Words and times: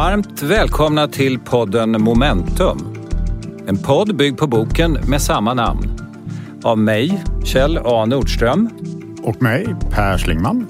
Varmt 0.00 0.42
välkomna 0.42 1.08
till 1.08 1.38
podden 1.38 2.02
Momentum. 2.02 2.78
En 3.66 3.78
podd 3.78 4.16
byggd 4.16 4.38
på 4.38 4.46
boken 4.46 4.92
med 4.92 5.22
samma 5.22 5.54
namn. 5.54 5.98
Av 6.62 6.78
mig, 6.78 7.24
Kjell 7.44 7.78
A 7.84 8.06
Nordström. 8.06 8.70
Och 9.22 9.42
mig, 9.42 9.74
Per 9.90 10.18
Schlingman. 10.18 10.66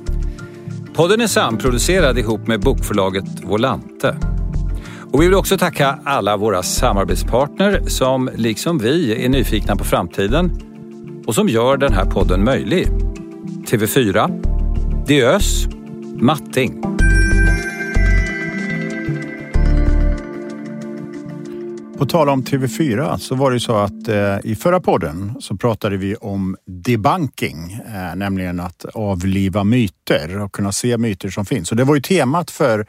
Podden 0.94 1.20
är 1.20 1.26
samproducerad 1.26 2.18
ihop 2.18 2.46
med 2.46 2.60
bokförlaget 2.60 3.24
Volante. 3.42 4.16
Och 5.12 5.22
vi 5.22 5.26
vill 5.26 5.34
också 5.34 5.58
tacka 5.58 5.98
alla 6.04 6.36
våra 6.36 6.62
samarbetspartner 6.62 7.82
som 7.86 8.30
liksom 8.36 8.78
vi 8.78 9.24
är 9.24 9.28
nyfikna 9.28 9.76
på 9.76 9.84
framtiden 9.84 10.50
och 11.26 11.34
som 11.34 11.48
gör 11.48 11.76
den 11.76 11.92
här 11.92 12.04
podden 12.04 12.44
möjlig. 12.44 12.88
TV4, 13.66 14.44
Diös, 15.06 15.66
Matting. 16.20 16.99
På 22.00 22.06
tal 22.06 22.28
om 22.28 22.42
TV4 22.42 23.16
så 23.16 23.34
var 23.34 23.50
det 23.50 23.60
så 23.60 23.76
att 23.76 24.08
eh, 24.08 24.36
i 24.44 24.56
förra 24.56 24.80
podden 24.80 25.34
så 25.40 25.56
pratade 25.56 25.96
vi 25.96 26.14
om 26.14 26.56
debunking, 26.66 27.72
eh, 27.72 28.16
nämligen 28.16 28.60
att 28.60 28.84
avliva 28.84 29.64
myter 29.64 30.38
och 30.40 30.52
kunna 30.52 30.72
se 30.72 30.98
myter 30.98 31.30
som 31.30 31.46
finns. 31.46 31.70
Och 31.70 31.76
det 31.76 31.84
var 31.84 31.94
ju 31.94 32.00
temat 32.00 32.50
för 32.50 32.86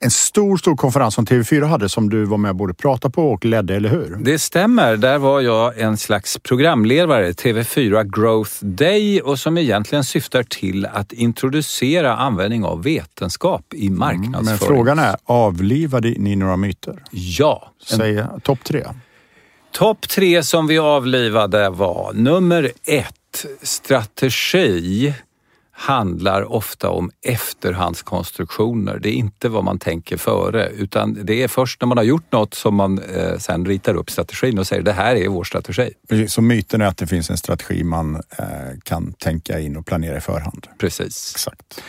en 0.00 0.10
stor, 0.10 0.56
stor 0.56 0.76
konferens 0.76 1.14
som 1.14 1.26
TV4 1.26 1.64
hade 1.64 1.88
som 1.88 2.10
du 2.10 2.24
var 2.24 2.38
med 2.38 2.50
och 2.50 2.56
både 2.56 2.74
pratade 2.74 3.12
på 3.12 3.30
och 3.30 3.44
ledde, 3.44 3.74
eller 3.74 3.88
hur? 3.88 4.16
Det 4.20 4.38
stämmer. 4.38 4.96
Där 4.96 5.18
var 5.18 5.40
jag 5.40 5.78
en 5.78 5.96
slags 5.96 6.38
programledare, 6.38 7.32
TV4 7.32 8.20
Growth 8.20 8.64
Day 8.64 9.20
och 9.20 9.38
som 9.38 9.58
egentligen 9.58 10.04
syftar 10.04 10.42
till 10.42 10.86
att 10.86 11.12
introducera 11.12 12.16
användning 12.16 12.64
av 12.64 12.82
vetenskap 12.82 13.74
i 13.74 13.90
marknadsföring. 13.90 14.34
Mm, 14.34 14.44
men 14.44 14.58
frågan 14.58 14.98
är, 14.98 15.16
avlivade 15.24 16.08
ni 16.08 16.36
några 16.36 16.56
myter? 16.56 17.02
Ja. 17.10 17.72
Säg 17.86 18.24
topp 18.42 18.64
tre. 18.64 18.84
Topp 19.72 20.08
tre 20.08 20.42
som 20.42 20.66
vi 20.66 20.78
avlivade 20.78 21.70
var 21.70 22.12
nummer 22.12 22.72
ett, 22.84 23.14
strategi 23.62 25.14
handlar 25.80 26.52
ofta 26.52 26.90
om 26.90 27.10
efterhandskonstruktioner. 27.22 28.98
Det 28.98 29.08
är 29.08 29.12
inte 29.12 29.48
vad 29.48 29.64
man 29.64 29.78
tänker 29.78 30.16
före 30.16 30.68
utan 30.68 31.18
det 31.24 31.42
är 31.42 31.48
först 31.48 31.80
när 31.80 31.86
man 31.86 31.98
har 31.98 32.04
gjort 32.04 32.32
något 32.32 32.54
som 32.54 32.74
man 32.74 32.98
eh, 32.98 33.38
sen 33.38 33.66
ritar 33.66 33.94
upp 33.94 34.10
strategin 34.10 34.58
och 34.58 34.66
säger 34.66 34.82
det 34.82 34.92
här 34.92 35.16
är 35.16 35.28
vår 35.28 35.44
strategi. 35.44 35.90
Precis, 36.08 36.32
så 36.32 36.42
myten 36.42 36.80
är 36.80 36.86
att 36.86 36.96
det 36.96 37.06
finns 37.06 37.30
en 37.30 37.36
strategi 37.36 37.84
man 37.84 38.14
eh, 38.14 38.44
kan 38.82 39.12
tänka 39.12 39.60
in 39.60 39.76
och 39.76 39.86
planera 39.86 40.16
i 40.16 40.20
förhand. 40.20 40.66
Precis. 40.78 41.32
Exakt. 41.34 41.82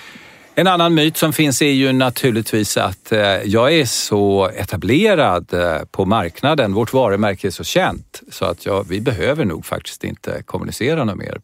En 0.55 0.67
annan 0.67 0.93
myt 0.93 1.17
som 1.17 1.33
finns 1.33 1.61
är 1.61 1.71
ju 1.71 1.93
naturligtvis 1.93 2.77
att 2.77 3.11
eh, 3.11 3.19
jag 3.45 3.73
är 3.73 3.85
så 3.85 4.49
etablerad 4.49 5.53
eh, 5.53 5.85
på 5.91 6.05
marknaden, 6.05 6.73
vårt 6.73 6.93
varumärke 6.93 7.47
är 7.47 7.51
så 7.51 7.63
känt 7.63 8.21
så 8.31 8.45
att 8.45 8.65
jag, 8.65 8.85
vi 8.89 9.01
behöver 9.01 9.45
nog 9.45 9.65
faktiskt 9.65 10.03
inte 10.03 10.43
kommunicera 10.45 11.03
något 11.03 11.17
mer 11.17 11.41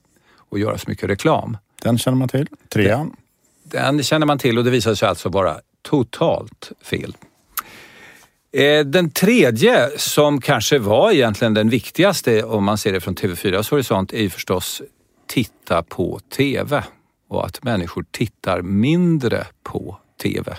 och 0.50 0.60
göra 0.60 0.78
så 0.78 0.90
mycket 0.90 1.10
reklam. 1.10 1.58
Den 1.86 1.98
känner 1.98 2.18
man 2.18 2.28
till. 2.28 2.48
Trean? 2.70 3.16
Den, 3.64 3.98
den 3.98 4.04
känner 4.04 4.26
man 4.26 4.40
till 4.40 4.58
och 4.58 4.64
det 4.64 4.72
visar 4.72 4.96
sig 4.96 5.10
alltså 5.10 5.30
vara 5.30 5.60
totalt 5.82 6.72
fel. 6.82 7.18
Eh, 8.52 8.86
den 8.86 9.10
tredje 9.10 9.90
som 9.98 10.42
kanske 10.42 10.80
var 10.80 11.12
egentligen 11.12 11.54
den 11.54 11.70
viktigaste 11.70 12.44
om 12.44 12.64
man 12.64 12.78
ser 12.78 12.94
det 12.94 13.02
från 13.02 13.16
TV4s 13.16 13.72
horisont 13.72 14.14
är 14.14 14.22
ju 14.22 14.30
förstås 14.30 14.82
titta 15.28 15.84
på 15.84 16.20
TV 16.36 16.84
och 17.30 17.46
att 17.46 17.64
människor 17.64 18.06
tittar 18.12 18.62
mindre 18.62 19.48
på 19.64 19.98
TV. 20.24 20.56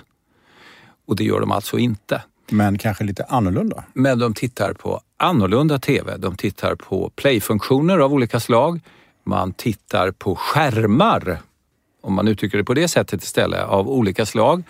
Och 1.07 1.17
det 1.17 1.25
gör 1.25 1.41
de 1.41 1.53
alltså 1.53 1.79
inte. 1.79 2.23
Men 2.51 2.79
kanske 2.79 3.05
lite 3.05 3.25
annorlunda? 3.25 3.85
Men 3.93 4.19
de 4.19 4.35
tittar 4.35 4.73
på 4.73 5.01
annorlunda 5.17 5.79
TV. 5.79 6.17
De 6.17 6.37
tittar 6.37 6.75
på 6.75 7.11
playfunktioner 7.17 7.99
av 7.99 8.13
olika 8.13 8.41
slag 8.41 8.81
man 9.27 9.53
tittar 9.53 10.11
på 10.11 10.37
skärmar, 10.37 11.39
om 12.03 12.15
man 12.15 12.29
uttrycker 12.29 12.59
det 12.59 12.65
på 12.65 12.75
det 12.75 12.89
sättet 12.89 13.23
istället, 13.23 13.65
av 13.65 13.89
olika 13.89 14.27
slag. 14.27 14.63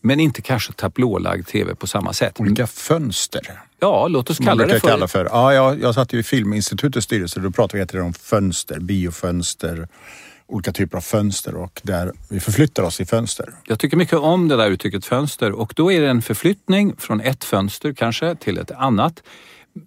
Men 0.00 0.20
inte 0.20 0.42
kanske 0.42 0.72
tablålagd 0.72 1.46
TV 1.46 1.74
på 1.74 1.86
samma 1.86 2.12
sätt. 2.12 2.40
Olika 2.40 2.66
fönster? 2.66 3.60
Ja, 3.80 4.08
låt 4.08 4.30
oss 4.30 4.38
kalla 4.38 4.66
det 4.66 4.80
för... 4.80 4.88
Kalla 4.88 5.08
för. 5.08 5.24
Ja, 5.24 5.54
jag, 5.54 5.80
jag 5.80 5.94
satt 5.94 6.12
ju 6.12 6.18
i 6.18 6.22
Filminstitutets 6.22 7.04
styrelse. 7.04 7.40
Då 7.40 7.50
pratade 7.50 7.86
vi 7.92 8.00
om 8.00 8.12
fönster, 8.12 8.80
biofönster, 8.80 9.88
olika 10.46 10.72
typer 10.72 10.96
av 10.96 11.00
fönster 11.00 11.54
och 11.54 11.80
där 11.82 12.12
vi 12.28 12.40
förflyttar 12.40 12.82
oss 12.82 13.00
i 13.00 13.04
fönster. 13.04 13.54
Jag 13.64 13.78
tycker 13.78 13.96
mycket 13.96 14.18
om 14.18 14.48
det 14.48 14.56
där 14.56 14.70
uttrycket 14.70 15.04
fönster 15.04 15.52
och 15.52 15.72
då 15.76 15.92
är 15.92 16.00
det 16.00 16.08
en 16.08 16.22
förflyttning 16.22 16.96
från 16.98 17.20
ett 17.20 17.44
fönster 17.44 17.92
kanske 17.92 18.34
till 18.34 18.58
ett 18.58 18.70
annat. 18.70 19.22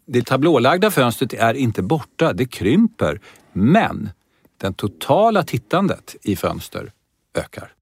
Det 0.07 0.25
tablålagda 0.25 0.91
fönstret 0.91 1.33
är 1.33 1.53
inte 1.53 1.81
borta, 1.81 2.33
det 2.33 2.45
krymper. 2.45 3.19
Men 3.53 4.09
det 4.57 4.77
totala 4.77 5.43
tittandet 5.43 6.15
i 6.23 6.35
fönster 6.35 6.91
ökar. 7.37 7.73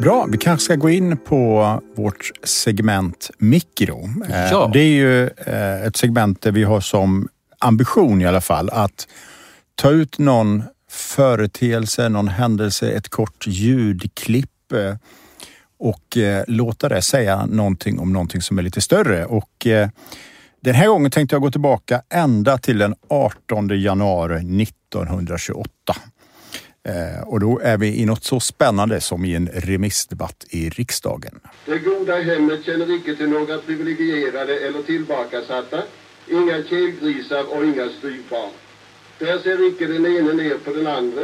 Bra, 0.00 0.26
vi 0.30 0.38
kanske 0.38 0.64
ska 0.64 0.74
gå 0.74 0.90
in 0.90 1.16
på 1.16 1.80
vårt 1.94 2.30
segment 2.44 3.30
mikro. 3.38 4.08
Eh, 4.28 4.50
ja. 4.50 4.70
Det 4.72 4.80
är 4.80 4.92
ju 4.92 5.26
eh, 5.26 5.86
ett 5.86 5.96
segment 5.96 6.42
där 6.42 6.52
vi 6.52 6.64
har 6.64 6.80
som 6.80 7.28
ambition 7.58 8.20
i 8.20 8.26
alla 8.26 8.40
fall 8.40 8.70
att 8.70 9.08
ta 9.74 9.90
ut 9.90 10.18
någon 10.18 10.62
företeelse, 10.90 12.08
någon 12.08 12.28
händelse, 12.28 12.90
ett 12.90 13.08
kort 13.08 13.46
ljudklipp 13.46 14.72
eh, 14.72 14.96
och 15.78 16.16
låta 16.46 16.88
det 16.88 17.02
säga 17.02 17.46
någonting 17.46 17.98
om 17.98 18.12
någonting 18.12 18.42
som 18.42 18.58
är 18.58 18.62
lite 18.62 18.80
större. 18.80 19.24
Och 19.24 19.66
den 20.60 20.74
här 20.74 20.88
gången 20.88 21.10
tänkte 21.10 21.34
jag 21.34 21.42
gå 21.42 21.50
tillbaka 21.50 22.02
ända 22.08 22.58
till 22.58 22.78
den 22.78 22.94
18 23.08 23.80
januari 23.80 24.62
1928. 24.62 25.70
Eh, 26.88 27.22
och 27.26 27.40
då 27.40 27.58
är 27.58 27.78
vi 27.78 28.00
i 28.00 28.06
något 28.06 28.24
så 28.24 28.40
spännande 28.40 29.00
som 29.00 29.24
i 29.24 29.34
en 29.34 29.48
remissdebatt 29.48 30.46
i 30.50 30.68
riksdagen. 30.68 31.40
Det 31.66 31.78
goda 31.78 32.20
hemmet 32.20 32.64
känner 32.64 32.96
icke 32.96 33.16
till 33.16 33.28
några 33.28 33.58
privilegierade 33.58 34.58
eller 34.58 34.82
tillbakasatta, 34.82 35.82
inga 36.30 36.62
kelgrisar 36.62 37.56
och 37.56 37.64
inga 37.64 37.88
styvbarn. 37.98 38.50
Där 39.18 39.38
ser 39.38 39.68
icke 39.68 39.86
den 39.86 40.06
ene 40.06 40.32
ner 40.32 40.58
på 40.64 40.70
den 40.70 40.86
andra. 40.86 41.22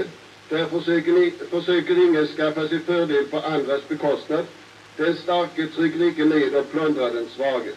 Där 0.48 0.64
försöker, 0.64 1.12
ni, 1.12 1.32
försöker 1.50 2.08
ingen 2.08 2.26
skaffa 2.26 2.68
sig 2.68 2.78
fördel 2.78 3.24
på 3.24 3.40
andras 3.40 3.88
bekostnad. 3.88 4.44
Den 4.96 5.16
starke 5.16 5.66
trycker 5.66 6.02
icke 6.02 6.24
ned 6.24 6.54
och 6.54 6.70
plundrar 6.72 7.14
den 7.14 7.26
svage. 7.36 7.72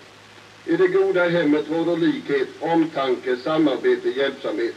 I 0.69 0.78
det 0.78 0.88
goda 0.88 1.30
hemmet 1.30 1.66
råder 1.69 1.97
likhet, 1.97 2.47
omtanke, 2.59 3.35
samarbete, 3.44 4.09
hjälpsamhet. 4.09 4.75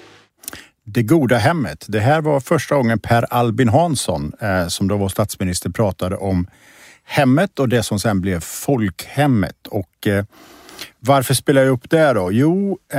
Det 0.85 1.03
goda 1.03 1.37
hemmet. 1.37 1.85
Det 1.89 2.01
här 2.01 2.21
var 2.21 2.41
första 2.41 2.75
gången 2.75 2.99
Per 2.99 3.23
Albin 3.35 3.69
Hansson, 3.69 4.33
eh, 4.41 4.69
som 4.69 4.89
då 4.89 4.97
var 4.97 5.09
statsminister, 5.09 5.71
pratade 5.71 6.17
om 6.17 6.47
hemmet 7.05 7.59
och 7.59 7.69
det 7.69 7.83
som 7.83 7.99
sen 7.99 8.21
blev 8.21 8.41
folkhemmet. 8.41 9.67
Och 9.67 10.07
eh, 10.07 10.25
varför 10.99 11.35
spelar 11.35 11.63
jag 11.63 11.71
upp 11.71 11.91
det 11.91 12.13
då? 12.13 12.33
Jo, 12.33 12.79
eh, 12.93 12.99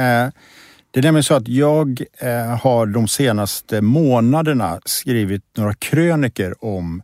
det 0.92 1.00
är 1.00 1.04
nämligen 1.04 1.24
så 1.24 1.34
att 1.34 1.48
jag 1.48 2.04
eh, 2.18 2.60
har 2.62 2.86
de 2.86 3.08
senaste 3.08 3.82
månaderna 3.82 4.80
skrivit 4.86 5.44
några 5.58 5.74
kröniker 5.74 6.66
om 6.66 7.04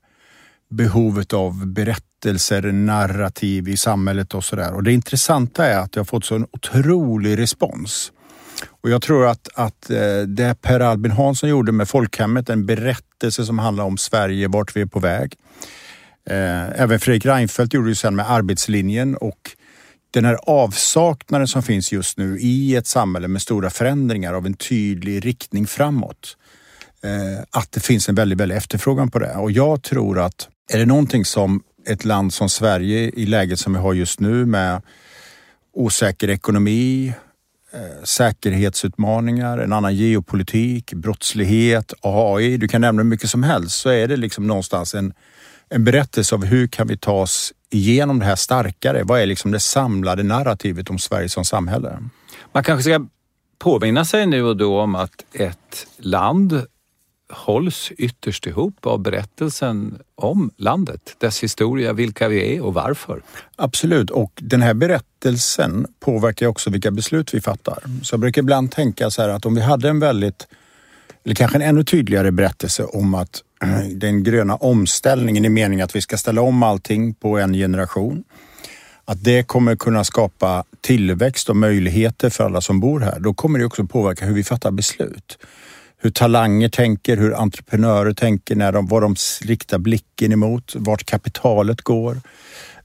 behovet 0.70 1.34
av 1.34 1.68
berättelser, 1.68 2.62
narrativ 2.72 3.70
i 3.70 3.78
samhället 3.78 4.34
och 4.34 4.44
sådär. 4.44 4.74
Och 4.74 4.84
det 4.84 4.94
intressanta 4.94 5.66
är 5.66 5.80
att 5.80 5.96
jag 5.96 6.00
har 6.00 6.06
fått 6.06 6.26
så 6.26 6.36
en 6.36 6.48
otrolig 6.52 7.38
respons. 7.38 8.12
Och 8.82 8.90
jag 8.90 9.02
tror 9.02 9.28
att, 9.28 9.50
att 9.54 9.90
eh, 9.90 10.22
det 10.28 10.62
Per 10.62 10.80
Albin 10.80 11.12
Hansson 11.12 11.50
gjorde 11.50 11.72
med 11.72 11.90
Folkhemmet, 11.90 12.50
en 12.50 12.66
berättelse 12.66 13.46
som 13.46 13.60
handlar 13.60 13.84
om 13.84 13.98
Sverige, 13.98 14.48
vart 14.48 14.76
vi 14.76 14.82
är 14.82 14.86
på 14.86 15.00
väg. 15.00 15.36
Eh, 16.30 16.82
även 16.82 17.00
Fredrik 17.00 17.26
Reinfeldt 17.26 17.74
gjorde 17.74 17.90
det 17.90 17.96
sen 17.96 18.16
med 18.16 18.32
arbetslinjen 18.32 19.16
och 19.16 19.52
den 20.12 20.26
här 20.26 20.38
avsaknaden 20.44 21.48
som 21.48 21.64
finns 21.64 21.92
just 21.92 22.18
nu 22.18 22.40
i 22.40 22.76
ett 22.76 22.88
samhälle 22.88 23.28
med 23.28 23.42
stora 23.42 23.70
förändringar 23.70 24.34
av 24.34 24.46
en 24.46 24.54
tydlig 24.54 25.26
riktning 25.26 25.68
framåt. 25.68 26.38
Eh, 27.04 27.44
att 27.52 27.72
det 27.72 27.80
finns 27.80 28.10
en 28.10 28.16
väldigt, 28.16 28.40
väldigt 28.40 28.58
efterfrågan 28.58 29.12
på 29.12 29.20
det. 29.20 29.36
Och 29.36 29.52
jag 29.52 29.84
tror 29.84 30.20
att 30.20 30.50
är 30.70 30.78
det 30.78 30.86
någonting 30.86 31.26
som 31.26 31.64
ett 31.86 32.06
land 32.06 32.34
som 32.34 32.50
Sverige 32.50 33.12
i 33.16 33.26
läget 33.26 33.60
som 33.60 33.74
vi 33.74 33.80
har 33.80 33.94
just 33.94 34.20
nu 34.20 34.46
med 34.46 34.82
osäker 35.74 36.30
ekonomi, 36.30 37.14
eh, 37.74 38.04
säkerhetsutmaningar, 38.04 39.58
en 39.58 39.74
annan 39.74 39.96
geopolitik, 39.96 40.94
brottslighet, 40.94 41.94
AI. 42.02 42.58
Du 42.58 42.68
kan 42.68 42.82
nämna 42.82 43.02
hur 43.02 43.10
mycket 43.10 43.30
som 43.30 43.44
helst 43.44 43.80
så 43.80 43.90
är 43.90 44.08
det 44.08 44.18
liksom 44.18 44.48
någonstans 44.48 44.96
en, 44.96 45.14
en 45.70 45.84
berättelse 45.84 46.36
av 46.36 46.46
hur 46.46 46.68
kan 46.68 46.88
vi 46.88 46.98
ta 46.98 47.14
oss 47.14 47.54
igenom 47.70 48.20
det 48.20 48.26
här 48.26 48.36
starkare? 48.36 49.04
Vad 49.04 49.22
är 49.22 49.26
liksom 49.26 49.52
det 49.52 49.60
samlade 49.60 50.24
narrativet 50.24 50.90
om 50.90 51.00
Sverige 51.00 51.30
som 51.30 51.46
samhälle? 51.46 52.00
Man 52.54 52.64
kanske 52.64 52.92
ska 52.92 53.06
påminna 53.60 54.06
sig 54.06 54.26
nu 54.26 54.44
och 54.44 54.58
då 54.58 54.80
om 54.80 54.96
att 54.96 55.26
ett 55.34 55.88
land 55.98 56.66
hålls 57.30 57.92
ytterst 57.98 58.48
ihop 58.48 58.86
av 58.86 59.00
berättelsen 59.00 60.00
om 60.16 60.52
landet, 60.58 61.16
dess 61.18 61.44
historia, 61.44 61.94
vilka 61.94 62.28
vi 62.28 62.56
är 62.56 62.62
och 62.62 62.74
varför. 62.74 63.22
Absolut, 63.56 64.10
och 64.10 64.32
den 64.36 64.62
här 64.62 64.74
berättelsen 64.74 65.88
påverkar 66.00 66.48
också 66.48 66.70
vilka 66.70 66.92
beslut 66.92 67.34
vi 67.34 67.42
fattar. 67.42 67.84
Så 68.04 68.14
jag 68.14 68.20
brukar 68.20 68.42
ibland 68.42 68.72
tänka 68.72 69.10
så 69.10 69.22
här 69.22 69.30
att 69.30 69.46
om 69.46 69.56
vi 69.56 69.62
hade 69.62 69.90
en 69.90 70.00
väldigt, 70.00 70.48
eller 71.26 71.36
kanske 71.36 71.58
en 71.58 71.62
ännu 71.62 71.84
tydligare 71.84 72.32
berättelse 72.32 72.84
om 72.84 73.14
att 73.14 73.44
eh, 73.64 73.80
den 73.80 74.24
gröna 74.24 74.56
omställningen 74.56 75.46
i 75.46 75.50
meningen 75.50 75.84
att 75.84 75.96
vi 75.96 76.02
ska 76.02 76.18
ställa 76.18 76.42
om 76.42 76.64
allting 76.64 77.14
på 77.14 77.38
en 77.38 77.54
generation. 77.54 78.24
Att 79.06 79.24
det 79.24 79.44
kommer 79.44 79.76
kunna 79.76 80.04
skapa 80.04 80.64
tillväxt 80.82 81.50
och 81.50 81.56
möjligheter 81.56 82.30
för 82.30 82.44
alla 82.44 82.62
som 82.62 82.80
bor 82.80 83.00
här. 83.00 83.20
Då 83.20 83.34
kommer 83.34 83.60
det 83.60 83.66
också 83.66 83.86
påverka 83.86 84.26
hur 84.26 84.34
vi 84.34 84.44
fattar 84.44 84.72
beslut 84.72 85.38
hur 86.02 86.10
talanger 86.10 86.70
tänker, 86.70 87.18
hur 87.18 87.34
entreprenörer 87.34 88.14
tänker, 88.14 88.56
när 88.56 88.72
de, 88.72 88.88
vad 88.88 89.02
de 89.02 89.16
riktar 89.42 89.78
blicken 89.78 90.32
emot, 90.32 90.76
vart 90.76 91.06
kapitalet 91.06 91.82
går, 91.82 92.22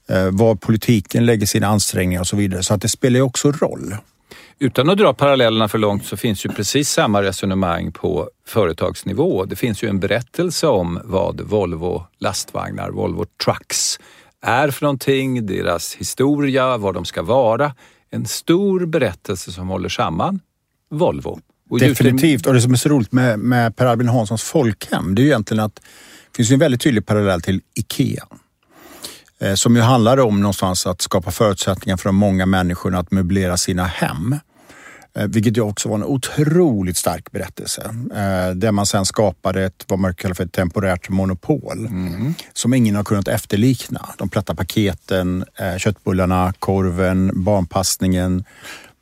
eh, 0.08 0.30
var 0.30 0.54
politiken 0.54 1.26
lägger 1.26 1.46
sina 1.46 1.66
ansträngningar 1.66 2.20
och 2.20 2.26
så 2.26 2.36
vidare. 2.36 2.62
Så 2.62 2.74
att 2.74 2.82
det 2.82 2.88
spelar 2.88 3.16
ju 3.16 3.22
också 3.22 3.52
roll. 3.52 3.96
Utan 4.58 4.90
att 4.90 4.98
dra 4.98 5.14
parallellerna 5.14 5.68
för 5.68 5.78
långt 5.78 6.06
så 6.06 6.16
finns 6.16 6.46
ju 6.46 6.50
precis 6.50 6.90
samma 6.90 7.22
resonemang 7.22 7.92
på 7.92 8.30
företagsnivå. 8.46 9.44
Det 9.44 9.56
finns 9.56 9.82
ju 9.82 9.88
en 9.88 10.00
berättelse 10.00 10.66
om 10.66 11.00
vad 11.04 11.40
Volvo 11.40 12.06
lastvagnar, 12.18 12.90
Volvo 12.90 13.24
Trucks, 13.44 13.98
är 14.42 14.70
för 14.70 14.84
någonting, 14.84 15.46
deras 15.46 15.94
historia, 15.94 16.76
vad 16.76 16.94
de 16.94 17.04
ska 17.04 17.22
vara. 17.22 17.74
En 18.10 18.26
stor 18.26 18.86
berättelse 18.86 19.52
som 19.52 19.68
håller 19.68 19.88
samman 19.88 20.40
Volvo. 20.90 21.40
Och 21.74 21.80
Definitivt. 21.80 22.46
Och 22.46 22.54
det 22.54 22.60
som 22.60 22.72
är 22.72 22.76
så 22.76 22.88
roligt 22.88 23.12
med, 23.12 23.38
med 23.38 23.76
Per 23.76 23.86
Albin 23.86 24.08
Hanssons 24.08 24.42
folkhem, 24.42 25.14
det 25.14 25.22
är 25.22 25.24
ju 25.24 25.28
egentligen 25.28 25.64
att 25.64 25.74
det 25.74 26.36
finns 26.36 26.50
en 26.50 26.58
väldigt 26.58 26.80
tydlig 26.80 27.06
parallell 27.06 27.40
till 27.40 27.60
IKEA. 27.74 28.24
Eh, 29.40 29.54
som 29.54 29.76
ju 29.76 29.82
handlar 29.82 30.20
om 30.20 30.40
någonstans 30.40 30.86
att 30.86 31.02
skapa 31.02 31.30
förutsättningar 31.30 31.96
för 31.96 32.08
de 32.08 32.16
många 32.16 32.46
människorna 32.46 32.98
att 32.98 33.10
möblera 33.10 33.56
sina 33.56 33.84
hem. 33.84 34.36
Eh, 35.16 35.26
vilket 35.26 35.56
ju 35.56 35.60
också 35.60 35.88
var 35.88 35.96
en 35.96 36.04
otroligt 36.04 36.96
stark 36.96 37.32
berättelse. 37.32 37.82
Eh, 38.14 38.54
där 38.54 38.72
man 38.72 38.86
sen 38.86 39.04
skapade 39.04 39.64
ett, 39.64 39.84
vad 39.88 39.98
man 39.98 40.14
kallar 40.14 40.34
för 40.34 40.44
ett 40.44 40.52
temporärt 40.52 41.08
monopol. 41.08 41.78
Mm. 41.78 42.34
Som 42.52 42.74
ingen 42.74 42.96
har 42.96 43.04
kunnat 43.04 43.28
efterlikna. 43.28 44.08
De 44.18 44.28
platta 44.28 44.54
paketen, 44.54 45.44
köttbullarna, 45.78 46.52
korven, 46.58 47.44
barnpassningen, 47.44 48.44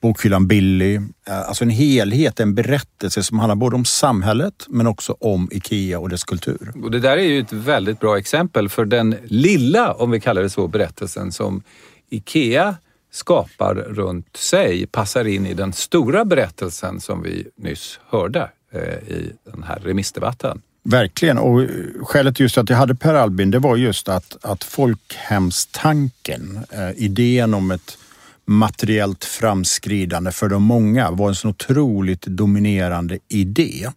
bokhyllan 0.03 0.47
Billy. 0.47 0.95
Eh, 0.95 1.49
alltså 1.49 1.65
en 1.65 1.71
helhet, 1.71 2.41
en 2.41 2.55
berättelse 2.55 3.23
som 3.23 3.39
handlar 3.39 3.57
både 3.57 3.77
om 3.77 3.85
samhället 3.85 4.67
men 4.69 4.87
också 4.87 5.17
om 5.21 5.49
IKEA 5.53 5.99
och 5.99 6.09
dess 6.09 6.25
kultur. 6.25 6.73
Och 6.83 6.91
det 6.91 7.01
där 7.01 7.17
är 7.17 7.23
ju 7.23 7.41
ett 7.41 7.53
väldigt 7.53 8.01
bra 8.01 8.19
exempel 8.19 8.69
för 8.69 8.85
den 8.85 9.17
lilla, 9.25 9.93
om 9.93 10.11
vi 10.11 10.21
kallar 10.21 10.43
det 10.43 10.51
så, 10.51 10.69
berättelsen 10.69 11.33
som 11.33 11.63
IKEA 12.11 12.77
skapar 13.13 13.75
runt 13.75 14.37
sig 14.37 14.87
passar 14.87 15.25
in 15.25 15.47
i 15.47 15.55
den 15.55 15.73
stora 15.73 16.25
berättelsen 16.25 17.01
som 17.01 17.23
vi 17.23 17.47
nyss 17.57 18.01
hörde 18.09 18.51
eh, 18.73 18.81
i 19.09 19.33
den 19.53 19.63
här 19.63 19.81
remissdebatten. 19.85 20.63
Verkligen 20.85 21.39
och 21.39 21.67
skälet 22.03 22.41
just 22.41 22.59
att 22.59 22.71
jag 22.71 22.77
hade 22.77 22.95
Per 22.95 23.15
Albin 23.15 23.51
det 23.51 23.59
var 23.59 23.77
just 23.77 24.09
att, 24.09 24.37
att 24.43 24.65
folkhemstanken, 24.65 26.59
eh, 26.71 26.91
idén 26.97 27.55
om 27.55 27.71
ett 27.71 27.99
materiellt 28.47 29.25
framskridande 29.25 30.33
för 30.33 30.49
de 30.49 30.63
många 30.63 31.11
var 31.11 31.29
en 31.29 31.35
så 31.35 31.49
otroligt 31.49 32.23
dominerande 32.23 33.19
idé 33.29 33.89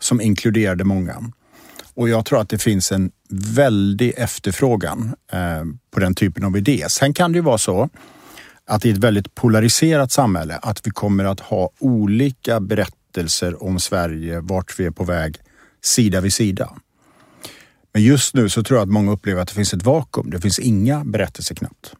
som 0.00 0.20
inkluderade 0.20 0.84
många. 0.84 1.30
Och 1.94 2.08
jag 2.08 2.24
tror 2.24 2.40
att 2.40 2.48
det 2.48 2.58
finns 2.58 2.92
en 2.92 3.10
väldig 3.30 4.12
efterfrågan 4.16 5.14
eh, 5.32 5.64
på 5.90 6.00
den 6.00 6.14
typen 6.14 6.44
av 6.44 6.56
idé. 6.56 6.84
Sen 6.88 7.14
kan 7.14 7.32
det 7.32 7.36
ju 7.36 7.42
vara 7.42 7.58
så 7.58 7.88
att 8.66 8.84
i 8.84 8.90
ett 8.90 8.98
väldigt 8.98 9.34
polariserat 9.34 10.12
samhälle 10.12 10.58
att 10.62 10.86
vi 10.86 10.90
kommer 10.90 11.24
att 11.24 11.40
ha 11.40 11.70
olika 11.78 12.60
berättelser 12.60 13.62
om 13.62 13.80
Sverige, 13.80 14.40
vart 14.40 14.80
vi 14.80 14.84
är 14.84 14.90
på 14.90 15.04
väg, 15.04 15.36
sida 15.84 16.20
vid 16.20 16.32
sida. 16.32 16.72
Men 17.92 18.02
just 18.02 18.34
nu 18.34 18.48
så 18.48 18.62
tror 18.62 18.78
jag 18.78 18.86
att 18.86 18.92
många 18.92 19.12
upplever 19.12 19.42
att 19.42 19.48
det 19.48 19.54
finns 19.54 19.74
ett 19.74 19.82
vakuum. 19.82 20.30
Det 20.30 20.40
finns 20.40 20.58
inga 20.58 21.04
berättelser 21.04 21.54
knappt. 21.54 21.94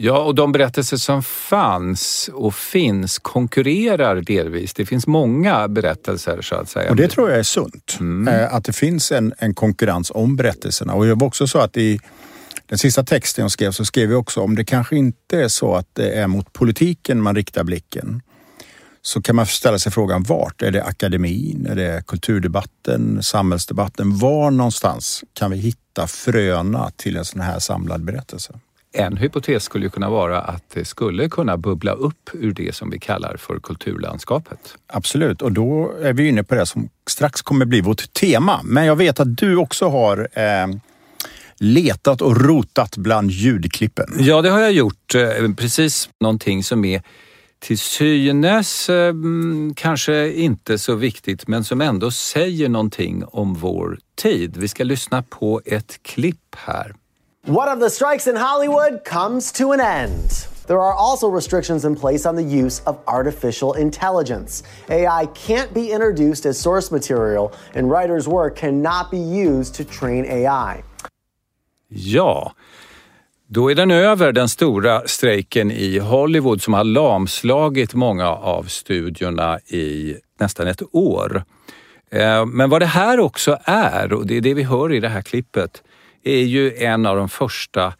Ja, 0.00 0.18
och 0.18 0.34
de 0.34 0.52
berättelser 0.52 0.96
som 0.96 1.22
fanns 1.22 2.30
och 2.32 2.54
finns 2.54 3.18
konkurrerar 3.18 4.20
delvis. 4.20 4.74
Det 4.74 4.86
finns 4.86 5.06
många 5.06 5.68
berättelser 5.68 6.40
så 6.42 6.54
att 6.54 6.68
säga. 6.68 6.90
Och 6.90 6.96
det 6.96 7.08
tror 7.08 7.30
jag 7.30 7.38
är 7.38 7.42
sunt. 7.42 7.96
Mm. 8.00 8.34
Eh, 8.34 8.54
att 8.54 8.64
det 8.64 8.72
finns 8.72 9.12
en, 9.12 9.34
en 9.38 9.54
konkurrens 9.54 10.12
om 10.14 10.36
berättelserna. 10.36 10.94
Och 10.94 11.06
det 11.06 11.14
var 11.14 11.26
också 11.26 11.46
så 11.46 11.58
att 11.58 11.76
i 11.76 12.00
den 12.66 12.78
sista 12.78 13.04
texten 13.04 13.42
jag 13.42 13.50
skrev 13.50 13.70
så 13.70 13.84
skrev 13.84 14.10
jag 14.10 14.20
också 14.20 14.40
om 14.40 14.54
det 14.54 14.64
kanske 14.64 14.96
inte 14.96 15.42
är 15.42 15.48
så 15.48 15.74
att 15.74 15.88
det 15.92 16.10
är 16.10 16.26
mot 16.26 16.52
politiken 16.52 17.22
man 17.22 17.34
riktar 17.34 17.64
blicken. 17.64 18.22
Så 19.02 19.22
kan 19.22 19.36
man 19.36 19.46
ställa 19.46 19.78
sig 19.78 19.92
frågan 19.92 20.22
vart? 20.22 20.62
Är 20.62 20.70
det 20.70 20.84
akademin? 20.84 21.66
Är 21.70 21.74
det 21.74 22.06
kulturdebatten? 22.06 23.22
Samhällsdebatten? 23.22 24.18
Var 24.18 24.50
någonstans 24.50 25.24
kan 25.32 25.50
vi 25.50 25.56
hitta 25.56 26.06
fröna 26.06 26.90
till 26.96 27.16
en 27.16 27.24
sån 27.24 27.40
här 27.40 27.58
samlad 27.58 28.04
berättelse? 28.04 28.60
En 28.92 29.16
hypotes 29.16 29.64
skulle 29.64 29.84
ju 29.86 29.90
kunna 29.90 30.10
vara 30.10 30.40
att 30.40 30.64
det 30.74 30.84
skulle 30.84 31.28
kunna 31.28 31.56
bubbla 31.56 31.92
upp 31.92 32.30
ur 32.32 32.52
det 32.52 32.74
som 32.74 32.90
vi 32.90 32.98
kallar 32.98 33.36
för 33.36 33.58
kulturlandskapet. 33.60 34.58
Absolut, 34.86 35.42
och 35.42 35.52
då 35.52 35.92
är 36.02 36.12
vi 36.12 36.28
inne 36.28 36.44
på 36.44 36.54
det 36.54 36.66
som 36.66 36.88
strax 37.10 37.42
kommer 37.42 37.66
bli 37.66 37.80
vårt 37.80 38.12
tema. 38.12 38.60
Men 38.64 38.84
jag 38.84 38.96
vet 38.96 39.20
att 39.20 39.36
du 39.36 39.56
också 39.56 39.88
har 39.88 40.28
eh, 40.32 40.66
letat 41.58 42.22
och 42.22 42.40
rotat 42.40 42.96
bland 42.96 43.30
ljudklippen. 43.30 44.16
Ja, 44.18 44.42
det 44.42 44.50
har 44.50 44.60
jag 44.60 44.72
gjort. 44.72 45.14
Eh, 45.14 45.54
precis 45.56 46.10
någonting 46.20 46.64
som 46.64 46.84
är 46.84 47.02
till 47.58 47.78
synes 47.78 48.88
eh, 48.88 49.14
kanske 49.76 50.32
inte 50.32 50.78
så 50.78 50.94
viktigt 50.94 51.48
men 51.48 51.64
som 51.64 51.80
ändå 51.80 52.10
säger 52.10 52.68
någonting 52.68 53.24
om 53.24 53.54
vår 53.54 53.98
tid. 54.16 54.56
Vi 54.56 54.68
ska 54.68 54.84
lyssna 54.84 55.22
på 55.22 55.60
ett 55.64 56.02
klipp 56.02 56.56
här. 56.56 56.94
One 57.48 57.70
of 57.70 57.80
the 57.80 57.88
strikes 57.88 58.26
in 58.26 58.36
Hollywood 58.36 59.04
comes 59.04 59.52
to 59.52 59.72
an 59.72 59.80
end. 59.80 60.46
There 60.66 60.80
are 60.80 60.92
also 60.92 61.30
restrictions 61.30 61.84
in 61.84 61.96
place 61.96 62.28
on 62.28 62.36
the 62.36 62.42
use 62.42 62.82
of 62.84 62.96
artificial 63.06 63.72
intelligence. 63.72 64.62
AI 64.90 65.26
can't 65.34 65.72
be 65.72 65.90
introduced 65.90 66.46
as 66.46 66.58
source 66.58 66.90
material, 66.90 67.52
and 67.74 67.90
writers' 67.90 68.28
work 68.28 68.56
cannot 68.56 69.10
be 69.10 69.18
used 69.18 69.74
to 69.74 69.84
train 69.84 70.26
AI. 70.26 70.82
Ja, 71.88 72.52
då 73.46 73.70
är 73.70 73.74
den 73.74 73.90
över, 73.90 74.32
den 74.32 74.48
stora 74.48 75.02
strejken 75.06 75.70
i 75.70 75.98
Hollywood 75.98 76.62
som 76.62 76.74
har 76.74 76.84
lamslagit 76.84 77.94
många 77.94 78.28
av 78.28 78.62
studiorna 78.62 79.58
i 79.58 80.16
nästan 80.40 80.66
ett 80.66 80.82
år. 80.92 81.44
Eh, 82.10 82.46
men 82.46 82.70
vad 82.70 82.82
det 82.82 82.86
här 82.86 83.20
också 83.20 83.58
är, 83.64 84.12
och 84.12 84.26
det 84.26 84.36
är 84.36 84.40
det 84.40 84.54
vi 84.54 84.62
hör 84.62 84.92
i 84.92 85.00
det 85.00 85.08
här 85.08 85.22
klippet, 85.22 85.82
är 86.24 86.42
ju 86.42 86.74
en 86.76 87.06
av 87.06 87.16
de 87.16 87.28
första 87.28 87.92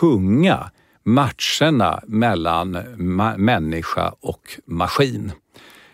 tunga 0.00 0.70
matcherna 1.02 2.00
mellan 2.06 2.78
ma 2.96 3.36
människa 3.36 4.14
och 4.20 4.60
maskin. 4.64 5.32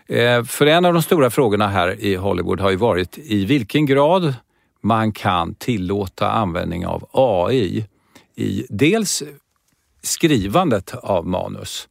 Eh, 0.07 0.43
för 0.43 0.65
en 0.65 0.85
av 0.85 0.93
de 0.93 1.01
stora 1.01 1.29
frågorna 1.29 1.67
här 1.67 1.99
i 1.99 2.15
Hollywood 2.15 2.59
har 2.59 2.69
ju 2.69 2.75
varit 2.75 3.17
i 3.17 3.45
vilken 3.45 3.85
grad 3.85 4.33
man 4.81 5.11
kan 5.11 5.53
tillåta 5.53 6.31
användning 6.31 6.87
av 6.87 7.09
AI 7.11 7.85
i 8.35 8.65
dels 8.69 9.23
skrivandet 10.01 10.93
av 10.93 11.27
manus 11.27 11.87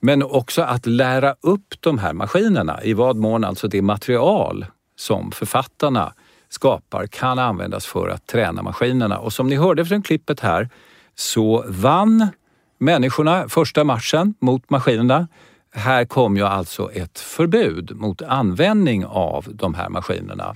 men 0.00 0.22
också 0.22 0.62
att 0.62 0.86
lära 0.86 1.34
upp 1.40 1.74
de 1.80 1.98
här 1.98 2.12
maskinerna 2.12 2.84
i 2.84 2.92
vad 2.92 3.16
mån 3.16 3.44
alltså 3.44 3.68
det 3.68 3.82
material 3.82 4.66
som 4.96 5.32
författarna 5.32 6.12
skapar 6.50 7.06
kan 7.06 7.38
användas 7.38 7.86
för 7.86 8.08
att 8.08 8.26
träna 8.26 8.62
maskinerna. 8.62 9.18
Och 9.18 9.32
som 9.32 9.48
ni 9.48 9.56
hörde 9.56 9.84
från 9.84 10.02
klippet 10.02 10.40
här 10.40 10.68
så 11.14 11.64
vann 11.68 12.28
människorna 12.78 13.48
första 13.48 13.84
matchen 13.84 14.34
mot 14.40 14.70
maskinerna. 14.70 15.28
Här 15.72 16.04
kom 16.04 16.36
ju 16.36 16.42
alltså 16.42 16.92
ett 16.92 17.18
förbud 17.18 17.96
mot 17.96 18.22
användning 18.22 19.06
av 19.06 19.46
de 19.50 19.74
här 19.74 19.88
maskinerna 19.88 20.54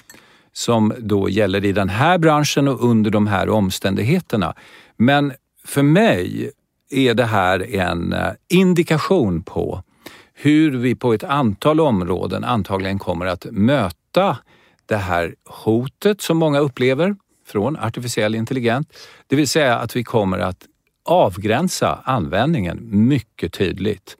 som 0.52 0.94
då 0.98 1.28
gäller 1.28 1.64
i 1.64 1.72
den 1.72 1.88
här 1.88 2.18
branschen 2.18 2.68
och 2.68 2.84
under 2.84 3.10
de 3.10 3.26
här 3.26 3.48
omständigheterna. 3.48 4.54
Men 4.96 5.32
för 5.64 5.82
mig 5.82 6.50
är 6.90 7.14
det 7.14 7.24
här 7.24 7.74
en 7.74 8.12
eh, 8.12 8.32
indikation 8.48 9.42
på 9.42 9.82
hur 10.34 10.70
vi 10.70 10.94
på 10.94 11.12
ett 11.12 11.24
antal 11.24 11.80
områden 11.80 12.44
antagligen 12.44 12.98
kommer 12.98 13.26
att 13.26 13.46
möta 13.50 14.38
det 14.86 14.96
här 14.96 15.34
hotet 15.44 16.20
som 16.20 16.36
många 16.38 16.58
upplever 16.58 17.16
från 17.46 17.76
artificiell 17.76 18.34
intelligens. 18.34 18.86
Det 19.26 19.36
vill 19.36 19.48
säga 19.48 19.78
att 19.78 19.96
vi 19.96 20.04
kommer 20.04 20.38
att 20.38 20.66
avgränsa 21.04 22.00
användningen 22.04 22.78
mycket 22.82 23.52
tydligt. 23.52 24.16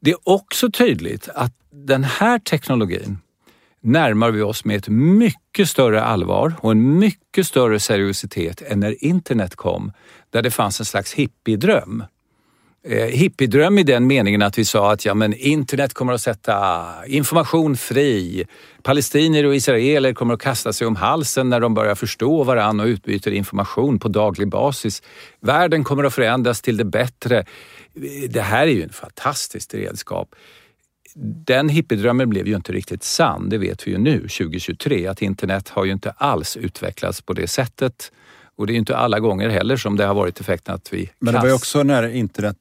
Det 0.00 0.10
är 0.10 0.18
också 0.24 0.70
tydligt 0.70 1.28
att 1.34 1.52
den 1.70 2.04
här 2.04 2.38
teknologin 2.38 3.18
närmar 3.80 4.30
vi 4.30 4.42
oss 4.42 4.64
med 4.64 4.76
ett 4.76 4.88
mycket 4.88 5.68
större 5.68 6.02
allvar 6.02 6.54
och 6.60 6.70
en 6.70 6.98
mycket 6.98 7.46
större 7.46 7.80
seriositet 7.80 8.62
än 8.62 8.80
när 8.80 9.04
internet 9.04 9.56
kom, 9.56 9.92
där 10.30 10.42
det 10.42 10.50
fanns 10.50 10.80
en 10.80 10.86
slags 10.86 11.14
hippiedröm. 11.14 12.04
Eh, 12.82 13.06
hippiedröm 13.06 13.78
i 13.78 13.82
den 13.82 14.06
meningen 14.06 14.42
att 14.42 14.58
vi 14.58 14.64
sa 14.64 14.92
att 14.92 15.04
ja, 15.04 15.14
men 15.14 15.34
internet 15.34 15.94
kommer 15.94 16.12
att 16.12 16.20
sätta 16.20 16.86
information 17.06 17.76
fri. 17.76 18.46
Palestinier 18.82 19.46
och 19.46 19.56
israeler 19.56 20.14
kommer 20.14 20.34
att 20.34 20.40
kasta 20.40 20.72
sig 20.72 20.86
om 20.86 20.96
halsen 20.96 21.50
när 21.50 21.60
de 21.60 21.74
börjar 21.74 21.94
förstå 21.94 22.44
varandra 22.44 22.84
och 22.84 22.88
utbyter 22.88 23.30
information 23.30 23.98
på 23.98 24.08
daglig 24.08 24.48
basis. 24.48 25.02
Världen 25.40 25.84
kommer 25.84 26.04
att 26.04 26.14
förändras 26.14 26.62
till 26.62 26.76
det 26.76 26.84
bättre. 26.84 27.44
Det 28.28 28.40
här 28.40 28.66
är 28.66 28.72
ju 28.72 28.82
en 28.82 28.92
fantastiskt 28.92 29.74
redskap. 29.74 30.34
Den 31.46 31.68
hippiedrömmen 31.68 32.28
blev 32.28 32.48
ju 32.48 32.56
inte 32.56 32.72
riktigt 32.72 33.02
sann, 33.02 33.48
det 33.48 33.58
vet 33.58 33.86
vi 33.86 33.90
ju 33.90 33.98
nu 33.98 34.18
2023, 34.18 35.06
att 35.06 35.22
internet 35.22 35.68
har 35.68 35.84
ju 35.84 35.92
inte 35.92 36.10
alls 36.10 36.56
utvecklats 36.56 37.22
på 37.22 37.32
det 37.32 37.46
sättet. 37.46 38.12
Och 38.60 38.66
det 38.66 38.72
är 38.72 38.76
inte 38.76 38.96
alla 38.96 39.20
gånger 39.20 39.48
heller 39.48 39.76
som 39.76 39.96
det 39.96 40.04
har 40.04 40.14
varit 40.14 40.40
effekten 40.40 40.74
att 40.74 40.92
vi 40.92 41.10
Men 41.18 41.34
det 41.34 41.40
var 41.40 41.46
ju 41.46 41.52
också 41.52 41.82
när 41.82 42.08
internet 42.08 42.56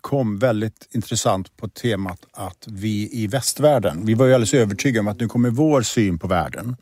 kom 0.00 0.38
väldigt 0.38 0.88
intressant 0.90 1.56
på 1.56 1.68
temat 1.68 2.18
att 2.32 2.66
vi 2.66 3.08
i 3.12 3.26
västvärlden, 3.26 4.06
vi 4.06 4.14
var 4.14 4.26
ju 4.26 4.34
alldeles 4.34 4.54
övertygade 4.54 5.00
om 5.00 5.08
att 5.08 5.20
nu 5.20 5.28
kommer 5.28 5.50
vår 5.50 5.82
syn 5.82 6.18
på 6.18 6.26
världen 6.26 6.76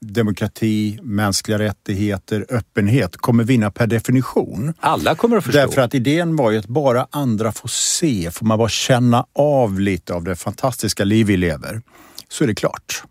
demokrati, 0.00 0.98
mänskliga 1.02 1.58
rättigheter, 1.58 2.46
öppenhet 2.48 3.16
kommer 3.16 3.44
vinna 3.44 3.70
per 3.70 3.86
definition. 3.86 4.74
Alla 4.80 5.14
kommer 5.14 5.36
att 5.36 5.44
förstå. 5.44 5.58
Därför 5.58 5.80
att 5.80 5.94
idén 5.94 6.36
var 6.36 6.50
ju 6.50 6.58
att 6.58 6.66
bara 6.66 7.06
andra 7.10 7.52
får 7.52 7.68
se, 7.68 8.30
får 8.30 8.46
man 8.46 8.58
bara 8.58 8.68
känna 8.68 9.26
av 9.32 9.80
lite 9.80 10.14
av 10.14 10.24
det 10.24 10.36
fantastiska 10.36 11.04
liv 11.04 11.26
vi 11.26 11.36
lever, 11.36 11.82
så 12.28 12.44
är 12.44 12.48
det 12.48 12.54
klart. 12.54 13.02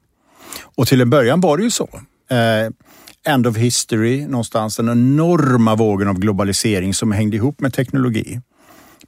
Och 0.63 0.87
till 0.87 1.01
en 1.01 1.09
början 1.09 1.41
var 1.41 1.57
det 1.57 1.63
ju 1.63 1.71
så. 1.71 1.89
Eh, 2.29 2.69
end 3.25 3.47
of 3.47 3.57
history 3.57 4.27
någonstans, 4.27 4.77
den 4.77 4.89
enorma 4.89 5.75
vågen 5.75 6.07
av 6.07 6.19
globalisering 6.19 6.93
som 6.93 7.11
hängde 7.11 7.37
ihop 7.37 7.59
med 7.59 7.73
teknologi. 7.73 8.39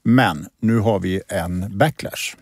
Men 0.03 0.45
nu 0.61 0.79
har 0.79 0.99
vi 0.99 1.21
en 1.27 1.77
backlash. 1.77 2.35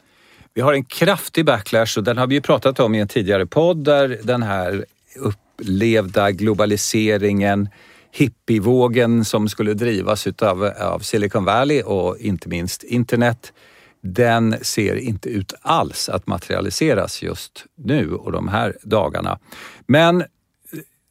Vi 0.54 0.62
har 0.62 0.74
en 0.74 0.84
kraftig 0.84 1.46
backlash 1.46 1.98
och 1.98 2.04
den 2.04 2.18
har 2.18 2.28
vi 2.28 2.36
ju 2.36 2.42
pratat 2.42 2.80
om 2.80 2.96
i 2.96 3.00
en 3.00 3.08
tidigare 3.08 3.46
podd 3.46 3.84
där 3.84 4.20
den 4.24 4.44
här 4.44 4.86
upplevda 5.16 6.32
globaliseringen, 6.32 7.70
hippievågen 8.12 9.26
som 9.26 9.50
skulle 9.50 9.74
drivas 9.74 10.28
utav, 10.28 10.64
av 10.82 11.00
Silicon 11.00 11.46
Valley 11.46 11.82
och 11.82 12.18
inte 12.18 12.50
minst 12.50 12.84
internet, 12.84 13.54
den 14.04 14.56
ser 14.62 14.96
inte 14.96 15.30
ut 15.30 15.54
alls 15.62 16.10
att 16.10 16.28
materialiseras 16.28 17.24
just 17.24 17.66
nu 17.78 18.14
och 18.14 18.32
de 18.32 18.48
här 18.48 18.78
dagarna. 18.84 19.40
Men 19.88 20.24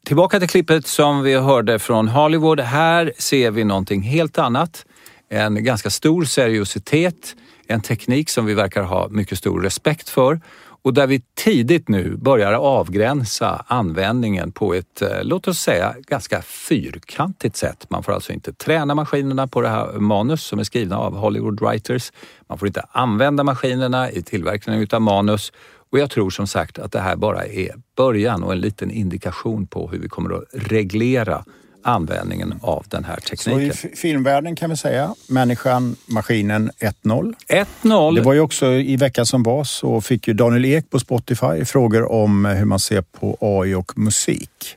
Tillbaka 0.04 0.38
till 0.38 0.48
klippet 0.48 0.86
som 0.86 1.22
vi 1.22 1.34
hörde 1.34 1.78
från 1.78 2.08
Hollywood. 2.08 2.60
Här 2.60 3.12
ser 3.18 3.50
vi 3.50 3.64
någonting 3.64 4.02
helt 4.02 4.38
annat. 4.38 4.86
En 5.28 5.64
ganska 5.64 5.90
stor 5.90 6.24
seriositet, 6.24 7.36
en 7.66 7.80
teknik 7.80 8.30
som 8.30 8.46
vi 8.46 8.54
verkar 8.54 8.82
ha 8.82 9.08
mycket 9.08 9.38
stor 9.38 9.60
respekt 9.60 10.08
för 10.08 10.40
och 10.82 10.94
där 10.94 11.06
vi 11.06 11.22
tidigt 11.34 11.88
nu 11.88 12.16
börjar 12.16 12.52
avgränsa 12.52 13.64
användningen 13.66 14.52
på 14.52 14.74
ett, 14.74 15.02
eh, 15.02 15.08
låt 15.22 15.48
oss 15.48 15.58
säga, 15.58 15.94
ganska 16.06 16.42
fyrkantigt 16.42 17.56
sätt. 17.56 17.86
Man 17.88 18.02
får 18.02 18.12
alltså 18.12 18.32
inte 18.32 18.52
träna 18.52 18.94
maskinerna 18.94 19.46
på 19.46 19.60
det 19.60 19.68
här 19.68 19.92
manus 19.92 20.42
som 20.42 20.58
är 20.58 20.64
skrivna 20.64 20.98
av 20.98 21.16
Hollywood 21.16 21.60
writers. 21.60 22.12
Man 22.48 22.58
får 22.58 22.68
inte 22.68 22.84
använda 22.90 23.44
maskinerna 23.44 24.10
i 24.10 24.22
tillverkningen 24.22 24.82
utav 24.82 25.02
manus 25.02 25.52
och 25.94 26.00
jag 26.00 26.10
tror 26.10 26.30
som 26.30 26.46
sagt 26.46 26.78
att 26.78 26.92
det 26.92 27.00
här 27.00 27.16
bara 27.16 27.44
är 27.44 27.74
början 27.96 28.42
och 28.42 28.52
en 28.52 28.60
liten 28.60 28.90
indikation 28.90 29.66
på 29.66 29.88
hur 29.88 29.98
vi 29.98 30.08
kommer 30.08 30.34
att 30.34 30.44
reglera 30.52 31.44
användningen 31.82 32.54
av 32.62 32.84
den 32.88 33.04
här 33.04 33.16
tekniken. 33.16 33.74
Så 33.74 33.86
i 33.86 33.96
filmvärlden 33.96 34.56
kan 34.56 34.70
vi 34.70 34.76
säga 34.76 35.14
människan, 35.28 35.96
maskinen 36.06 36.70
1-0. 36.78 37.34
1-0. 37.82 38.14
Det 38.14 38.20
var 38.20 38.32
ju 38.32 38.40
också 38.40 38.66
i 38.66 38.96
veckan 38.96 39.26
som 39.26 39.42
var 39.42 39.64
så 39.64 40.00
fick 40.00 40.28
ju 40.28 40.34
Daniel 40.34 40.64
Ek 40.64 40.90
på 40.90 40.98
Spotify 40.98 41.64
frågor 41.64 42.12
om 42.12 42.44
hur 42.44 42.64
man 42.64 42.78
ser 42.78 43.02
på 43.02 43.36
AI 43.40 43.74
och 43.74 43.98
musik. 43.98 44.76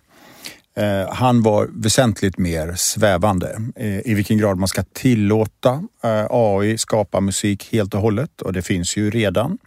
Eh, 0.75 1.13
han 1.13 1.41
var 1.41 1.69
väsentligt 1.71 2.37
mer 2.37 2.73
svävande 2.75 3.61
eh, 3.75 4.11
i 4.11 4.13
vilken 4.13 4.37
grad 4.37 4.57
man 4.57 4.67
ska 4.67 4.83
tillåta 4.93 5.83
eh, 6.03 6.25
AI 6.29 6.77
skapa 6.77 7.19
musik 7.19 7.69
helt 7.71 7.93
och 7.93 8.01
hållet 8.01 8.41
och 8.41 8.53
det 8.53 8.61
finns 8.61 8.97
ju 8.97 9.09
redan. 9.09 9.57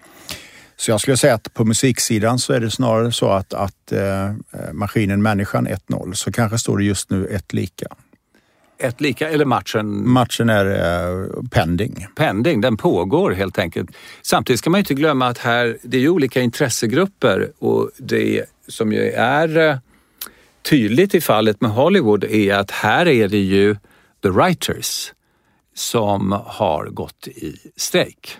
Så 0.81 0.91
jag 0.91 1.01
skulle 1.01 1.17
säga 1.17 1.35
att 1.35 1.55
på 1.55 1.65
musiksidan 1.65 2.39
så 2.39 2.53
är 2.53 2.61
det 2.61 2.71
snarare 2.71 3.13
så 3.13 3.29
att, 3.29 3.55
att 3.55 3.93
eh, 3.93 4.33
maskinen 4.73 5.23
människan 5.23 5.69
1-0, 5.69 6.13
så 6.13 6.33
kanske 6.33 6.59
står 6.59 6.79
det 6.79 6.85
just 6.85 7.11
nu 7.11 7.27
ett 7.27 7.53
lika. 7.53 7.87
Ett 8.79 9.01
lika 9.01 9.31
eller 9.31 9.45
matchen? 9.45 10.09
Matchen 10.09 10.49
är 10.49 10.67
eh, 10.67 11.43
pending. 11.51 12.07
Pending, 12.17 12.61
den 12.61 12.77
pågår 12.77 13.31
helt 13.31 13.59
enkelt. 13.59 13.91
Samtidigt 14.23 14.61
ska 14.61 14.71
man 14.71 14.79
inte 14.79 14.95
glömma 14.95 15.27
att 15.27 15.39
här, 15.39 15.79
det 15.83 15.97
är 15.97 16.01
ju 16.01 16.09
olika 16.09 16.41
intressegrupper 16.41 17.53
och 17.59 17.91
det 17.99 18.45
som 18.69 18.93
ju 18.93 19.11
är 19.11 19.59
eh, 19.59 19.77
tydligt 20.71 21.15
i 21.15 21.21
fallet 21.21 21.61
med 21.61 21.71
Hollywood 21.71 22.25
är 22.25 22.55
att 22.55 22.71
här 22.71 23.09
är 23.09 23.29
det 23.29 23.39
ju 23.39 23.77
the 24.23 24.29
writers 24.29 25.13
som 25.75 26.33
har 26.47 26.87
gått 26.87 27.29
i 27.29 27.57
strejk. 27.77 28.39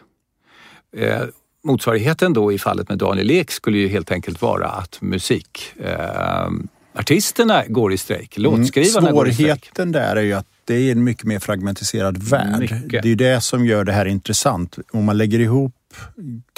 Motsvarigheten 1.63 2.33
då 2.33 2.53
i 2.53 2.59
fallet 2.59 2.89
med 2.89 2.99
Daniel 2.99 3.31
Ek 3.31 3.51
skulle 3.51 3.79
ju 3.79 3.89
helt 3.89 4.11
enkelt 4.11 4.43
vara 4.43 4.69
att 4.69 4.99
musikartisterna 5.01 7.63
eh, 7.63 7.69
går 7.69 7.93
i 7.93 7.99
strejk, 7.99 8.37
mm. 8.37 8.51
låtskrivarna 8.51 9.09
mm. 9.09 9.15
går 9.15 9.29
i 9.29 9.35
strejk. 9.35 9.49
Svårigheten 9.49 9.93
där 9.93 10.17
är 10.17 10.23
ju 10.23 10.33
att 10.33 10.47
det 10.65 10.75
är 10.75 10.93
en 10.93 11.05
mycket 11.05 11.25
mer 11.25 11.39
fragmentiserad 11.39 12.23
värld. 12.23 12.61
Mycket. 12.61 13.03
Det 13.03 13.09
är 13.09 13.17
det 13.17 13.41
som 13.41 13.67
gör 13.67 13.85
det 13.85 13.93
här 13.93 14.07
intressant. 14.07 14.79
Om 14.93 15.05
man 15.05 15.19
lägger 15.19 15.39
ihop 15.39 15.75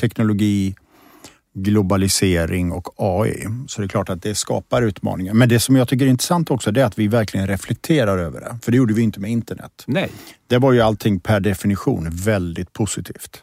teknologi, 0.00 0.74
globalisering 1.54 2.72
och 2.72 2.88
AI 2.96 3.46
så 3.68 3.80
det 3.80 3.86
är 3.86 3.88
klart 3.88 4.08
att 4.08 4.22
det 4.22 4.34
skapar 4.34 4.82
utmaningar. 4.82 5.34
Men 5.34 5.48
det 5.48 5.60
som 5.60 5.76
jag 5.76 5.88
tycker 5.88 6.06
är 6.06 6.10
intressant 6.10 6.50
också 6.50 6.72
det 6.72 6.80
är 6.80 6.84
att 6.84 6.98
vi 6.98 7.08
verkligen 7.08 7.46
reflekterar 7.46 8.18
över 8.18 8.40
det. 8.40 8.58
För 8.62 8.72
det 8.72 8.76
gjorde 8.76 8.94
vi 8.94 9.02
inte 9.02 9.20
med 9.20 9.30
internet. 9.30 9.84
Nej. 9.86 10.10
Det 10.46 10.58
var 10.58 10.72
ju 10.72 10.80
allting 10.80 11.20
per 11.20 11.40
definition 11.40 12.08
väldigt 12.12 12.72
positivt 12.72 13.42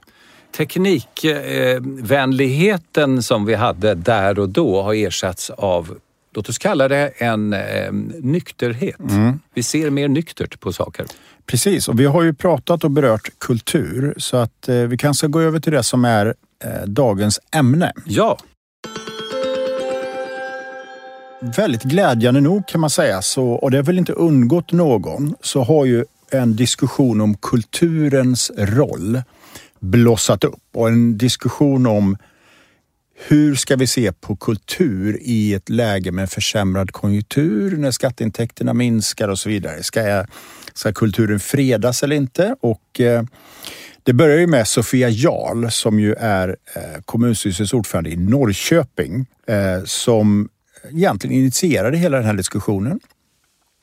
teknikvänligheten 0.58 3.24
som 3.24 3.46
vi 3.46 3.56
hade 3.56 3.96
där 3.96 4.40
och 4.40 4.50
då 4.50 4.82
har 4.82 4.94
ersatts 4.94 5.50
av 5.50 5.98
låt 6.34 6.50
oss 6.50 6.58
kalla 6.58 6.88
det 6.88 7.08
en 7.18 7.54
eh, 7.54 7.92
nykterhet. 8.22 9.00
Mm. 9.00 9.40
Vi 9.54 9.64
ser 9.64 9.90
mer 9.90 10.08
nyktert 10.08 10.60
på 10.60 10.74
saker. 10.74 11.06
Precis, 11.46 11.88
och 11.88 12.00
vi 12.00 12.06
har 12.06 12.24
ju 12.24 12.34
pratat 12.34 12.84
och 12.84 12.92
berört 12.92 13.30
kultur 13.38 14.14
så 14.18 14.38
att 14.38 14.70
eh, 14.70 14.76
vi 14.76 14.98
kanske 14.98 15.18
ska 15.18 15.28
gå 15.28 15.42
över 15.42 15.60
till 15.60 15.72
det 15.72 15.84
som 15.84 16.06
är 16.06 16.36
eh, 16.64 16.86
dagens 16.86 17.40
ämne. 17.56 17.94
Ja. 18.06 18.38
Väldigt 21.42 21.84
glädjande 21.84 22.42
nog 22.42 22.68
kan 22.68 22.82
man 22.82 22.90
säga, 22.90 23.22
så, 23.22 23.46
och 23.46 23.72
det 23.72 23.78
har 23.78 23.84
väl 23.84 23.98
inte 23.98 24.14
undgått 24.14 24.72
någon, 24.72 25.36
så 25.42 25.64
har 25.64 25.86
ju 25.86 26.06
en 26.32 26.56
diskussion 26.56 27.22
om 27.22 27.38
kulturens 27.38 28.52
roll 28.58 29.22
blossat 29.80 30.44
upp 30.44 30.64
och 30.74 30.88
en 30.88 31.18
diskussion 31.18 31.88
om 31.88 32.18
hur 33.28 33.56
ska 33.56 33.76
vi 33.76 33.88
se 33.88 34.12
på 34.12 34.36
kultur 34.36 35.18
i 35.22 35.54
ett 35.54 35.70
läge 35.70 36.12
med 36.12 36.30
försämrad 36.30 36.92
konjunktur 36.92 37.78
när 37.78 37.92
skatteintäkterna 37.92 38.74
minskar 38.74 39.28
och 39.28 39.40
så 39.40 39.50
vidare. 39.50 39.84
Ska, 39.84 40.02
jag, 40.02 40.28
ska 40.74 40.94
kulturen 40.94 41.40
fredas 41.40 42.04
eller 42.04 42.16
inte? 42.16 42.56
Och 42.62 43.02
eh, 43.02 43.24
det 44.04 44.14
börjar 44.14 44.38
ju 44.38 44.48
med 44.48 44.68
Sofia 44.68 45.10
Jarl 45.10 45.70
som 45.70 46.00
ju 46.00 46.14
är 46.14 46.50
eh, 46.76 47.02
kommunstyrelsens 47.06 47.74
ordförande 47.74 48.10
i 48.10 48.16
Norrköping 48.16 49.26
eh, 49.48 49.84
som 49.86 50.50
egentligen 50.92 51.36
initierade 51.36 51.98
hela 51.98 52.18
den 52.18 52.26
här 52.26 52.34
diskussionen. 52.34 53.00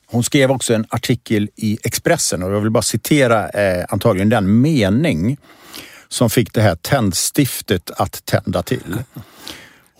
Hon 0.09 0.23
skrev 0.23 0.51
också 0.51 0.73
en 0.73 0.85
artikel 0.89 1.49
i 1.55 1.77
Expressen 1.83 2.43
och 2.43 2.53
jag 2.53 2.61
vill 2.61 2.71
bara 2.71 2.83
citera 2.83 3.49
eh, 3.49 3.85
antagligen 3.89 4.29
den 4.29 4.61
mening 4.61 5.37
som 6.07 6.29
fick 6.29 6.53
det 6.53 6.61
här 6.61 6.75
tändstiftet 6.75 7.91
att 7.91 8.25
tända 8.25 8.63
till. 8.63 8.97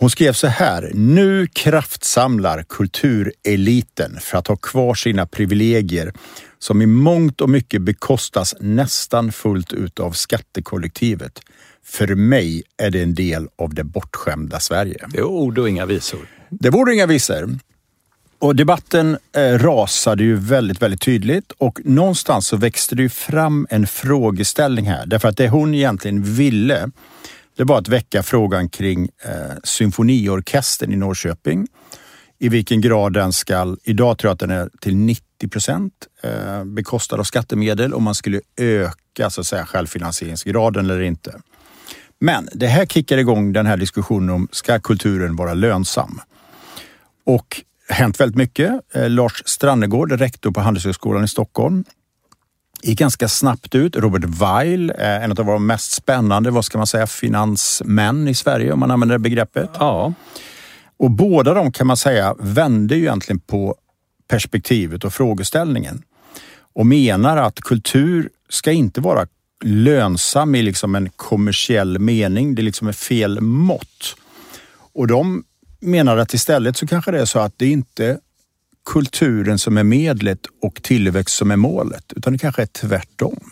Hon 0.00 0.10
skrev 0.10 0.32
så 0.32 0.46
här. 0.46 0.90
Nu 0.94 1.46
kraftsamlar 1.46 2.64
kultureliten 2.68 4.18
för 4.20 4.38
att 4.38 4.46
ha 4.46 4.56
kvar 4.56 4.94
sina 4.94 5.26
privilegier 5.26 6.12
som 6.58 6.82
i 6.82 6.86
mångt 6.86 7.40
och 7.40 7.50
mycket 7.50 7.82
bekostas 7.82 8.54
nästan 8.60 9.32
fullt 9.32 9.72
ut 9.72 10.00
av 10.00 10.12
skattekollektivet. 10.12 11.40
För 11.84 12.14
mig 12.14 12.62
är 12.76 12.90
det 12.90 13.02
en 13.02 13.14
del 13.14 13.48
av 13.58 13.74
det 13.74 13.84
bortskämda 13.84 14.60
Sverige. 14.60 15.06
Det 15.08 15.18
är 15.18 15.24
ord 15.24 15.58
och 15.58 15.68
inga 15.68 15.86
visor. 15.86 16.20
Det 16.50 16.68
och 16.68 16.94
inga 16.94 17.06
visor. 17.06 17.58
Och 18.40 18.56
debatten 18.56 19.18
eh, 19.32 19.40
rasade 19.40 20.24
ju 20.24 20.34
väldigt, 20.34 20.82
väldigt 20.82 21.00
tydligt 21.00 21.52
och 21.52 21.80
någonstans 21.84 22.46
så 22.46 22.56
växte 22.56 22.94
det 22.94 23.02
ju 23.02 23.08
fram 23.08 23.66
en 23.70 23.86
frågeställning 23.86 24.84
här. 24.86 25.06
Därför 25.06 25.28
att 25.28 25.36
det 25.36 25.48
hon 25.48 25.74
egentligen 25.74 26.22
ville, 26.22 26.90
det 27.56 27.64
var 27.64 27.78
att 27.78 27.88
väcka 27.88 28.22
frågan 28.22 28.68
kring 28.68 29.08
eh, 29.24 29.56
symfoniorkestern 29.64 30.92
i 30.92 30.96
Norrköping. 30.96 31.66
I 32.38 32.48
vilken 32.48 32.80
grad 32.80 33.12
den 33.12 33.32
ska, 33.32 33.76
idag 33.84 34.18
tror 34.18 34.28
jag 34.28 34.34
att 34.34 34.40
den 34.40 34.50
är 34.50 34.70
till 34.80 34.96
90 34.96 35.48
procent 35.48 35.92
eh, 36.22 36.64
bekostad 36.64 37.16
av 37.16 37.24
skattemedel 37.24 37.94
om 37.94 38.02
man 38.02 38.14
skulle 38.14 38.40
öka 38.56 39.30
så 39.30 39.40
att 39.40 39.46
säga, 39.46 39.66
självfinansieringsgraden 39.66 40.84
eller 40.84 41.00
inte. 41.00 41.34
Men 42.20 42.48
det 42.52 42.66
här 42.66 42.86
kickar 42.86 43.18
igång 43.18 43.52
den 43.52 43.66
här 43.66 43.76
diskussionen 43.76 44.30
om 44.30 44.48
ska 44.52 44.80
kulturen 44.80 45.36
vara 45.36 45.54
lönsam? 45.54 46.20
Och 47.26 47.62
hänt 47.88 48.20
väldigt 48.20 48.36
mycket. 48.36 48.94
Eh, 48.94 49.10
Lars 49.10 49.42
Strannegård, 49.46 50.12
rektor 50.12 50.50
på 50.50 50.60
Handelshögskolan 50.60 51.24
i 51.24 51.28
Stockholm, 51.28 51.84
gick 52.82 52.98
ganska 52.98 53.28
snabbt 53.28 53.74
ut. 53.74 53.96
Robert 53.96 54.24
Weil, 54.24 54.90
eh, 54.90 55.24
en 55.24 55.30
av 55.30 55.36
våra 55.36 55.58
mest 55.58 55.92
spännande, 55.92 56.50
vad 56.50 56.64
ska 56.64 56.78
man 56.78 56.86
säga, 56.86 57.06
finansmän 57.06 58.28
i 58.28 58.34
Sverige 58.34 58.72
om 58.72 58.80
man 58.80 58.90
använder 58.90 59.14
det 59.14 59.18
begreppet. 59.18 59.70
Ja. 59.78 60.12
Och 60.96 61.10
båda 61.10 61.54
de 61.54 61.72
kan 61.72 61.86
man 61.86 61.96
säga 61.96 62.34
vände 62.38 62.96
ju 62.96 63.02
egentligen 63.02 63.40
på 63.40 63.76
perspektivet 64.28 65.04
och 65.04 65.12
frågeställningen 65.12 66.02
och 66.74 66.86
menar 66.86 67.36
att 67.36 67.60
kultur 67.60 68.30
ska 68.48 68.72
inte 68.72 69.00
vara 69.00 69.26
lönsam 69.64 70.54
i 70.54 70.62
liksom 70.62 70.94
en 70.94 71.08
kommersiell 71.16 71.98
mening. 71.98 72.54
Det 72.54 72.62
är 72.62 72.64
liksom 72.64 72.88
är 72.88 72.92
fel 72.92 73.40
mått. 73.40 74.16
Och 74.92 75.06
de 75.06 75.44
menar 75.80 76.16
att 76.16 76.34
istället 76.34 76.76
så 76.76 76.86
kanske 76.86 77.10
det 77.10 77.20
är 77.20 77.24
så 77.24 77.38
att 77.38 77.54
det 77.56 77.66
inte 77.66 78.18
kulturen 78.86 79.58
som 79.58 79.78
är 79.78 79.84
medlet 79.84 80.46
och 80.62 80.82
tillväxt 80.82 81.36
som 81.36 81.50
är 81.50 81.56
målet, 81.56 82.12
utan 82.16 82.32
det 82.32 82.38
kanske 82.38 82.62
är 82.62 82.66
tvärtom. 82.66 83.50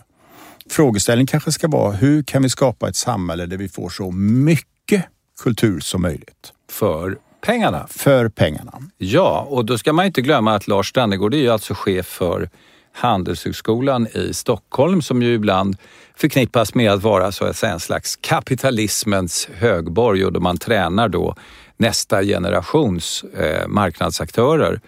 Frågeställningen 0.71 1.27
kanske 1.27 1.53
ska 1.53 1.69
vara 1.69 1.93
hur 1.93 2.23
kan 2.23 2.43
vi 2.43 2.49
skapa 2.49 2.89
ett 2.89 2.97
samhälle 2.97 3.47
där 3.47 3.57
vi 3.57 3.69
får 3.69 3.89
så 3.89 4.11
mycket 4.11 5.05
kultur 5.43 5.81
som 5.81 6.03
möjligt? 6.03 6.53
För 6.71 7.19
pengarna. 7.41 7.87
För 7.91 8.29
pengarna. 8.29 8.73
Ja, 8.99 9.47
och 9.51 9.65
då 9.65 9.79
ska 9.79 9.93
man 9.93 10.07
inte 10.07 10.23
glömma 10.23 10.55
att 10.55 10.69
Lars 10.69 10.89
Strannegård 10.89 11.35
är 11.35 11.39
ju 11.39 11.49
alltså 11.49 11.75
chef 11.75 12.07
för 12.07 12.51
Handelshögskolan 12.93 14.07
i 14.07 14.35
Stockholm 14.35 15.03
som 15.03 15.23
ju 15.23 15.35
ibland 15.35 15.77
förknippas 16.17 16.75
med 16.75 16.93
att 16.93 17.03
vara 17.03 17.33
så 17.33 17.45
att 17.45 17.57
säga 17.57 17.73
en 17.73 17.81
slags 17.81 18.17
kapitalismens 18.17 19.49
högborg 19.55 20.25
och 20.25 20.33
då 20.33 20.41
man 20.41 20.59
tränar 20.59 21.09
då 21.09 21.35
nästa 21.77 22.23
generations 22.23 23.25
eh, 23.25 23.69
marknadsaktörer. 23.69 24.81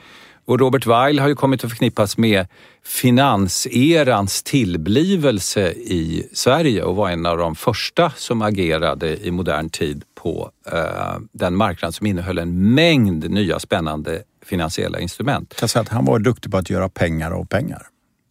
Och 0.45 0.61
Robert 0.61 0.87
Weil 0.87 1.19
har 1.19 1.29
ju 1.29 1.35
kommit 1.35 1.65
att 1.65 1.71
förknippas 1.71 2.19
med 2.19 2.47
finanserans 2.85 4.43
tillblivelse 4.43 5.71
i 5.71 6.29
Sverige 6.33 6.83
och 6.83 6.97
var 6.97 7.11
en 7.11 7.27
av 7.27 7.39
de 7.39 7.55
första 7.55 8.11
som 8.17 8.43
agerade 8.43 9.27
i 9.27 9.31
modern 9.31 9.71
tid 9.71 10.05
på 10.15 10.51
eh, 10.73 11.19
den 11.33 11.57
marknad 11.57 11.95
som 11.95 12.07
innehöll 12.07 12.39
en 12.39 12.75
mängd 12.75 13.31
nya 13.31 13.59
spännande 13.59 14.23
finansiella 14.45 15.01
instrument. 15.01 15.55
Jag 15.61 15.71
säga 15.71 15.83
att 15.83 15.89
han 15.89 16.05
var 16.05 16.19
duktig 16.19 16.51
på 16.51 16.59
att 16.59 16.71
göra 16.71 16.89
pengar 16.89 17.31
av 17.31 17.45
pengar. 17.45 17.83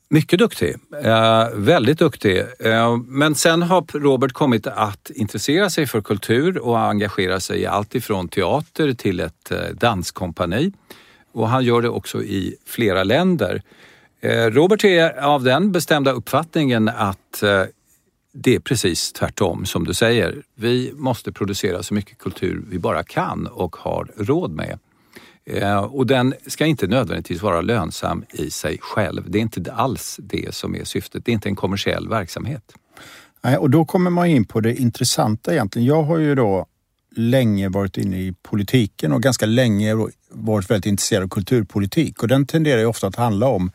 Mycket 0.09 0.39
duktig, 0.39 0.75
eh, 1.03 1.47
väldigt 1.53 1.99
duktig. 1.99 2.43
Eh, 2.59 2.97
men 2.97 3.35
sen 3.35 3.61
har 3.61 3.99
Robert 3.99 4.33
kommit 4.33 4.67
att 4.67 5.09
intressera 5.09 5.69
sig 5.69 5.87
för 5.87 6.01
kultur 6.01 6.57
och 6.57 6.79
engagera 6.79 7.39
sig 7.39 7.59
i 7.59 7.65
allt 7.65 7.95
ifrån 7.95 8.27
teater 8.27 8.93
till 8.93 9.19
ett 9.19 9.51
eh, 9.51 9.57
danskompani. 9.73 10.71
Och 11.31 11.49
han 11.49 11.63
gör 11.63 11.81
det 11.81 11.89
också 11.89 12.23
i 12.23 12.55
flera 12.65 13.03
länder. 13.03 13.61
Eh, 14.21 14.45
Robert 14.45 14.83
är 14.83 15.23
av 15.23 15.43
den 15.43 15.71
bestämda 15.71 16.11
uppfattningen 16.11 16.89
att 16.89 17.43
eh, 17.43 17.63
det 18.33 18.55
är 18.55 18.59
precis 18.59 19.13
tvärtom 19.13 19.65
som 19.65 19.85
du 19.85 19.93
säger. 19.93 20.43
Vi 20.55 20.91
måste 20.95 21.31
producera 21.31 21.83
så 21.83 21.93
mycket 21.93 22.17
kultur 22.17 22.63
vi 22.69 22.79
bara 22.79 23.03
kan 23.03 23.47
och 23.47 23.75
har 23.75 24.11
råd 24.17 24.51
med. 24.51 24.79
Eh, 25.49 25.77
och 25.77 26.07
den 26.07 26.33
ska 26.47 26.65
inte 26.65 26.87
nödvändigtvis 26.87 27.41
vara 27.41 27.61
lönsam 27.61 28.25
i 28.33 28.49
sig 28.49 28.77
själv. 28.81 29.31
Det 29.31 29.37
är 29.37 29.41
inte 29.41 29.73
alls 29.73 30.19
det 30.23 30.55
som 30.55 30.75
är 30.75 30.83
syftet. 30.83 31.25
Det 31.25 31.31
är 31.31 31.33
inte 31.33 31.49
en 31.49 31.55
kommersiell 31.55 32.09
verksamhet. 32.09 32.73
Nej, 33.41 33.57
och 33.57 33.69
då 33.69 33.85
kommer 33.85 34.09
man 34.09 34.27
in 34.27 34.45
på 34.45 34.59
det 34.59 34.75
intressanta 34.75 35.53
egentligen. 35.53 35.85
Jag 35.85 36.03
har 36.03 36.17
ju 36.17 36.35
då 36.35 36.65
länge 37.15 37.69
varit 37.69 37.97
inne 37.97 38.17
i 38.17 38.33
politiken 38.41 39.11
och 39.11 39.23
ganska 39.23 39.45
länge 39.45 39.95
varit 40.29 40.69
väldigt 40.69 40.85
intresserad 40.85 41.23
av 41.23 41.27
kulturpolitik 41.27 42.21
och 42.21 42.27
den 42.27 42.45
tenderar 42.45 42.79
ju 42.79 42.85
ofta 42.85 43.07
att 43.07 43.15
handla 43.15 43.47
om 43.47 43.71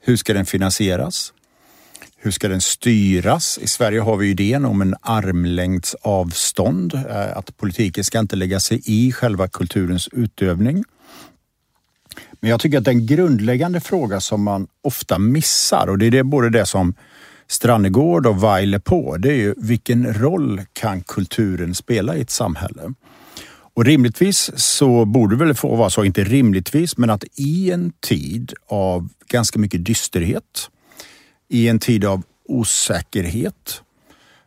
hur 0.00 0.16
ska 0.16 0.34
den 0.34 0.46
finansieras? 0.46 1.32
Hur 2.22 2.30
ska 2.30 2.48
den 2.48 2.60
styras? 2.60 3.58
I 3.62 3.66
Sverige 3.66 4.00
har 4.00 4.16
vi 4.16 4.30
idén 4.30 4.64
om 4.64 4.82
en 4.82 4.94
armlängds 5.00 5.94
avstånd, 5.94 6.94
eh, 6.94 7.36
att 7.36 7.56
politiken 7.56 8.04
ska 8.04 8.18
inte 8.18 8.36
lägga 8.36 8.60
sig 8.60 8.82
i 8.84 9.12
själva 9.12 9.48
kulturens 9.48 10.08
utövning. 10.12 10.84
Men 12.40 12.50
jag 12.50 12.60
tycker 12.60 12.78
att 12.78 12.84
den 12.84 13.06
grundläggande 13.06 13.80
fråga 13.80 14.20
som 14.20 14.42
man 14.42 14.66
ofta 14.82 15.18
missar 15.18 15.86
och 15.86 15.98
det 15.98 16.06
är 16.06 16.10
det, 16.10 16.24
både 16.24 16.50
det 16.50 16.66
som 16.66 16.94
Strannegård 17.48 18.26
och 18.26 18.42
Weiler 18.42 18.78
på, 18.78 19.16
det 19.16 19.28
är 19.28 19.36
ju 19.36 19.54
vilken 19.56 20.14
roll 20.14 20.62
kan 20.72 21.02
kulturen 21.02 21.74
spela 21.74 22.16
i 22.16 22.20
ett 22.20 22.30
samhälle? 22.30 22.94
Och 23.74 23.84
rimligtvis 23.84 24.50
så 24.56 25.04
borde 25.04 25.36
det 25.36 25.44
väl 25.44 25.54
få 25.54 25.76
vara 25.76 25.90
så, 25.90 26.04
inte 26.04 26.24
rimligtvis, 26.24 26.96
men 26.96 27.10
att 27.10 27.24
i 27.36 27.70
en 27.70 27.92
tid 28.00 28.52
av 28.66 29.08
ganska 29.28 29.58
mycket 29.58 29.84
dysterhet, 29.84 30.70
i 31.50 31.68
en 31.68 31.78
tid 31.78 32.04
av 32.04 32.22
osäkerhet, 32.48 33.82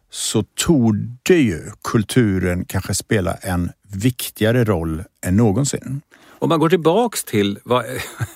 så 0.09 0.43
torde 0.43 1.35
ju 1.35 1.61
kulturen 1.83 2.65
kanske 2.65 2.93
spela 2.93 3.33
en 3.33 3.71
viktigare 3.93 4.63
roll 4.63 5.03
än 5.25 5.37
någonsin. 5.37 6.01
Om 6.39 6.49
man 6.49 6.59
går 6.59 6.69
tillbaks 6.69 7.23
till 7.23 7.59
vad, 7.63 7.85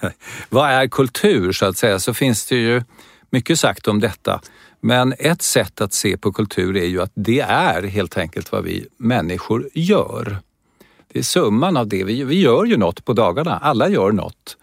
vad 0.49 0.69
är 0.69 0.87
kultur 0.87 1.51
så 1.51 1.65
att 1.65 1.77
säga, 1.77 1.99
så 1.99 2.13
finns 2.13 2.45
det 2.45 2.55
ju 2.55 2.83
mycket 3.29 3.59
sagt 3.59 3.87
om 3.87 3.99
detta. 3.99 4.41
Men 4.81 5.13
ett 5.19 5.41
sätt 5.41 5.81
att 5.81 5.93
se 5.93 6.17
på 6.17 6.33
kultur 6.33 6.77
är 6.77 6.85
ju 6.85 7.01
att 7.01 7.11
det 7.13 7.39
är 7.39 7.83
helt 7.83 8.17
enkelt 8.17 8.51
vad 8.51 8.63
vi 8.63 8.87
människor 8.97 9.69
gör. 9.73 10.37
Det 11.13 11.19
är 11.19 11.23
summan 11.23 11.77
av 11.77 11.87
det. 11.87 12.03
Vi, 12.03 12.23
vi 12.23 12.41
gör 12.41 12.65
ju 12.65 12.77
något 12.77 13.05
på 13.05 13.13
dagarna. 13.13 13.57
Alla 13.57 13.89
gör 13.89 14.11
något. 14.11 14.57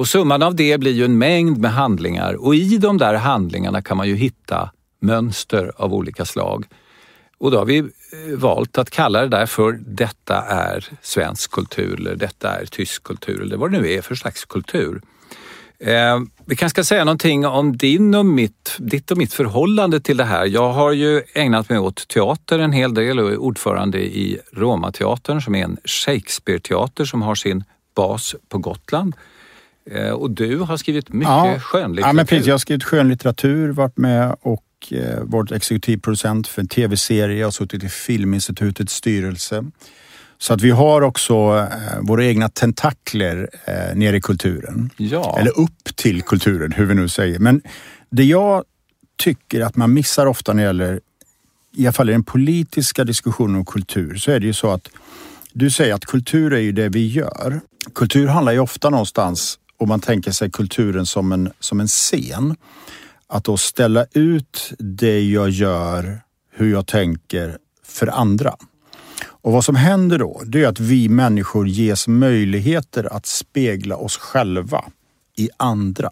Och 0.00 0.08
summan 0.08 0.42
av 0.42 0.54
det 0.54 0.78
blir 0.78 0.92
ju 0.92 1.04
en 1.04 1.18
mängd 1.18 1.58
med 1.58 1.72
handlingar 1.72 2.34
och 2.34 2.54
i 2.54 2.78
de 2.78 2.98
där 2.98 3.14
handlingarna 3.14 3.82
kan 3.82 3.96
man 3.96 4.08
ju 4.08 4.16
hitta 4.16 4.70
mönster 5.00 5.72
av 5.76 5.94
olika 5.94 6.24
slag. 6.24 6.66
Och 7.38 7.50
då 7.50 7.58
har 7.58 7.64
vi 7.64 7.78
eh, 7.78 7.86
valt 8.36 8.78
att 8.78 8.90
kalla 8.90 9.20
det 9.20 9.28
där 9.28 9.46
för 9.46 9.72
detta 9.86 10.36
är 10.42 10.88
svensk 11.02 11.50
kultur 11.50 12.00
eller 12.00 12.16
detta 12.16 12.60
är 12.60 12.66
tysk 12.66 13.02
kultur 13.02 13.42
eller 13.42 13.56
vad 13.56 13.72
det 13.72 13.80
nu 13.80 13.92
är 13.92 14.02
för 14.02 14.14
slags 14.14 14.44
kultur. 14.44 15.02
Eh, 15.78 16.20
vi 16.44 16.56
kanske 16.56 16.74
ska 16.74 16.84
säga 16.84 17.04
någonting 17.04 17.46
om 17.46 17.76
din 17.76 18.14
och 18.14 18.26
mitt, 18.26 18.76
ditt 18.78 19.10
och 19.10 19.18
mitt 19.18 19.32
förhållande 19.32 20.00
till 20.00 20.16
det 20.16 20.24
här. 20.24 20.46
Jag 20.46 20.72
har 20.72 20.92
ju 20.92 21.22
ägnat 21.34 21.68
mig 21.68 21.78
åt 21.78 22.08
teater 22.08 22.58
en 22.58 22.72
hel 22.72 22.94
del 22.94 23.18
och 23.18 23.30
är 23.30 23.36
ordförande 23.36 23.98
i 23.98 24.38
Romateatern 24.52 25.40
som 25.40 25.54
är 25.54 25.64
en 25.64 25.76
Shakespeare-teater 25.84 27.04
som 27.04 27.22
har 27.22 27.34
sin 27.34 27.64
bas 27.94 28.34
på 28.48 28.58
Gotland. 28.58 29.14
Eh, 29.90 30.10
och 30.10 30.30
du 30.30 30.58
har 30.58 30.76
skrivit 30.76 31.08
mycket 31.12 31.28
ja, 31.28 31.58
skönlitteratur. 31.60 32.08
Ja, 32.08 32.12
men 32.12 32.26
precis. 32.26 32.46
Jag 32.46 32.54
har 32.54 32.58
skrivit 32.58 32.84
skönlitteratur, 32.84 33.68
varit 33.68 33.96
med 33.96 34.36
och 34.40 34.64
eh, 34.90 35.20
varit 35.22 35.52
exekutivproducent 35.52 36.48
för 36.48 36.62
en 36.62 36.68
tv-serie. 36.68 37.44
Har 37.44 37.50
suttit 37.50 37.84
i 37.84 37.88
Filminstitutets 37.88 38.94
styrelse. 38.94 39.64
Så 40.38 40.54
att 40.54 40.62
vi 40.62 40.70
har 40.70 41.02
också 41.02 41.34
eh, 41.58 42.00
våra 42.00 42.24
egna 42.24 42.48
tentakler 42.48 43.48
nere 43.94 44.16
i 44.16 44.20
kulturen. 44.20 44.90
Ja. 44.96 45.36
Eller 45.40 45.58
upp 45.58 45.96
till 45.96 46.22
kulturen, 46.22 46.72
hur 46.72 46.86
vi 46.86 46.94
nu 46.94 47.08
säger. 47.08 47.38
Men 47.38 47.62
det 48.10 48.24
jag 48.24 48.64
tycker 49.18 49.60
att 49.60 49.76
man 49.76 49.94
missar 49.94 50.26
ofta 50.26 50.52
när 50.52 50.62
det 50.62 50.66
gäller, 50.66 51.00
i 51.76 51.86
alla 51.86 51.92
fall 51.92 52.08
i 52.08 52.12
den 52.12 52.24
politiska 52.24 53.04
diskussionen 53.04 53.56
om 53.56 53.64
kultur, 53.64 54.16
så 54.16 54.30
är 54.30 54.40
det 54.40 54.46
ju 54.46 54.52
så 54.52 54.70
att 54.70 54.88
du 55.52 55.70
säger 55.70 55.94
att 55.94 56.04
kultur 56.04 56.52
är 56.52 56.60
ju 56.60 56.72
det 56.72 56.88
vi 56.88 57.06
gör. 57.06 57.60
Kultur 57.94 58.26
handlar 58.26 58.52
ju 58.52 58.58
ofta 58.58 58.90
någonstans, 58.90 59.58
om 59.80 59.88
man 59.88 60.00
tänker 60.00 60.32
sig 60.32 60.50
kulturen 60.50 61.06
som 61.06 61.32
en, 61.32 61.52
som 61.60 61.80
en 61.80 61.88
scen, 61.88 62.56
att 63.26 63.44
då 63.44 63.56
ställa 63.56 64.06
ut 64.12 64.72
det 64.78 65.20
jag 65.20 65.50
gör, 65.50 66.20
hur 66.52 66.72
jag 66.72 66.86
tänker 66.86 67.58
för 67.84 68.06
andra. 68.06 68.56
Och 69.22 69.52
vad 69.52 69.64
som 69.64 69.74
händer 69.76 70.18
då, 70.18 70.42
det 70.44 70.62
är 70.62 70.68
att 70.68 70.80
vi 70.80 71.08
människor 71.08 71.68
ges 71.68 72.08
möjligheter 72.08 73.16
att 73.16 73.26
spegla 73.26 73.96
oss 73.96 74.16
själva 74.16 74.84
i 75.36 75.48
andra 75.56 76.10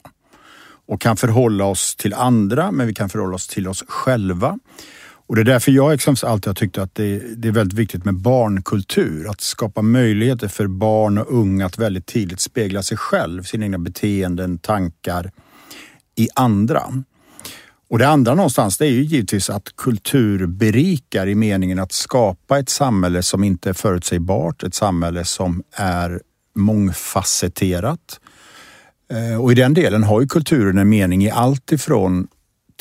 och 0.87 1.01
kan 1.01 1.17
förhålla 1.17 1.65
oss 1.65 1.97
till 1.97 2.15
andra, 2.15 2.73
men 2.73 2.87
vi 2.87 2.95
kan 2.95 3.09
förhålla 3.09 3.35
oss 3.35 3.49
till 3.49 3.69
oss 3.69 3.85
själva. 3.89 4.59
Och 5.29 5.37
det 5.37 5.43
är 5.43 5.45
därför 5.45 5.73
jag 5.73 5.93
exempelvis 5.93 6.25
alltid 6.25 6.47
har 6.47 6.55
tyckt 6.55 6.79
att 6.79 6.95
det, 6.95 7.19
det 7.37 7.49
är 7.49 7.53
väldigt 7.53 7.79
viktigt 7.79 8.05
med 8.05 8.15
barnkultur. 8.15 9.31
Att 9.31 9.41
skapa 9.41 9.83
möjligheter 9.83 10.49
för 10.49 10.67
barn 10.67 11.19
och 11.19 11.33
unga 11.33 11.67
att 11.67 11.79
väldigt 11.79 12.07
tidigt 12.07 12.41
spegla 12.41 12.83
sig 12.83 12.97
själv, 12.97 13.43
sina 13.43 13.65
egna 13.65 13.79
beteenden, 13.79 14.59
tankar 14.59 15.31
i 16.17 16.29
andra. 16.35 16.83
Och 17.91 17.99
det 17.99 18.09
andra 18.09 18.35
någonstans 18.35 18.79
det 18.79 18.87
är 18.87 18.91
ju 18.91 19.03
givetvis 19.03 19.51
att 19.51 19.77
kultur 19.77 20.47
berikar 20.47 21.27
i 21.27 21.35
meningen 21.35 21.79
att 21.79 21.93
skapa 21.93 22.59
ett 22.59 22.69
samhälle 22.69 23.23
som 23.23 23.45
inte 23.45 23.69
är 23.69 23.75
förutsägbart, 23.75 24.63
ett 24.63 24.75
samhälle 24.75 25.25
som 25.25 25.63
är 25.73 26.21
mångfacetterat. 26.55 28.21
Eh, 29.13 29.43
och 29.43 29.53
i 29.53 29.55
den 29.55 29.75
delen 29.75 30.03
har 30.03 30.21
ju 30.21 30.27
kulturen 30.27 30.79
en 30.79 30.89
mening 30.89 31.25
i 31.25 31.31
allt 31.31 31.73
ifrån 31.73 32.29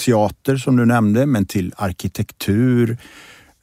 teater 0.06 0.58
som 0.58 0.76
du 0.76 0.86
nämnde, 0.86 1.26
men 1.26 1.46
till 1.46 1.74
arkitektur. 1.78 2.98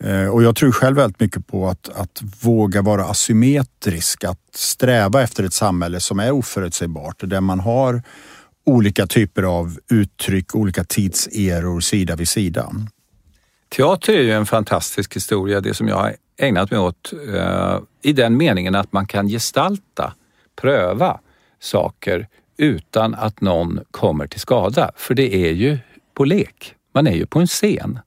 Eh, 0.04 0.26
och 0.26 0.42
jag 0.42 0.56
tror 0.56 0.72
själv 0.72 0.96
väldigt 0.96 1.20
mycket 1.20 1.46
på 1.46 1.68
att, 1.68 1.88
att 1.88 2.22
våga 2.42 2.82
vara 2.82 3.04
asymmetrisk, 3.04 4.24
att 4.24 4.40
sträva 4.54 5.22
efter 5.22 5.44
ett 5.44 5.52
samhälle 5.52 6.00
som 6.00 6.20
är 6.20 6.30
oförutsägbart, 6.30 7.16
där 7.18 7.40
man 7.40 7.60
har 7.60 8.02
olika 8.66 9.06
typer 9.06 9.42
av 9.42 9.78
uttryck, 9.90 10.54
olika 10.54 10.84
tidseror 10.84 11.80
sida 11.80 12.16
vid 12.16 12.28
sida. 12.28 12.70
Teater 13.76 14.12
är 14.12 14.22
ju 14.22 14.32
en 14.32 14.46
fantastisk 14.46 15.16
historia, 15.16 15.60
det 15.60 15.74
som 15.74 15.88
jag 15.88 15.96
har 15.96 16.14
ägnat 16.36 16.70
mig 16.70 16.80
åt 16.80 17.12
eh, 17.34 17.78
i 18.02 18.12
den 18.12 18.36
meningen 18.36 18.74
att 18.74 18.92
man 18.92 19.06
kan 19.06 19.28
gestalta, 19.28 20.14
pröva 20.56 21.20
saker 21.60 22.28
utan 22.56 23.14
att 23.14 23.40
någon 23.40 23.80
kommer 23.90 24.26
till 24.26 24.40
skada. 24.40 24.90
För 24.96 25.14
det 25.14 25.34
är 25.34 25.52
ju 25.52 25.78
på 26.14 26.24
lek. 26.24 26.74
Man 26.94 27.07
är 27.07 27.14
ju 27.14 27.27
på 27.27 27.40
en 27.40 27.46
scen. 27.46 27.98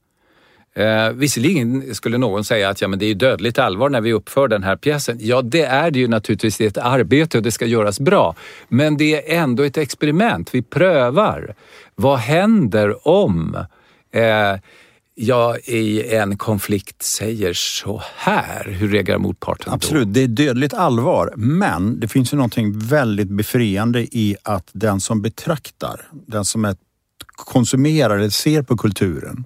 Eh, 0.78 1.10
visserligen 1.10 1.96
skulle 1.96 2.17
någon 2.17 2.46
säga 2.46 2.70
att 2.70 2.82
ja, 2.82 2.88
men 2.88 3.00
det 3.00 3.06
är 3.06 3.15
dödligt 3.15 3.60
allvar 3.60 3.89
när 3.89 4.02
vi 4.02 4.13
uppför 4.13 4.48
den 4.48 4.63
här 4.63 4.76
pjäsen. 4.76 5.17
Ja, 5.22 5.41
det 5.41 5.62
är 5.62 5.91
det 5.91 6.00
ju 6.00 6.08
naturligtvis. 6.08 6.58
Det 6.58 6.63
är 6.63 6.67
ett 6.67 6.78
arbete 6.78 7.38
och 7.38 7.43
det 7.43 7.52
ska 7.52 7.65
göras 7.65 8.00
bra. 8.00 8.36
Men 8.70 8.98
det 8.98 9.34
är 9.34 9.41
ändå 9.41 9.63
ett 9.63 9.78
experiment. 9.78 10.56
Vi 10.56 10.62
prövar. 10.62 11.56
Vad 11.96 12.20
händer 12.20 13.08
om 13.08 13.58
eh, 14.13 14.60
jag 15.15 15.60
i 15.60 16.15
en 16.15 16.38
konflikt 16.38 17.04
säger 17.04 17.54
så 17.54 18.02
här? 18.15 18.70
Hur 18.70 18.88
reagerar 18.88 19.17
motparten 19.17 19.74
Absolut, 19.74 20.08
då? 20.08 20.12
det 20.12 20.24
är 20.24 20.28
dödligt 20.28 20.74
allvar. 20.74 21.34
Men 21.36 22.00
det 22.00 22.08
finns 22.08 22.34
ju 22.34 22.38
någonting 22.38 22.80
väldigt 22.80 23.30
befriande 23.30 24.02
i 24.02 24.36
att 24.43 24.70
den 24.74 25.00
som 25.00 25.22
betraktar, 25.22 26.02
den 26.12 26.46
som 26.46 26.65
är 26.65 26.76
konsumerar 27.25 28.17
eller 28.17 28.30
ser 28.30 28.62
på 28.62 28.77
kulturen, 28.77 29.45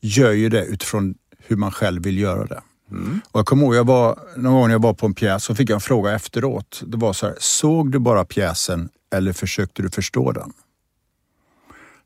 gör 0.00 0.32
ju 0.32 0.48
det 0.48 0.64
utifrån 0.64 1.14
hur 1.38 1.56
man 1.56 1.70
själv 1.70 2.02
vill 2.02 2.18
göra 2.18 2.44
det. 2.44 2.62
Mm. 2.90 3.20
Och 3.30 3.38
jag 3.38 3.46
kommer 3.46 3.62
ihåg, 3.62 3.74
jag 3.74 3.86
var, 3.86 4.18
någon 4.36 4.52
gång 4.52 4.70
jag 4.70 4.82
var 4.82 4.94
på 4.94 5.06
en 5.06 5.14
pjäs 5.14 5.44
så 5.44 5.54
fick 5.54 5.70
jag 5.70 5.74
en 5.74 5.80
fråga 5.80 6.12
efteråt. 6.12 6.82
Det 6.86 6.96
var 6.96 7.12
så 7.12 7.26
här, 7.26 7.36
såg 7.38 7.92
du 7.92 7.98
bara 7.98 8.24
pjäsen 8.24 8.88
eller 9.14 9.32
försökte 9.32 9.82
du 9.82 9.90
förstå 9.90 10.32
den? 10.32 10.52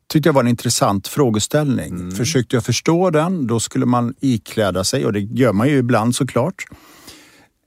tyckte 0.08 0.28
jag 0.28 0.34
var 0.34 0.42
en 0.42 0.48
intressant 0.48 1.08
frågeställning. 1.08 1.88
Mm. 1.88 2.10
Försökte 2.10 2.56
jag 2.56 2.64
förstå 2.64 3.10
den, 3.10 3.46
då 3.46 3.60
skulle 3.60 3.86
man 3.86 4.14
ikläda 4.20 4.84
sig, 4.84 5.06
och 5.06 5.12
det 5.12 5.20
gör 5.20 5.52
man 5.52 5.68
ju 5.68 5.78
ibland 5.78 6.14
såklart, 6.14 6.64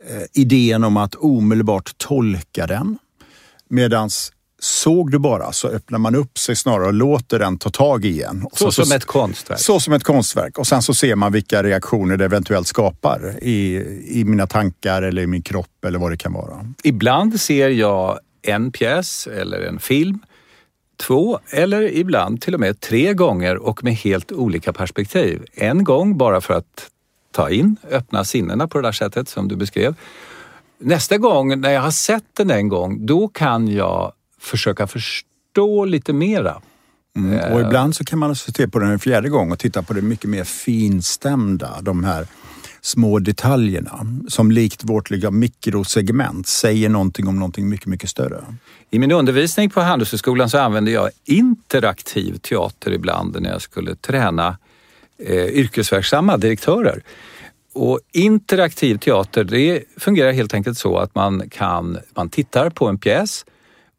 eh, 0.10 0.23
idén 0.34 0.84
om 0.84 0.97
att 0.97 1.15
omedelbart 1.15 1.97
tolka 1.97 2.67
den. 2.67 2.97
Medans 3.69 4.32
Såg 4.60 5.12
du 5.12 5.19
bara 5.19 5.52
så 5.52 5.67
öppnar 5.67 6.00
man 6.00 6.15
upp 6.15 6.38
sig 6.38 6.56
snarare 6.56 6.88
och 6.88 6.93
låter 6.93 7.39
den 7.39 7.58
ta 7.58 7.69
tag 7.69 8.06
igen. 8.06 8.45
Så, 8.54 8.72
så, 8.72 8.86
som 8.86 8.95
ett 8.95 9.06
konstverk? 9.06 9.60
Så 9.60 9.80
som 9.80 9.93
ett 9.93 10.04
konstverk. 10.04 10.58
Och 10.58 10.67
sen 10.67 10.82
så 10.82 10.93
ser 10.93 11.15
man 11.15 11.32
vilka 11.32 11.63
reaktioner 11.63 12.17
det 12.17 12.26
eventuellt 12.26 12.67
skapar 12.67 13.36
i, 13.41 13.76
i 14.08 14.24
mina 14.26 14.48
tankar 14.48 15.02
eller 15.02 15.22
i 15.22 15.28
min 15.28 15.41
kropp 15.41 15.86
eller 15.86 16.00
vad 16.00 16.12
det 16.12 16.17
kan 16.17 16.34
vara. 16.34 16.65
Ibland 16.84 17.41
ser 17.41 17.69
jag 17.69 18.19
en 18.41 18.72
pjäs 18.72 19.28
eller 19.28 19.62
en 19.62 19.80
film 19.80 20.19
två 21.00 21.39
eller 21.50 21.82
ibland 21.95 22.41
till 22.41 22.54
och 22.54 22.60
med 22.60 22.80
tre 22.80 23.13
gånger 23.13 23.58
och 23.58 23.84
med 23.84 23.93
helt 23.93 24.32
olika 24.32 24.74
perspektiv. 24.74 25.45
En 25.54 25.84
gång 25.84 26.17
bara 26.17 26.41
för 26.41 26.54
att 26.54 26.89
ta 27.32 27.50
in, 27.50 27.78
öppna 27.91 28.26
sinnena 28.26 28.67
på 28.67 28.78
det 28.78 28.88
där 28.88 28.91
sättet 28.91 29.30
som 29.30 29.48
du 29.48 29.56
beskrev. 29.56 29.95
Nästa 30.78 31.17
gång 31.17 31.62
när 31.62 31.72
jag 31.72 31.82
har 31.82 31.91
sett 31.91 32.24
den 32.34 32.52
en 32.52 32.67
gång, 32.67 33.06
då 33.06 33.28
kan 33.28 33.67
jag 33.67 34.13
försöka 34.39 34.88
förstå 34.88 35.86
lite 35.86 36.13
mera. 36.13 36.62
Mm. 37.15 37.54
Och 37.54 37.62
ibland 37.62 37.95
så 37.95 38.06
kan 38.06 38.19
man 38.19 38.30
alltså 38.30 38.52
se 38.52 38.67
på 38.67 38.80
den 38.80 38.89
en 38.89 38.99
fjärde 38.99 39.30
gång 39.30 39.52
och 39.52 39.60
titta 39.60 39.84
på 39.84 39.93
det 39.93 40.02
mycket 40.02 40.30
mer 40.30 40.43
finstämda, 40.43 41.82
de 41.82 42.04
här 42.04 42.28
små 42.82 43.19
detaljerna 43.19 44.06
som 44.28 44.52
likt 44.52 44.84
vårt 44.84 45.10
lilla 45.10 45.32
mikrosegment 45.32 46.47
säger 46.47 46.89
någonting 46.89 47.28
om 47.28 47.36
någonting 47.36 47.69
mycket, 47.69 47.88
mycket 47.88 48.10
större. 48.10 48.43
I 48.89 48.99
min 48.99 49.12
undervisning 49.12 49.69
på 49.69 49.82
Handelshögskolan 49.82 50.49
så 50.49 50.58
använde 50.58 50.91
jag 50.91 51.10
interaktiv 51.25 52.38
teater 52.38 52.91
ibland 52.91 53.41
när 53.41 53.49
jag 53.49 53.62
skulle 53.62 53.95
träna 53.95 54.58
eh, 55.19 55.45
yrkesverksamma 55.45 56.38
direktörer. 56.38 57.04
Och 57.73 57.99
interaktiv 58.12 58.97
teater 58.97 59.43
det 59.43 59.84
fungerar 59.97 60.32
helt 60.32 60.54
enkelt 60.54 60.78
så 60.78 60.97
att 60.97 61.15
man, 61.15 61.49
kan, 61.49 61.97
man 62.15 62.30
tittar 62.30 62.69
på 62.69 62.88
en 62.88 62.97
pjäs 62.97 63.45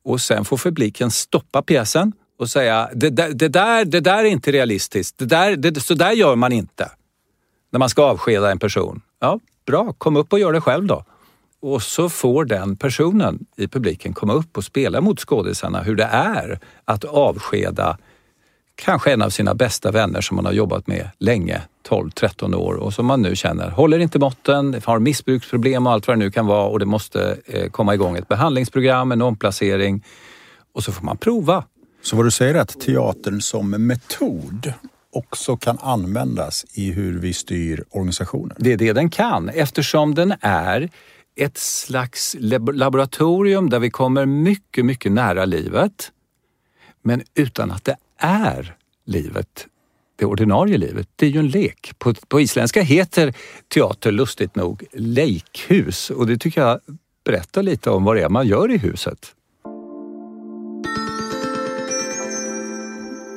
och 0.05 0.21
sen 0.21 0.45
får 0.45 0.57
publiken 0.57 1.11
stoppa 1.11 1.63
pjäsen 1.63 2.13
och 2.39 2.51
säga 2.51 2.91
det 2.95 3.11
där, 3.11 3.29
det 3.29 3.49
där, 3.49 3.85
det 3.85 4.01
där 4.01 4.19
är 4.19 4.25
inte 4.25 4.53
realistiskt. 4.53 5.19
Det 5.19 5.25
där, 5.25 5.57
det, 5.57 5.81
så 5.81 5.95
där 5.95 6.13
gör 6.13 6.37
man 6.37 6.53
inte 6.53 6.91
när 7.71 7.79
man 7.79 7.89
ska 7.89 8.05
avskeda 8.05 8.51
en 8.51 8.59
person. 8.59 9.01
Ja, 9.21 9.41
bra, 9.67 9.93
kom 9.99 10.17
upp 10.17 10.33
och 10.33 10.39
gör 10.39 10.53
det 10.53 10.61
själv 10.61 10.87
då. 10.87 11.05
Och 11.63 11.83
så 11.83 12.09
får 12.09 12.45
den 12.45 12.77
personen 12.77 13.47
i 13.57 13.69
publiken 13.69 14.13
komma 14.13 14.33
upp 14.33 14.57
och 14.57 14.65
spela 14.65 15.01
mot 15.01 15.21
skådisarna 15.21 15.83
hur 15.83 15.97
det 15.97 16.09
är 16.13 16.61
att 16.85 17.05
avskeda 17.05 17.99
kanske 18.81 19.13
en 19.13 19.23
av 19.23 19.31
sina 19.31 19.55
bästa 19.55 19.91
vänner 19.91 20.21
som 20.21 20.37
man 20.37 20.45
har 20.45 20.53
jobbat 20.53 20.87
med 20.87 21.11
länge, 21.19 21.63
12-13 21.89 22.55
år 22.55 22.75
och 22.75 22.95
som 22.95 23.07
man 23.07 23.23
nu 23.23 23.37
känner 23.37 23.71
håller 23.71 23.99
inte 23.99 24.19
måtten, 24.19 24.81
har 24.85 24.99
missbruksproblem 24.99 25.87
och 25.87 25.93
allt 25.93 26.07
vad 26.07 26.17
det 26.17 26.25
nu 26.25 26.31
kan 26.31 26.47
vara 26.47 26.67
och 26.67 26.79
det 26.79 26.87
måste 26.87 27.37
eh, 27.47 27.71
komma 27.71 27.95
igång 27.95 28.17
ett 28.17 28.29
behandlingsprogram, 28.29 29.13
en 29.13 29.23
omplacering 29.23 30.05
och 30.75 30.85
så 30.85 30.93
får 30.93 31.05
man 31.05 31.17
prova. 31.17 31.65
Så 32.03 32.17
vad 32.17 32.27
du 32.27 32.31
säger 32.31 32.55
är 32.55 32.59
att 32.59 32.81
teatern 32.81 33.41
som 33.41 33.71
metod 33.71 34.73
också 35.13 35.57
kan 35.57 35.79
användas 35.79 36.67
i 36.75 36.93
hur 36.93 37.19
vi 37.19 37.33
styr 37.33 37.85
organisationer? 37.91 38.57
Det 38.59 38.73
är 38.73 38.77
det 38.77 38.93
den 38.93 39.11
kan 39.11 39.49
eftersom 39.49 40.15
den 40.15 40.35
är 40.41 40.91
ett 41.37 41.59
slags 41.59 42.37
laboratorium 42.73 43.71
där 43.71 43.79
vi 43.79 43.91
kommer 43.91 44.27
mycket, 44.27 44.85
mycket 44.85 45.13
nära 45.13 45.45
livet 45.45 46.13
men 47.03 47.23
utan 47.35 47.71
att 47.71 47.85
det 47.85 47.97
är 48.21 48.77
livet, 49.07 49.67
det 50.17 50.25
ordinarie 50.25 50.79
livet. 50.79 51.09
Det 51.17 51.27
är 51.27 51.31
ju 51.31 51.39
en 51.39 51.49
lek. 51.49 51.93
På, 51.99 52.15
på 52.15 52.41
isländska 52.41 52.83
heter 52.83 53.35
teater 53.75 54.13
lustigt 54.13 54.55
nog 54.55 54.85
lekhus 54.93 56.11
och 56.11 56.27
det 56.27 56.39
tycker 56.39 56.61
jag 56.61 56.81
berättar 57.25 57.63
lite 57.63 57.91
om 57.91 58.05
vad 58.05 58.17
det 58.17 58.23
är 58.23 58.29
man 58.29 58.47
gör 58.47 58.71
i 58.71 58.79
huset. 58.79 59.35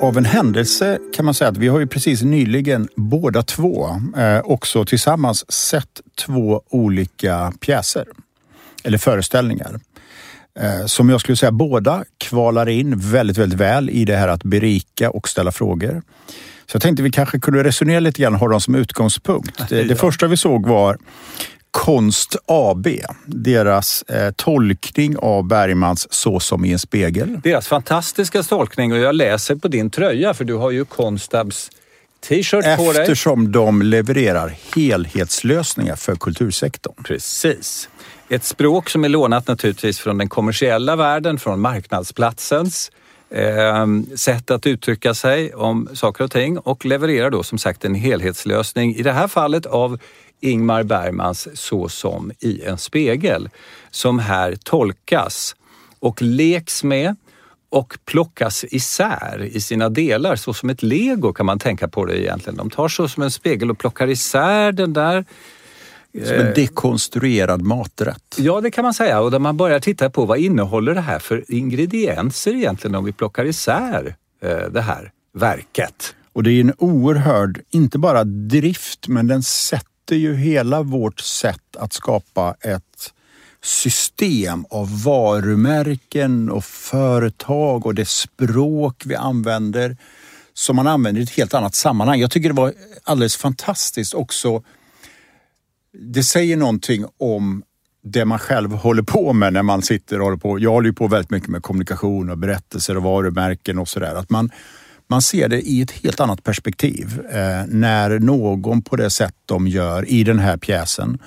Av 0.01 0.17
en 0.17 0.25
händelse 0.25 0.99
kan 1.13 1.25
man 1.25 1.33
säga 1.33 1.49
att 1.49 1.57
vi 1.57 1.67
har 1.67 1.79
ju 1.79 1.87
precis 1.87 2.21
nyligen 2.21 2.87
båda 2.95 3.43
två 3.43 3.87
eh, 4.17 4.39
också 4.39 4.85
tillsammans 4.85 5.51
sett 5.51 6.01
två 6.25 6.61
olika 6.69 7.53
pjäser 7.59 8.05
eller 8.83 8.97
föreställningar. 8.97 9.79
Eh, 10.59 10.85
som 10.85 11.09
jag 11.09 11.19
skulle 11.19 11.35
säga 11.35 11.51
båda 11.51 12.03
kvalar 12.17 12.69
in 12.69 12.99
väldigt, 12.99 13.37
väldigt 13.37 13.59
väl 13.59 13.89
i 13.89 14.05
det 14.05 14.15
här 14.15 14.27
att 14.27 14.43
berika 14.43 15.09
och 15.09 15.29
ställa 15.29 15.51
frågor. 15.51 16.01
Så 16.65 16.75
jag 16.75 16.81
tänkte 16.81 17.03
vi 17.03 17.11
kanske 17.11 17.39
kunde 17.39 17.63
resonera 17.63 17.99
lite 17.99 18.21
grann 18.21 18.33
och 18.33 18.39
ha 18.39 18.47
dem 18.47 18.61
som 18.61 18.75
utgångspunkt. 18.75 19.69
Det, 19.69 19.83
det 19.83 19.95
första 19.95 20.27
vi 20.27 20.37
såg 20.37 20.67
var 20.67 20.97
Konst 21.71 22.35
AB, 22.45 22.87
deras 23.25 24.01
eh, 24.01 24.31
tolkning 24.31 25.17
av 25.17 25.47
Bergmans 25.47 26.13
Så 26.13 26.39
som 26.39 26.65
i 26.65 26.71
en 26.71 26.79
spegel. 26.79 27.39
Deras 27.43 27.67
fantastiska 27.67 28.43
tolkning 28.43 28.93
och 28.93 28.97
jag 28.97 29.15
läser 29.15 29.55
på 29.55 29.67
din 29.67 29.89
tröja 29.89 30.33
för 30.33 30.45
du 30.45 30.53
har 30.53 30.71
ju 30.71 30.85
Konstabs 30.85 31.69
t-shirt 32.29 32.77
på 32.77 32.93
dig. 32.93 33.01
Eftersom 33.01 33.51
de 33.51 33.81
levererar 33.81 34.55
helhetslösningar 34.75 35.95
för 35.95 36.15
kultursektorn. 36.15 37.03
Precis. 37.03 37.89
Ett 38.29 38.43
språk 38.43 38.89
som 38.89 39.03
är 39.03 39.09
lånat 39.09 39.47
naturligtvis 39.47 39.99
från 39.99 40.17
den 40.17 40.29
kommersiella 40.29 40.95
världen, 40.95 41.39
från 41.39 41.59
marknadsplatsens 41.59 42.91
eh, 43.29 43.87
sätt 44.15 44.51
att 44.51 44.67
uttrycka 44.67 45.13
sig 45.13 45.53
om 45.53 45.89
saker 45.93 46.23
och 46.23 46.31
ting 46.31 46.57
och 46.57 46.85
levererar 46.85 47.29
då 47.29 47.43
som 47.43 47.57
sagt 47.57 47.85
en 47.85 47.95
helhetslösning, 47.95 48.95
i 48.95 49.03
det 49.03 49.11
här 49.11 49.27
fallet 49.27 49.65
av 49.65 49.99
Ingmar 50.39 50.83
Bergmans 50.83 51.47
Så 51.53 51.89
som 51.89 52.31
i 52.39 52.61
en 52.61 52.77
spegel, 52.77 53.49
som 53.91 54.19
här 54.19 54.55
tolkas 54.63 55.55
och 55.99 56.21
leks 56.21 56.83
med 56.83 57.15
och 57.69 57.97
plockas 58.05 58.65
isär 58.71 59.49
i 59.51 59.61
sina 59.61 59.89
delar, 59.89 60.35
så 60.35 60.53
som 60.53 60.69
ett 60.69 60.83
lego 60.83 61.33
kan 61.33 61.45
man 61.45 61.59
tänka 61.59 61.87
på 61.87 62.05
det 62.05 62.21
egentligen. 62.21 62.57
De 62.57 62.69
tar 62.69 62.87
så 62.87 63.07
som 63.07 63.23
en 63.23 63.31
spegel 63.31 63.71
och 63.71 63.77
plockar 63.77 64.09
isär 64.09 64.71
den 64.71 64.93
där 64.93 65.25
som 66.13 66.35
en 66.35 66.53
dekonstruerad 66.53 67.61
maträtt. 67.61 68.35
Ja, 68.37 68.61
det 68.61 68.71
kan 68.71 68.83
man 68.83 68.93
säga. 68.93 69.19
Och 69.21 69.31
där 69.31 69.39
man 69.39 69.57
börjar 69.57 69.79
titta 69.79 70.09
på 70.09 70.25
vad 70.25 70.37
innehåller 70.37 70.93
det 70.93 71.01
här 71.01 71.19
för 71.19 71.43
ingredienser 71.47 72.53
egentligen 72.55 72.95
om 72.95 73.05
vi 73.05 73.11
plockar 73.11 73.45
isär 73.45 74.15
eh, 74.43 74.69
det 74.71 74.81
här. 74.81 75.11
verket. 75.33 76.15
Och 76.33 76.43
det 76.43 76.51
är 76.51 76.61
en 76.61 76.73
oerhörd, 76.77 77.61
inte 77.69 77.99
bara 77.99 78.23
drift, 78.23 79.07
men 79.07 79.27
den 79.27 79.43
sätter 79.43 80.15
ju 80.15 80.35
hela 80.35 80.81
vårt 80.81 81.19
sätt 81.19 81.75
att 81.77 81.93
skapa 81.93 82.55
ett 82.61 83.13
system 83.63 84.65
av 84.69 85.03
varumärken 85.03 86.49
och 86.49 86.65
företag 86.65 87.85
och 87.85 87.95
det 87.95 88.07
språk 88.07 89.03
vi 89.05 89.15
använder 89.15 89.97
som 90.53 90.75
man 90.75 90.87
använder 90.87 91.21
i 91.21 91.23
ett 91.23 91.29
helt 91.29 91.53
annat 91.53 91.75
sammanhang. 91.75 92.19
Jag 92.19 92.31
tycker 92.31 92.49
det 92.49 92.55
var 92.55 92.73
alldeles 93.03 93.37
fantastiskt 93.37 94.13
också. 94.13 94.63
Det 95.97 96.23
säger 96.23 96.57
någonting 96.57 97.05
om 97.19 97.63
det 98.03 98.25
man 98.25 98.39
själv 98.39 98.71
håller 98.71 99.03
på 99.03 99.33
med 99.33 99.53
när 99.53 99.63
man 99.63 99.81
sitter 99.81 100.19
och 100.19 100.25
håller 100.25 100.37
på. 100.37 100.59
Jag 100.59 100.71
håller 100.71 100.87
ju 100.87 100.93
på 100.93 101.07
väldigt 101.07 101.29
mycket 101.29 101.49
med 101.49 101.63
kommunikation 101.63 102.29
och 102.29 102.37
berättelser 102.37 102.97
och 102.97 103.03
varumärken 103.03 103.79
och 103.79 103.87
sådär. 103.87 104.15
Att 104.15 104.29
man, 104.29 104.51
man 105.07 105.21
ser 105.21 105.49
det 105.49 105.61
i 105.61 105.81
ett 105.81 105.91
helt 105.91 106.19
annat 106.19 106.43
perspektiv 106.43 107.19
eh, 107.29 107.65
när 107.67 108.19
någon 108.19 108.81
på 108.81 108.95
det 108.95 109.09
sätt 109.09 109.35
de 109.45 109.67
gör 109.67 110.09
i 110.09 110.23
den 110.23 110.39
här 110.39 110.57
pjäsen 110.57 111.19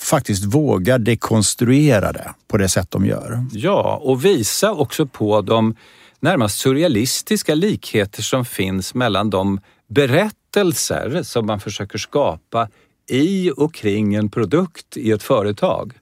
faktiskt 0.00 0.44
vågar 0.44 0.98
dekonstruera 0.98 2.12
det 2.12 2.30
på 2.48 2.56
det 2.56 2.68
sätt 2.68 2.90
de 2.90 3.06
gör. 3.06 3.44
Ja, 3.52 4.00
och 4.02 4.24
visa 4.24 4.72
också 4.72 5.06
på 5.06 5.40
de 5.40 5.74
närmast 6.20 6.58
surrealistiska 6.58 7.54
likheter 7.54 8.22
som 8.22 8.44
finns 8.44 8.94
mellan 8.94 9.30
de 9.30 9.60
berättelser 9.88 11.22
som 11.22 11.46
man 11.46 11.60
försöker 11.60 11.98
skapa 11.98 12.68
i 13.10 13.52
och 13.56 13.74
kring 13.74 14.14
en 14.14 14.30
produkt 14.30 14.96
i 14.96 15.10
ett 15.10 15.22
företag 15.22 15.92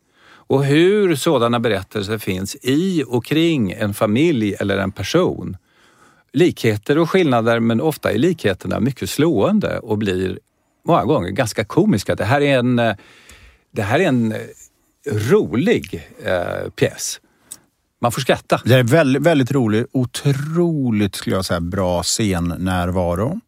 och 0.48 0.64
hur 0.64 1.14
sådana 1.14 1.60
berättelser 1.60 2.18
finns 2.18 2.56
i 2.62 3.04
och 3.06 3.24
kring 3.24 3.72
en 3.72 3.94
familj 3.94 4.54
eller 4.60 4.78
en 4.78 4.92
person. 4.92 5.56
Likheter 6.32 6.98
och 6.98 7.10
skillnader, 7.10 7.60
men 7.60 7.80
ofta 7.80 8.12
är 8.12 8.18
likheterna 8.18 8.80
mycket 8.80 9.10
slående 9.10 9.78
och 9.78 9.98
blir 9.98 10.38
många 10.86 11.04
gånger 11.04 11.30
ganska 11.30 11.64
komiska. 11.64 12.14
Det 12.14 12.24
här 12.24 12.40
är 12.40 12.58
en, 12.58 12.78
eh, 12.78 12.94
det 13.70 13.82
här 13.82 14.00
är 14.00 14.08
en 14.08 14.32
eh, 14.32 14.38
rolig 15.12 16.08
eh, 16.24 16.70
pjäs. 16.70 17.20
Man 18.00 18.12
får 18.12 18.20
skratta. 18.20 18.60
Det 18.64 18.74
är 18.74 18.82
väldigt, 18.82 19.22
väldigt 19.22 19.52
rolig. 19.52 19.86
Otroligt, 19.92 21.14
skulle 21.14 21.36
jag 21.36 21.44
säga, 21.44 21.60
bra 21.60 22.02
scennärvaro. 22.02 23.40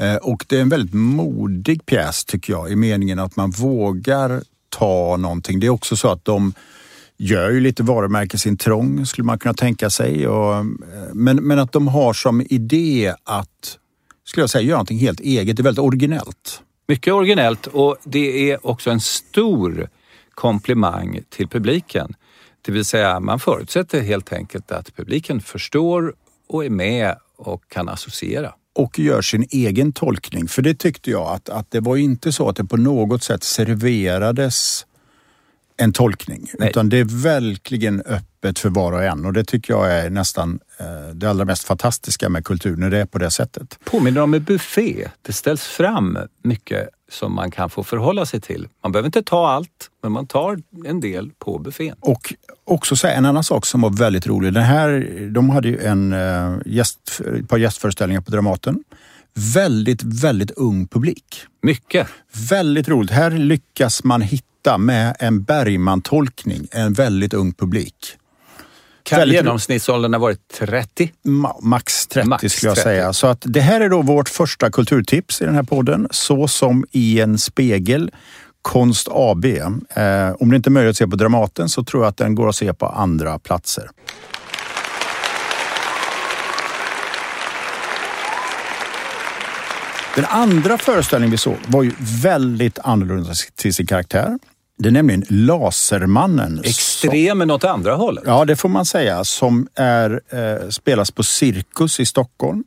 Eh, 0.00 0.16
och 0.16 0.44
det 0.48 0.56
är 0.56 0.60
en 0.60 0.68
väldigt 0.68 0.94
modig 0.94 1.86
pjäs 1.86 2.24
tycker 2.24 2.52
jag 2.52 2.70
i 2.70 2.76
meningen 2.76 3.18
att 3.18 3.36
man 3.36 3.50
vågar 3.50 4.42
ta 4.68 5.16
någonting. 5.16 5.60
Det 5.60 5.66
är 5.66 5.70
också 5.70 5.96
så 5.96 6.08
att 6.08 6.24
de 6.24 6.52
gör 7.16 7.50
ju 7.50 7.60
lite 7.60 7.82
varumärkesintrång 7.82 9.06
skulle 9.06 9.24
man 9.24 9.38
kunna 9.38 9.54
tänka 9.54 9.90
sig. 9.90 10.28
Och, 10.28 10.54
eh, 10.54 10.64
men, 11.12 11.36
men 11.36 11.58
att 11.58 11.72
de 11.72 11.88
har 11.88 12.12
som 12.12 12.40
idé 12.40 13.14
att, 13.24 13.78
skulle 14.24 14.42
jag 14.42 14.50
säga, 14.50 14.62
göra 14.62 14.76
någonting 14.76 14.98
helt 14.98 15.20
eget. 15.20 15.56
Det 15.56 15.60
är 15.60 15.64
väldigt 15.64 15.84
originellt. 15.84 16.62
Mycket 16.88 17.14
originellt 17.14 17.66
och 17.66 17.96
det 18.04 18.50
är 18.50 18.66
också 18.66 18.90
en 18.90 19.00
stor 19.00 19.88
komplimang 20.34 21.20
till 21.28 21.48
publiken. 21.48 22.14
Det 22.62 22.72
vill 22.72 22.84
säga 22.84 23.20
man 23.20 23.40
förutsätter 23.40 24.00
helt 24.00 24.32
enkelt 24.32 24.72
att 24.72 24.96
publiken 24.96 25.40
förstår 25.40 26.14
och 26.48 26.64
är 26.64 26.70
med 26.70 27.16
och 27.36 27.68
kan 27.68 27.88
associera 27.88 28.54
och 28.74 28.98
gör 28.98 29.22
sin 29.22 29.46
egen 29.50 29.92
tolkning. 29.92 30.48
För 30.48 30.62
det 30.62 30.74
tyckte 30.74 31.10
jag 31.10 31.28
att, 31.28 31.48
att 31.48 31.70
det 31.70 31.80
var 31.80 31.96
inte 31.96 32.32
så 32.32 32.48
att 32.48 32.56
det 32.56 32.64
på 32.64 32.76
något 32.76 33.22
sätt 33.22 33.44
serverades 33.44 34.86
en 35.76 35.92
tolkning. 35.92 36.50
Nej. 36.58 36.68
Utan 36.70 36.88
det 36.88 36.98
är 36.98 37.22
verkligen 37.22 38.00
öppet 38.00 38.58
för 38.58 38.68
var 38.68 38.92
och 38.92 39.04
en 39.04 39.24
och 39.24 39.32
det 39.32 39.44
tycker 39.44 39.72
jag 39.72 39.92
är 39.92 40.10
nästan 40.10 40.60
eh, 40.78 41.14
det 41.14 41.30
allra 41.30 41.44
mest 41.44 41.64
fantastiska 41.64 42.28
med 42.28 42.44
kultur 42.44 42.76
när 42.76 42.90
det 42.90 42.98
är 42.98 43.06
på 43.06 43.18
det 43.18 43.30
sättet. 43.30 43.78
Påminner 43.84 44.20
om 44.20 44.34
en 44.34 44.44
buffé. 44.44 45.08
Det 45.22 45.32
ställs 45.32 45.62
fram 45.62 46.18
mycket 46.42 46.88
som 47.10 47.34
man 47.34 47.50
kan 47.50 47.70
få 47.70 47.82
förhålla 47.82 48.26
sig 48.26 48.40
till. 48.40 48.68
Man 48.82 48.92
behöver 48.92 49.06
inte 49.06 49.22
ta 49.22 49.48
allt, 49.48 49.90
men 50.02 50.12
man 50.12 50.26
tar 50.26 50.58
en 50.86 51.00
del 51.00 51.30
på 51.38 51.58
buffén. 51.58 51.96
Och 52.00 52.34
också 52.64 52.96
säga 52.96 53.14
en 53.14 53.24
annan 53.24 53.44
sak 53.44 53.66
som 53.66 53.80
var 53.80 53.90
väldigt 53.90 54.26
rolig. 54.26 54.52
Den 54.52 54.62
här, 54.62 55.18
de 55.30 55.50
hade 55.50 55.68
ju 55.68 55.78
en, 55.78 56.12
uh, 56.12 56.58
gäst, 56.66 57.20
ett 57.38 57.48
par 57.48 57.58
gästföreställningar 57.58 58.20
på 58.20 58.30
Dramaten. 58.30 58.84
Väldigt, 59.54 60.02
väldigt 60.02 60.50
ung 60.50 60.86
publik. 60.88 61.46
Mycket. 61.62 62.08
Väldigt 62.50 62.88
roligt. 62.88 63.10
Här 63.10 63.30
lyckas 63.30 64.04
man 64.04 64.20
hitta 64.20 64.78
med 64.78 65.16
en 65.18 65.42
Bergman-tolkning 65.42 66.68
en 66.70 66.92
väldigt 66.92 67.34
ung 67.34 67.52
publik. 67.52 68.16
Kan 69.04 69.28
genomsnittsåldern 69.28 70.14
ha 70.14 70.20
varit 70.20 70.48
30? 70.58 71.12
Ma 71.24 71.56
max 71.62 72.06
30 72.06 72.28
max 72.28 72.52
skulle 72.52 72.70
jag 72.70 72.76
30. 72.76 72.84
säga. 72.88 73.12
Så 73.12 73.26
att 73.26 73.42
det 73.44 73.60
här 73.60 73.80
är 73.80 73.88
då 73.88 74.02
vårt 74.02 74.28
första 74.28 74.70
kulturtips 74.70 75.42
i 75.42 75.44
den 75.44 75.54
här 75.54 75.62
podden. 75.62 76.08
Så 76.10 76.48
som 76.48 76.86
i 76.92 77.20
en 77.20 77.38
spegel. 77.38 78.10
Konst 78.62 79.08
AB. 79.10 79.44
Eh, 79.44 80.30
om 80.40 80.50
det 80.50 80.56
inte 80.56 80.68
är 80.68 80.70
möjligt 80.70 80.90
att 80.90 80.96
se 80.96 81.06
på 81.06 81.16
Dramaten 81.16 81.68
så 81.68 81.84
tror 81.84 82.02
jag 82.02 82.08
att 82.08 82.16
den 82.16 82.34
går 82.34 82.48
att 82.48 82.56
se 82.56 82.74
på 82.74 82.86
andra 82.86 83.38
platser. 83.38 83.90
Den 90.14 90.24
andra 90.24 90.78
föreställningen 90.78 91.30
vi 91.30 91.38
såg 91.38 91.56
var 91.66 91.82
ju 91.82 91.92
väldigt 92.22 92.78
annorlunda 92.78 93.32
till 93.54 93.74
sin 93.74 93.86
karaktär. 93.86 94.38
Det 94.78 94.88
är 94.88 94.92
nämligen 94.92 95.24
Lasermannen. 95.28 96.60
Extrem 96.64 97.38
men 97.38 97.50
åt 97.50 97.64
andra 97.64 97.94
hållet. 97.94 98.24
Ja, 98.26 98.44
det 98.44 98.56
får 98.56 98.68
man 98.68 98.86
säga. 98.86 99.24
Som 99.24 99.68
är, 99.74 100.20
eh, 100.28 100.68
spelas 100.68 101.10
på 101.10 101.22
Cirkus 101.22 102.00
i 102.00 102.06
Stockholm. 102.06 102.64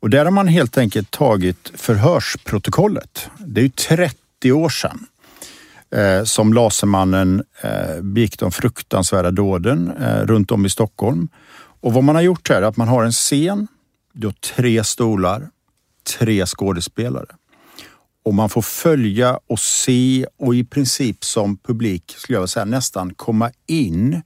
Och 0.00 0.10
där 0.10 0.24
har 0.24 0.32
man 0.32 0.48
helt 0.48 0.78
enkelt 0.78 1.10
tagit 1.10 1.72
förhörsprotokollet. 1.74 3.30
Det 3.38 3.60
är 3.60 3.62
ju 3.62 3.70
30 3.70 4.52
år 4.52 4.68
sedan 4.68 5.06
eh, 5.90 6.24
som 6.24 6.52
Lasermannen 6.52 7.42
eh, 7.60 8.02
begick 8.02 8.38
de 8.38 8.52
fruktansvärda 8.52 9.30
dåden 9.30 9.92
eh, 10.00 10.26
runt 10.26 10.50
om 10.50 10.66
i 10.66 10.70
Stockholm. 10.70 11.28
Och 11.80 11.92
vad 11.92 12.04
man 12.04 12.14
har 12.14 12.22
gjort 12.22 12.48
här 12.48 12.62
är 12.62 12.66
att 12.66 12.76
man 12.76 12.88
har 12.88 13.04
en 13.04 13.12
scen, 13.12 13.68
du 14.12 14.26
har 14.26 14.32
tre 14.32 14.84
stolar, 14.84 15.48
tre 16.18 16.46
skådespelare 16.46 17.26
och 18.24 18.34
man 18.34 18.48
får 18.48 18.62
följa 18.62 19.40
och 19.46 19.60
se 19.60 20.26
och 20.38 20.54
i 20.54 20.64
princip 20.64 21.24
som 21.24 21.56
publik, 21.56 22.14
skulle 22.18 22.38
jag 22.38 22.48
säga, 22.48 22.64
nästan 22.64 23.14
komma 23.14 23.50
in 23.66 24.22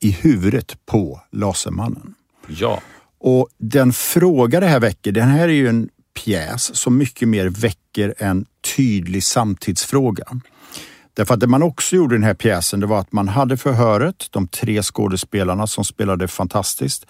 i 0.00 0.10
huvudet 0.10 0.86
på 0.86 1.20
Lasermannen. 1.32 2.14
Ja. 2.48 2.80
Och 3.20 3.48
den 3.58 3.92
fråga 3.92 4.60
det 4.60 4.66
här 4.66 4.80
väcker, 4.80 5.12
den 5.12 5.28
här 5.28 5.48
är 5.48 5.52
ju 5.52 5.68
en 5.68 5.88
pjäs 6.24 6.76
som 6.76 6.96
mycket 6.96 7.28
mer 7.28 7.46
väcker 7.46 8.14
en 8.18 8.46
tydlig 8.76 9.24
samtidsfråga. 9.24 10.24
Därför 11.14 11.34
att 11.34 11.40
det 11.40 11.46
man 11.46 11.62
också 11.62 11.96
gjorde 11.96 12.14
i 12.14 12.18
den 12.18 12.24
här 12.24 12.34
pjäsen, 12.34 12.80
det 12.80 12.86
var 12.86 13.00
att 13.00 13.12
man 13.12 13.28
hade 13.28 13.56
förhöret, 13.56 14.26
de 14.30 14.48
tre 14.48 14.82
skådespelarna 14.82 15.66
som 15.66 15.84
spelade 15.84 16.28
fantastiskt. 16.28 17.06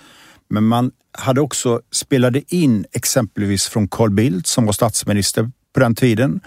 Men 0.50 0.64
man 0.64 0.90
hade 1.12 1.40
också 1.40 1.80
spelade 1.90 2.54
in 2.54 2.86
exempelvis 2.92 3.68
från 3.68 3.88
Carl 3.88 4.10
Bildt 4.10 4.46
som 4.46 4.66
var 4.66 4.72
statsminister 4.72 5.50
på 5.74 5.80
den 5.80 5.94
tiden 5.94 6.40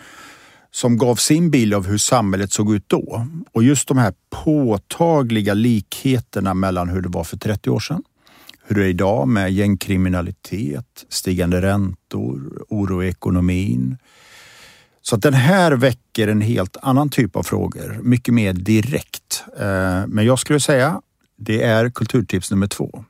som 0.72 0.98
gav 0.98 1.16
sin 1.16 1.52
bild 1.52 1.74
av 1.74 1.88
hur 1.88 1.98
samhället 1.98 2.52
såg 2.52 2.76
ut 2.76 2.84
då. 2.88 3.28
Och 3.52 3.64
just 3.64 3.88
de 3.88 3.98
här 3.98 4.14
påtagliga 4.44 5.54
likheterna 5.54 6.54
mellan 6.54 6.90
hur 6.90 7.02
det 7.02 7.10
var 7.10 7.24
för 7.24 7.38
30 7.38 7.70
år 7.70 7.80
sedan, 7.80 8.04
hur 8.64 8.76
det 8.76 8.86
är 8.86 8.90
idag 8.90 9.28
med 9.28 9.52
gängkriminalitet, 9.52 11.06
stigande 11.10 11.62
räntor, 11.62 12.66
oro 12.70 13.04
i 13.04 13.08
ekonomin. 13.08 13.98
Så 15.02 15.16
att 15.16 15.22
den 15.22 15.34
här 15.34 15.72
väcker 15.72 16.28
en 16.28 16.42
helt 16.42 16.78
annan 16.82 17.10
typ 17.10 17.36
av 17.36 17.44
frågor, 17.44 18.00
mycket 18.04 18.34
mer 18.34 18.54
direkt. 18.54 19.44
Eh, 19.60 20.08
men 20.08 20.26
jag 20.26 20.40
skulle 20.40 20.60
säga, 20.60 21.02
det 21.38 21.64
är 21.64 21.90
kulturtips 21.90 22.52
nummer 22.52 22.68
två. 22.68 23.06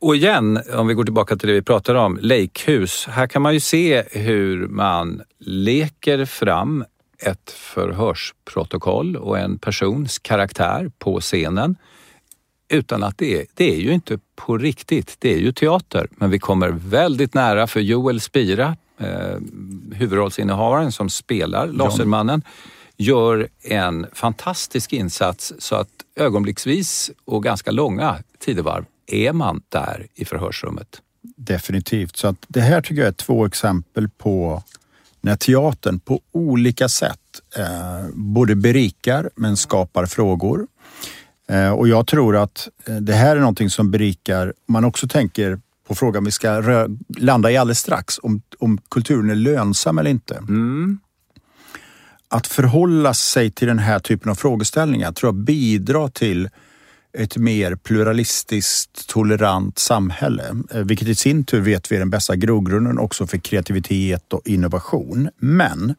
Och 0.00 0.16
igen, 0.16 0.62
om 0.74 0.86
vi 0.86 0.94
går 0.94 1.04
tillbaka 1.04 1.36
till 1.36 1.48
det 1.48 1.54
vi 1.54 1.62
pratade 1.62 1.98
om, 1.98 2.18
Lakehus. 2.22 3.06
Här 3.06 3.26
kan 3.26 3.42
man 3.42 3.54
ju 3.54 3.60
se 3.60 4.02
hur 4.10 4.68
man 4.68 5.22
leker 5.38 6.24
fram 6.24 6.84
ett 7.18 7.50
förhörsprotokoll 7.50 9.16
och 9.16 9.38
en 9.38 9.58
persons 9.58 10.18
karaktär 10.18 10.90
på 10.98 11.20
scenen 11.20 11.76
utan 12.68 13.02
att 13.02 13.18
det 13.18 13.40
är, 13.40 13.46
det 13.54 13.74
är 13.74 13.80
ju 13.80 13.92
inte 13.92 14.18
på 14.36 14.58
riktigt. 14.58 15.16
Det 15.18 15.34
är 15.34 15.38
ju 15.38 15.52
teater, 15.52 16.08
men 16.10 16.30
vi 16.30 16.38
kommer 16.38 16.68
väldigt 16.70 17.34
nära 17.34 17.66
för 17.66 17.80
Joel 17.80 18.20
Spira, 18.20 18.76
eh, 18.98 19.36
huvudrollsinnehavaren 19.92 20.92
som 20.92 21.10
spelar 21.10 21.66
Lasermannen, 21.66 22.42
gör 22.96 23.48
en 23.62 24.06
fantastisk 24.12 24.92
insats 24.92 25.52
så 25.58 25.76
att 25.76 25.88
ögonblicksvis 26.16 27.10
och 27.24 27.42
ganska 27.42 27.70
långa 27.70 28.16
tidevarv 28.38 28.84
är 29.14 29.32
man 29.32 29.62
där 29.68 30.06
i 30.14 30.24
förhörsrummet. 30.24 31.02
Definitivt. 31.36 32.16
Så 32.16 32.28
att 32.28 32.36
det 32.48 32.60
här 32.60 32.82
tycker 32.82 33.02
jag 33.02 33.08
är 33.08 33.12
två 33.12 33.46
exempel 33.46 34.08
på 34.08 34.62
när 35.20 35.36
teatern 35.36 36.00
på 36.00 36.20
olika 36.32 36.88
sätt 36.88 37.20
eh, 37.56 38.08
både 38.14 38.54
berikar 38.54 39.30
men 39.36 39.56
skapar 39.56 40.06
frågor. 40.06 40.66
Eh, 41.48 41.70
och 41.70 41.88
jag 41.88 42.06
tror 42.06 42.36
att 42.36 42.68
eh, 42.86 42.96
det 42.96 43.12
här 43.12 43.36
är 43.36 43.40
någonting 43.40 43.70
som 43.70 43.90
berikar, 43.90 44.54
man 44.68 44.84
också 44.84 45.08
tänker 45.08 45.60
på 45.88 45.94
frågan 45.94 46.24
vi 46.24 46.30
ska 46.30 46.60
rö- 46.60 46.98
landa 47.18 47.50
i 47.50 47.56
alldeles 47.56 47.78
strax, 47.78 48.18
om, 48.22 48.42
om 48.58 48.78
kulturen 48.90 49.30
är 49.30 49.34
lönsam 49.34 49.98
eller 49.98 50.10
inte. 50.10 50.34
Mm. 50.36 50.98
Att 52.28 52.46
förhålla 52.46 53.14
sig 53.14 53.50
till 53.50 53.68
den 53.68 53.78
här 53.78 53.98
typen 53.98 54.30
av 54.30 54.34
frågeställningar 54.34 55.12
tror 55.12 55.28
jag 55.28 55.34
bidrar 55.34 56.08
till 56.08 56.48
ett 57.18 57.36
mer 57.36 57.74
pluralistiskt, 57.74 59.08
tolerant 59.08 59.78
samhälle. 59.78 60.44
Eh, 60.74 60.80
vilket 60.80 61.08
i 61.08 61.14
sin 61.14 61.44
tur 61.44 61.60
vet 61.60 61.92
vi 61.92 61.96
är 61.96 62.00
den 62.00 62.10
bästa 62.10 62.36
grogrunden 62.36 62.98
också 62.98 63.26
för 63.26 63.38
kreativitet 63.38 64.32
och 64.32 64.42
innovation. 64.44 65.28
Men 65.36 65.94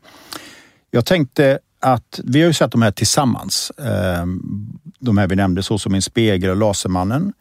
jag 0.91 1.05
tänkte 1.05 1.59
att 1.79 2.19
vi 2.23 2.41
har 2.41 2.47
ju 2.47 2.53
sett 2.53 2.71
de 2.71 2.81
här 2.81 2.91
tillsammans. 2.91 3.71
Eh, 3.71 4.25
de 4.99 5.17
här 5.17 5.27
vi 5.27 5.35
nämnde, 5.35 5.63
så 5.63 5.77
som 5.77 5.95
En 5.95 6.01
spegel 6.01 6.49
och 6.49 6.57
Lasermannen. 6.57 7.33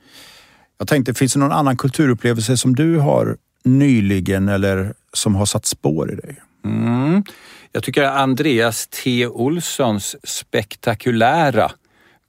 Jag 0.79 0.89
tänkte, 0.89 1.15
finns 1.15 1.33
det 1.33 1.39
någon 1.39 1.53
annan 1.53 1.77
kulturupplevelse 1.77 2.57
som 2.57 2.75
du 2.75 2.99
har 2.99 3.37
nyligen 3.65 4.49
eller 4.49 4.95
som 5.13 5.35
har 5.35 5.47
satt 5.47 5.67
spår 5.67 6.13
i 6.13 6.15
dig? 6.15 6.37
Mm. 6.65 7.25
Jag 7.73 7.83
tycker 7.83 8.03
Andreas 8.03 8.87
T 8.87 9.27
Olssons 9.27 10.17
spektakulära 10.25 11.71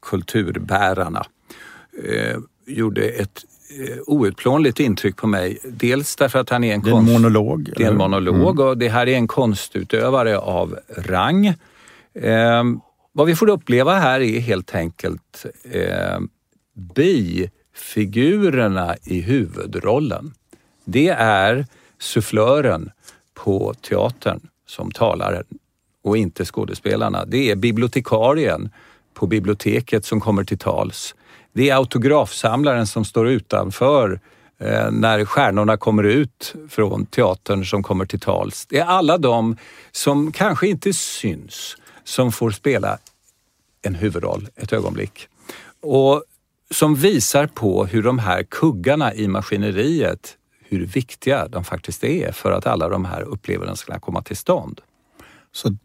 Kulturbärarna 0.01 1.25
eh, 2.03 2.37
gjorde 2.65 3.09
ett 3.09 3.45
eh, 3.79 3.97
outplånligt 4.07 4.79
intryck 4.79 5.17
på 5.17 5.27
mig. 5.27 5.57
Dels 5.63 6.15
därför 6.15 6.39
att 6.39 6.49
han 6.49 6.63
är 6.63 6.73
en, 6.73 6.81
är 6.81 6.85
en 6.87 6.91
konst- 6.93 7.13
monolog. 7.13 7.73
det 7.77 7.83
är 7.83 7.87
en 7.91 7.97
monolog 7.97 8.59
och 8.59 8.77
det 8.77 8.89
här 8.89 9.07
är 9.07 9.15
en 9.15 9.27
konstutövare 9.27 10.37
av 10.37 10.77
rang. 10.97 11.45
Eh, 12.13 12.63
vad 13.11 13.27
vi 13.27 13.35
får 13.35 13.49
uppleva 13.49 13.93
här 13.93 14.19
är 14.21 14.39
helt 14.39 14.75
enkelt 14.75 15.45
eh, 15.71 16.19
bifigurerna 16.95 18.95
i 19.03 19.21
huvudrollen. 19.21 20.33
Det 20.85 21.07
är 21.17 21.65
sufflören 21.99 22.91
på 23.33 23.73
teatern 23.73 24.39
som 24.67 24.91
talar 24.91 25.43
och 26.03 26.17
inte 26.17 26.45
skådespelarna. 26.45 27.25
Det 27.25 27.51
är 27.51 27.55
bibliotekarien 27.55 28.69
på 29.13 29.27
biblioteket 29.27 30.05
som 30.05 30.19
kommer 30.19 30.43
till 30.43 30.57
tals. 30.57 31.15
Det 31.53 31.69
är 31.69 31.75
autografsamlaren 31.75 32.87
som 32.87 33.05
står 33.05 33.27
utanför 33.27 34.19
eh, 34.59 34.91
när 34.91 35.25
stjärnorna 35.25 35.77
kommer 35.77 36.03
ut 36.03 36.55
från 36.69 37.05
teatern 37.05 37.65
som 37.65 37.83
kommer 37.83 38.05
till 38.05 38.19
tals. 38.19 38.65
Det 38.65 38.79
är 38.79 38.85
alla 38.85 39.17
de 39.17 39.57
som 39.91 40.31
kanske 40.31 40.67
inte 40.67 40.93
syns 40.93 41.77
som 42.03 42.31
får 42.31 42.51
spela 42.51 42.97
en 43.81 43.95
huvudroll 43.95 44.47
ett 44.55 44.73
ögonblick. 44.73 45.27
Och 45.81 46.23
som 46.71 46.95
visar 46.95 47.47
på 47.47 47.85
hur 47.85 48.03
de 48.03 48.19
här 48.19 48.43
kuggarna 48.43 49.13
i 49.13 49.27
maskineriet, 49.27 50.37
hur 50.59 50.85
viktiga 50.85 51.47
de 51.47 51.63
faktiskt 51.63 52.03
är 52.03 52.31
för 52.31 52.51
att 52.51 52.67
alla 52.67 52.89
de 52.89 53.05
här 53.05 53.21
upplevelserna 53.21 53.75
ska 53.75 53.99
komma 53.99 54.21
till 54.21 54.37
stånd. 54.37 54.81
Så 55.51 55.75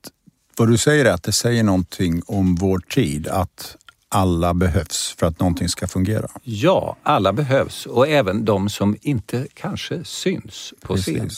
vad 0.57 0.69
du 0.69 0.79
säger 0.79 1.05
är 1.05 1.13
att 1.13 1.23
det 1.23 1.33
säger 1.33 1.63
någonting 1.63 2.23
om 2.27 2.55
vår 2.55 2.79
tid, 2.79 3.29
att 3.29 3.77
alla 4.09 4.55
behövs 4.55 5.15
för 5.19 5.27
att 5.27 5.41
någonting 5.41 5.69
ska 5.69 5.87
fungera. 5.87 6.29
Ja, 6.43 6.97
alla 7.03 7.33
behövs 7.33 7.87
och 7.87 8.09
även 8.09 8.45
de 8.45 8.69
som 8.69 8.97
inte 9.03 9.47
kanske 9.55 10.05
syns 10.05 10.75
på 10.81 10.97
scen. 10.97 11.31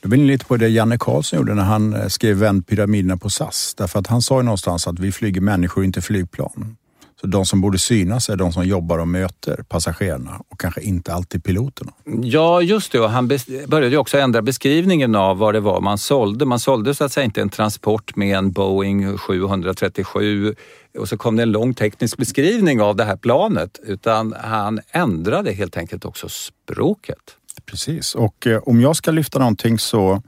Då 0.00 0.08
blir 0.08 0.20
ni 0.20 0.26
lite 0.26 0.44
på 0.44 0.56
det 0.56 0.68
Janne 0.68 0.98
Karlsson 0.98 1.38
gjorde 1.38 1.54
när 1.54 1.62
han 1.62 1.94
eh, 1.94 2.08
skrev 2.08 2.36
Vänd 2.36 2.66
pyramiderna 2.66 3.16
på 3.16 3.30
SAS. 3.30 3.74
Därför 3.76 3.98
att 3.98 4.06
han 4.06 4.22
sa 4.22 4.36
ju 4.36 4.42
någonstans 4.42 4.86
att 4.86 4.98
vi 4.98 5.12
flyger 5.12 5.40
människor, 5.40 5.84
inte 5.84 6.02
flygplan. 6.02 6.76
Så 7.24 7.28
de 7.28 7.46
som 7.46 7.60
borde 7.60 7.78
synas 7.78 8.28
är 8.28 8.36
de 8.36 8.52
som 8.52 8.66
jobbar 8.66 8.98
och 8.98 9.08
möter 9.08 9.62
passagerarna 9.68 10.42
och 10.48 10.60
kanske 10.60 10.80
inte 10.80 11.14
alltid 11.14 11.44
piloterna. 11.44 11.92
Ja, 12.22 12.62
just 12.62 12.92
det. 12.92 13.00
Och 13.00 13.10
han 13.10 13.28
började 13.68 13.88
ju 13.88 13.96
också 13.96 14.18
ändra 14.18 14.42
beskrivningen 14.42 15.14
av 15.14 15.38
vad 15.38 15.54
det 15.54 15.60
var 15.60 15.80
man 15.80 15.98
sålde. 15.98 16.44
Man 16.44 16.60
sålde 16.60 16.94
så 16.94 17.04
att 17.04 17.12
säga 17.12 17.24
inte 17.24 17.40
en 17.40 17.48
transport 17.48 18.16
med 18.16 18.36
en 18.38 18.52
Boeing 18.52 19.18
737 19.18 20.54
och 20.98 21.08
så 21.08 21.16
kom 21.16 21.36
det 21.36 21.42
en 21.42 21.52
lång 21.52 21.74
teknisk 21.74 22.16
beskrivning 22.16 22.80
av 22.80 22.96
det 22.96 23.04
här 23.04 23.16
planet 23.16 23.80
utan 23.82 24.34
han 24.40 24.80
ändrade 24.90 25.52
helt 25.52 25.76
enkelt 25.76 26.04
också 26.04 26.28
språket. 26.28 27.36
Precis, 27.66 28.14
och 28.14 28.46
eh, 28.46 28.58
om 28.58 28.80
jag 28.80 28.96
ska 28.96 29.10
lyfta 29.10 29.38
någonting 29.38 29.78
så 29.78 30.22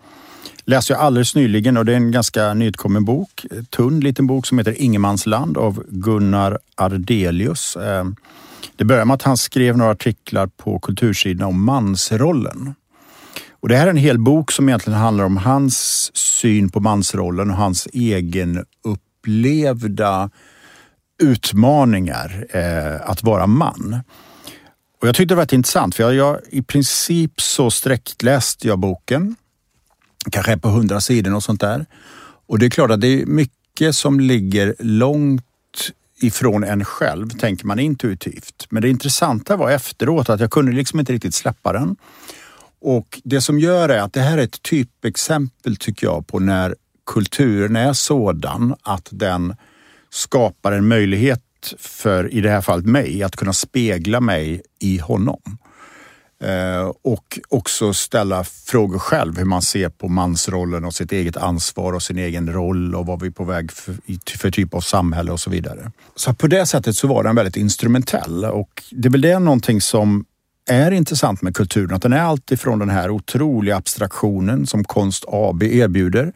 läste 0.66 0.92
jag 0.92 1.02
alldeles 1.02 1.34
nyligen 1.34 1.76
och 1.76 1.84
det 1.84 1.92
är 1.92 1.96
en 1.96 2.10
ganska 2.10 2.54
nyutkommen 2.54 3.04
bok, 3.04 3.46
tunn 3.70 4.00
liten 4.00 4.26
bok 4.26 4.46
som 4.46 4.58
heter 4.58 4.82
Ingenmansland 4.82 5.58
av 5.58 5.84
Gunnar 5.88 6.58
Ardelius. 6.74 7.76
Ehm, 7.76 8.16
det 8.76 8.84
börjar 8.84 9.04
med 9.04 9.14
att 9.14 9.22
han 9.22 9.36
skrev 9.36 9.76
några 9.76 9.90
artiklar 9.90 10.46
på 10.46 10.78
kultursidorna 10.78 11.46
om 11.46 11.64
mansrollen. 11.64 12.74
Och 13.50 13.68
det 13.68 13.76
här 13.76 13.86
är 13.86 13.90
en 13.90 13.96
hel 13.96 14.18
bok 14.18 14.52
som 14.52 14.68
egentligen 14.68 14.98
handlar 14.98 15.24
om 15.24 15.36
hans 15.36 16.10
syn 16.16 16.68
på 16.68 16.80
mansrollen 16.80 17.50
och 17.50 17.56
hans 17.56 17.88
egen 17.92 18.64
upplevda 18.84 20.30
utmaningar 21.22 22.46
eh, 22.50 23.10
att 23.10 23.22
vara 23.22 23.46
man. 23.46 24.00
Och 25.00 25.08
jag 25.08 25.14
tyckte 25.14 25.34
det 25.34 25.36
var 25.36 25.54
intressant 25.54 25.94
för 25.94 26.02
jag, 26.02 26.14
jag 26.14 26.38
i 26.50 26.62
princip 26.62 27.40
så 27.40 27.70
sträckläste 27.70 28.68
jag 28.68 28.78
boken. 28.78 29.36
Kanske 30.30 30.52
är 30.52 30.56
på 30.56 30.68
hundra 30.68 31.00
sidor 31.00 31.34
och 31.34 31.42
sånt 31.42 31.60
där. 31.60 31.86
Och 32.46 32.58
det 32.58 32.66
är 32.66 32.70
klart 32.70 32.90
att 32.90 33.00
det 33.00 33.22
är 33.22 33.26
mycket 33.26 33.94
som 33.96 34.20
ligger 34.20 34.74
långt 34.78 35.42
ifrån 36.20 36.64
en 36.64 36.84
själv, 36.84 37.30
tänker 37.30 37.66
man 37.66 37.78
intuitivt. 37.78 38.66
Men 38.70 38.82
det 38.82 38.88
intressanta 38.88 39.56
var 39.56 39.70
efteråt 39.70 40.28
att 40.28 40.40
jag 40.40 40.50
kunde 40.50 40.72
liksom 40.72 41.00
inte 41.00 41.12
riktigt 41.12 41.34
släppa 41.34 41.72
den. 41.72 41.96
Och 42.80 43.20
det 43.24 43.40
som 43.40 43.58
gör 43.58 43.88
är 43.88 43.98
att 43.98 44.12
det 44.12 44.20
här 44.20 44.38
är 44.38 44.42
ett 44.42 44.62
typexempel 44.62 45.76
tycker 45.76 46.06
jag 46.06 46.26
på 46.26 46.38
när 46.38 46.74
kulturen 47.06 47.76
är 47.76 47.92
sådan 47.92 48.74
att 48.82 49.08
den 49.10 49.56
skapar 50.10 50.72
en 50.72 50.88
möjlighet 50.88 51.42
för, 51.78 52.34
i 52.34 52.40
det 52.40 52.50
här 52.50 52.60
fallet 52.60 52.86
mig, 52.86 53.22
att 53.22 53.36
kunna 53.36 53.52
spegla 53.52 54.20
mig 54.20 54.62
i 54.80 54.98
honom. 54.98 55.58
Eh, 56.44 56.92
och 57.02 57.38
också 57.48 57.92
ställa 57.92 58.44
frågor 58.44 58.98
själv 58.98 59.38
hur 59.38 59.44
man 59.44 59.62
ser 59.62 59.88
på 59.88 60.08
mansrollen 60.08 60.84
och 60.84 60.94
sitt 60.94 61.12
eget 61.12 61.36
ansvar 61.36 61.92
och 61.92 62.02
sin 62.02 62.18
egen 62.18 62.52
roll 62.52 62.94
och 62.94 63.06
vad 63.06 63.20
vi 63.20 63.26
är 63.26 63.30
på 63.30 63.44
väg 63.44 63.72
för, 63.72 63.94
för 64.38 64.50
typ 64.50 64.74
av 64.74 64.80
samhälle 64.80 65.32
och 65.32 65.40
så 65.40 65.50
vidare. 65.50 65.92
Så 66.16 66.34
på 66.34 66.46
det 66.46 66.66
sättet 66.66 66.96
så 66.96 67.08
var 67.08 67.24
den 67.24 67.36
väldigt 67.36 67.56
instrumentell 67.56 68.44
och 68.44 68.82
det 68.90 69.08
är 69.08 69.10
väl 69.10 69.20
det 69.20 69.38
någonting 69.38 69.80
som 69.80 70.24
är 70.68 70.90
intressant 70.90 71.42
med 71.42 71.56
kulturen, 71.56 71.94
att 71.94 72.02
den 72.02 72.12
är 72.12 72.20
alltifrån 72.20 72.78
den 72.78 72.90
här 72.90 73.10
otroliga 73.10 73.76
abstraktionen 73.76 74.66
som 74.66 74.84
Konst 74.84 75.24
AB 75.28 75.62
erbjuder 75.62 76.32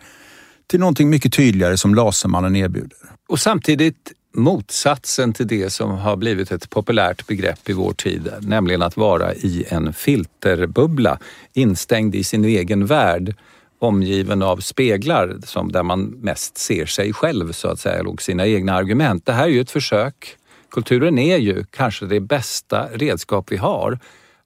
till 0.66 0.80
någonting 0.80 1.10
mycket 1.10 1.32
tydligare 1.32 1.76
som 1.76 1.94
Lasermannen 1.94 2.56
erbjuder. 2.56 2.98
Och 3.28 3.40
samtidigt 3.40 4.12
motsatsen 4.32 5.32
till 5.32 5.46
det 5.46 5.70
som 5.70 5.90
har 5.90 6.16
blivit 6.16 6.52
ett 6.52 6.70
populärt 6.70 7.26
begrepp 7.26 7.68
i 7.68 7.72
vår 7.72 7.92
tid, 7.92 8.32
nämligen 8.40 8.82
att 8.82 8.96
vara 8.96 9.34
i 9.34 9.64
en 9.68 9.92
filterbubbla, 9.92 11.18
instängd 11.52 12.14
i 12.14 12.24
sin 12.24 12.44
egen 12.44 12.86
värld, 12.86 13.34
omgiven 13.78 14.42
av 14.42 14.56
speglar 14.56 15.36
som 15.44 15.72
där 15.72 15.82
man 15.82 16.02
mest 16.04 16.58
ser 16.58 16.86
sig 16.86 17.12
själv 17.12 17.52
så 17.52 17.68
att 17.68 17.80
säga 17.80 18.08
och 18.08 18.22
sina 18.22 18.46
egna 18.46 18.74
argument. 18.74 19.26
Det 19.26 19.32
här 19.32 19.44
är 19.44 19.48
ju 19.48 19.60
ett 19.60 19.70
försök. 19.70 20.36
Kulturen 20.70 21.18
är 21.18 21.36
ju 21.36 21.64
kanske 21.70 22.06
det 22.06 22.20
bästa 22.20 22.88
redskap 22.92 23.52
vi 23.52 23.56
har 23.56 23.98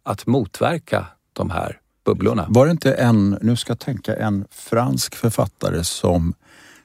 att 0.03 0.27
motverka 0.27 1.07
de 1.33 1.51
här 1.51 1.79
bubblorna. 2.05 2.47
Var 2.49 2.67
det 2.67 2.71
inte 2.71 2.93
en, 2.95 3.39
nu 3.41 3.57
ska 3.57 3.71
jag 3.71 3.79
tänka, 3.79 4.17
en 4.17 4.45
fransk 4.51 5.15
författare 5.15 5.85
som 5.85 6.35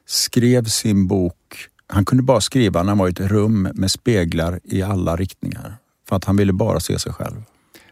skrev 0.06 0.66
sin 0.66 1.08
bok, 1.08 1.68
han 1.90 2.06
kunde 2.06 2.24
bara 2.24 2.42
skriva 2.42 2.84
när 2.84 2.90
han 2.90 2.98
var 2.98 3.08
i 3.08 3.12
ett 3.12 3.20
rum 3.20 3.70
med 3.74 3.92
speglar 3.92 4.60
i 4.64 4.82
alla 4.82 5.16
riktningar. 5.16 5.78
För 6.10 6.16
att 6.16 6.26
han 6.26 6.38
ville 6.38 6.54
bara 6.54 6.80
se 6.80 7.00
sig 7.00 7.14
själv. 7.14 7.44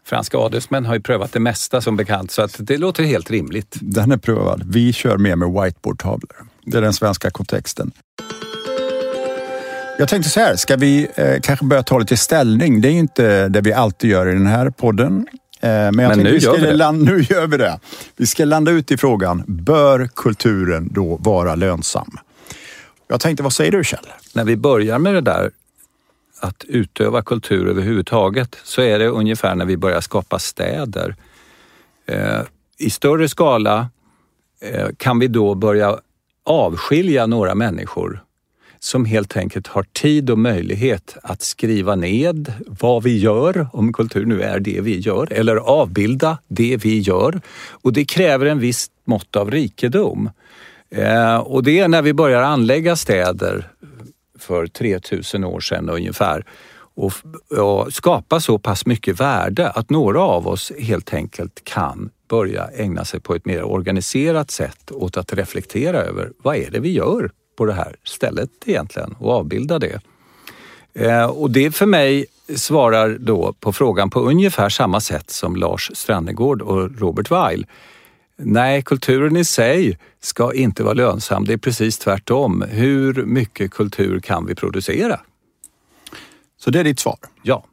Franska 0.06 0.38
adelsmän 0.38 0.86
har 0.86 0.96
ju 0.96 1.02
prövat 1.02 1.34
det 1.34 1.40
mesta 1.40 1.82
som 1.82 1.98
bekant 1.98 2.32
så 2.32 2.42
att 2.42 2.56
det 2.60 2.78
låter 2.78 3.04
helt 3.04 3.32
rimligt. 3.32 3.78
Den 3.82 4.12
är 4.12 4.18
prövad. 4.18 4.64
Vi 4.66 4.94
kör 4.94 5.18
mer 5.18 5.36
med 5.36 5.50
whiteboardtavlor. 5.50 6.48
Det 6.66 6.78
är 6.78 6.82
den 6.82 6.94
svenska 6.94 7.30
kontexten. 7.30 7.92
Jag 10.00 10.10
tänkte 10.10 10.30
så 10.30 10.40
här, 10.40 10.56
ska 10.56 10.76
vi 10.76 11.08
eh, 11.16 11.40
kanske 11.42 11.66
börja 11.66 11.84
ta 11.84 12.00
lite 12.00 12.18
ställning? 12.18 12.82
Det 12.82 12.88
är 12.88 12.92
ju 12.92 13.00
inte 13.00 13.50
det 13.50 13.62
vi 13.62 13.74
alltid 13.74 14.10
gör 14.10 14.28
i 14.28 14.34
den 14.34 14.48
här 14.48 14.70
podden. 14.70 15.28
Eh, 15.62 15.70
men 15.70 15.96
Men 15.96 16.20
nu 16.20 16.32
vi 16.32 16.38
gör 16.38 16.58
vi 16.58 16.62
det. 16.62 16.74
Landa, 16.74 17.12
nu 17.12 17.26
gör 17.30 17.48
vi 17.48 17.58
det. 17.58 17.80
Vi 18.18 18.26
ska 18.26 18.46
landa 18.46 18.72
ut 18.72 18.92
i 18.92 18.98
frågan, 18.98 19.44
bör 19.48 20.10
kulturen 20.16 20.90
då 20.94 21.16
vara 21.16 21.56
lönsam? 21.56 22.18
Jag 23.08 23.20
tänkte, 23.22 23.44
vad 23.44 23.54
säger 23.54 23.72
du 23.72 23.84
Kjell? 23.84 24.08
När 24.34 24.44
vi 24.44 24.58
börjar 24.58 25.00
med 25.00 25.14
det 25.14 25.22
där 25.22 25.52
att 26.40 26.64
utöva 26.68 27.22
kultur 27.22 27.68
överhuvudtaget 27.68 28.58
så 28.64 28.82
är 28.82 29.00
det 29.00 29.08
ungefär 29.08 29.56
när 29.56 29.66
vi 29.66 29.78
börjar 29.78 30.02
skapa 30.02 30.40
städer. 30.40 31.16
Eh, 32.06 32.42
I 32.78 32.90
större 32.90 33.30
skala 33.30 33.90
eh, 34.62 34.88
kan 34.98 35.20
vi 35.20 35.28
då 35.28 35.56
börja 35.56 36.00
avskilja 36.46 37.26
några 37.26 37.56
människor. 37.56 38.24
som 38.80 39.06
helt 39.06 39.38
enkelt 39.38 39.68
har 39.68 39.84
tid 39.84 40.30
och 40.30 40.40
möjlighet 40.40 41.18
att 41.24 41.42
skriva 41.42 41.96
ned 41.96 42.54
vad 42.68 43.04
vi 43.04 43.18
gör, 43.18 43.68
om 43.74 43.94
kultur 43.94 44.26
nu 44.26 44.42
är 44.42 44.60
det 44.60 44.82
vi 44.82 45.00
gör, 45.00 45.34
eller 45.34 45.56
avbilda 45.56 46.38
det 46.48 46.78
vi 46.78 47.00
gör. 47.00 47.42
Och 47.70 47.94
det 47.94 48.06
kräver 48.06 48.46
en 48.46 48.60
viss 48.60 48.88
mått 49.06 49.36
av 49.36 49.52
rikedom. 49.52 50.30
Eh, 50.90 51.38
och 51.38 51.64
det 51.64 51.80
är 51.80 51.88
när 51.88 52.02
vi 52.02 52.14
börjar 52.14 52.42
anlägga 52.42 52.96
städer 52.96 53.72
för 54.40 54.68
3000 54.68 55.44
år 55.44 55.60
sedan 55.60 55.90
ungefär 55.90 56.46
och, 56.96 57.14
och 57.58 57.94
skapa 57.94 58.40
så 58.40 58.60
pass 58.60 58.86
mycket 58.86 59.20
värde 59.20 59.70
att 59.70 59.90
några 59.90 60.22
av 60.22 60.48
oss 60.48 60.72
helt 60.80 61.14
enkelt 61.14 61.64
kan 61.64 62.10
börja 62.30 62.68
ägna 62.68 63.06
sig 63.06 63.20
på 63.20 63.36
ett 63.36 63.46
mer 63.46 63.64
organiserat 63.64 64.52
sätt 64.52 64.92
åt 64.92 65.18
att 65.18 65.34
reflektera 65.34 65.98
över 65.98 66.32
vad 66.38 66.56
är 66.56 66.72
det 66.72 66.80
vi 66.80 66.92
gör 66.92 67.32
på 67.58 67.66
det 67.66 67.74
här 67.74 67.96
stället 68.04 68.50
egentligen 68.66 69.16
och 69.20 69.32
avbilda 69.32 69.80
det. 69.80 70.02
Eh, 70.94 71.26
och 71.26 71.52
det 71.52 71.76
för 71.76 71.86
mig 71.86 72.26
svarar 72.56 73.18
då 73.20 73.54
på 73.54 73.74
frågan 73.74 74.10
på 74.10 74.20
ungefär 74.20 74.70
samma 74.70 75.00
sätt 75.00 75.30
som 75.30 75.56
Lars 75.56 75.92
Strannegård 75.94 76.62
och 76.62 77.00
Robert 77.00 77.32
Weil. 77.32 77.66
Nej, 78.40 78.82
kulturen 78.82 79.38
i 79.38 79.46
sig 79.46 79.98
ska 80.20 80.54
inte 80.54 80.84
vara 80.84 80.94
lönsam. 80.94 81.46
Det 81.46 81.54
är 81.54 81.58
precis 81.58 81.98
tvärtom. 81.98 82.66
Hur 82.70 83.26
mycket 83.26 83.72
kultur 83.72 84.20
kan 84.20 84.46
vi 84.46 84.56
producera? 84.56 85.20
Så 86.60 86.72
det 86.72 86.80
är 86.80 86.84
ditt 86.84 87.00
svar? 87.00 87.18
Ja. 87.44 87.66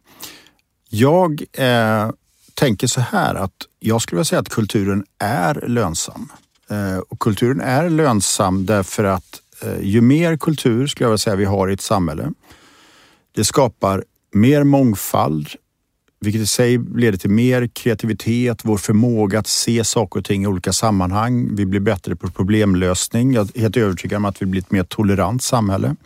Jag 0.89 1.45
eh, 1.53 2.11
tänker 2.55 2.87
så 2.87 3.01
här 3.01 3.35
att 3.35 3.55
jag 3.81 4.03
skulle 4.03 4.17
vilja 4.17 4.25
säga 4.25 4.41
att 4.41 4.49
kulturen 4.49 5.05
är 5.19 5.65
lönsam. 5.69 6.33
Eh, 6.71 6.99
och 6.99 7.19
kulturen 7.19 7.61
är 7.61 7.91
lönsam 7.91 8.67
därför 8.67 9.05
att 9.05 9.41
eh, 9.63 9.81
ju 9.81 10.01
mer 10.01 10.37
kultur 10.37 10.87
skulle 10.87 11.05
jag 11.05 11.11
vilja 11.11 11.19
säga 11.19 11.37
vi 11.37 11.45
har 11.45 11.71
i 11.71 11.73
ett 11.73 11.81
samhälle, 11.81 12.33
det 13.33 13.45
skapar 13.45 14.05
mer 14.33 14.65
mångfald, 14.65 15.49
vilket 16.21 16.43
i 16.43 16.47
sig 16.47 16.79
leder 16.79 17.19
till 17.19 17.31
mer 17.31 17.67
kreativitet, 17.67 18.61
vår 18.65 18.77
förmåga 18.77 19.39
att 19.39 19.47
se 19.47 19.85
saker 19.85 20.21
och 20.21 20.25
ting 20.25 20.45
i 20.45 20.47
olika 20.47 20.73
sammanhang. 20.73 21.57
Vi 21.57 21.67
blir 21.67 21.81
bättre 21.81 22.17
på 22.17 22.31
problemlösning. 22.31 23.33
Jag 23.33 23.51
är 23.55 23.61
helt 23.61 23.77
övertygad 23.77 24.17
om 24.17 24.25
att 24.25 24.43
vi 24.43 24.47
blir 24.47 24.61
ett 24.61 24.71
mer 24.71 24.85
tolerant 24.85 25.43
samhälle. 25.43 25.97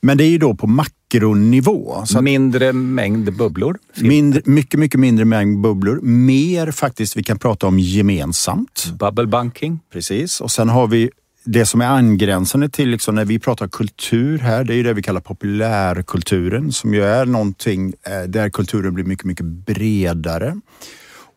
Men 0.00 0.18
det 0.18 0.24
är 0.24 0.28
ju 0.28 0.38
då 0.38 0.54
på 0.54 0.66
makronivå. 0.66 2.06
Så 2.06 2.22
mindre 2.22 2.72
mängd 2.72 3.36
bubblor? 3.36 3.78
Mindre, 3.96 4.42
mycket, 4.44 4.80
mycket 4.80 5.00
mindre 5.00 5.24
mängd 5.24 5.60
bubblor. 5.60 6.00
Mer 6.02 6.70
faktiskt 6.70 7.16
vi 7.16 7.22
kan 7.22 7.38
prata 7.38 7.66
om 7.66 7.78
gemensamt. 7.78 8.86
Bubble 8.98 9.26
banking. 9.26 9.80
Precis. 9.92 10.40
Och 10.40 10.50
sen 10.50 10.68
har 10.68 10.86
vi 10.86 11.10
det 11.46 11.66
som 11.66 11.80
är 11.80 11.86
angränsande 11.86 12.68
till 12.68 12.88
liksom 12.88 13.14
när 13.14 13.24
vi 13.24 13.38
pratar 13.38 13.68
kultur 13.68 14.38
här, 14.38 14.64
det 14.64 14.74
är 14.74 14.76
ju 14.76 14.82
det 14.82 14.92
vi 14.92 15.02
kallar 15.02 15.20
populärkulturen 15.20 16.72
som 16.72 16.94
ju 16.94 17.04
är 17.04 17.26
någonting 17.26 17.94
eh, 18.06 18.22
där 18.22 18.50
kulturen 18.50 18.94
blir 18.94 19.04
mycket, 19.04 19.24
mycket 19.24 19.46
bredare. 19.46 20.60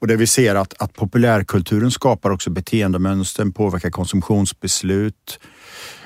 Och 0.02 0.08
där 0.08 0.16
vi 0.16 0.28
ser 0.28 0.56
att, 0.56 0.82
att 0.82 0.94
populärkulturen 0.94 1.92
skapar 1.92 2.30
också 2.30 2.50
beteendemönster, 2.50 3.46
påverkar 3.46 3.90
konsumtionsbeslut. 3.90 5.40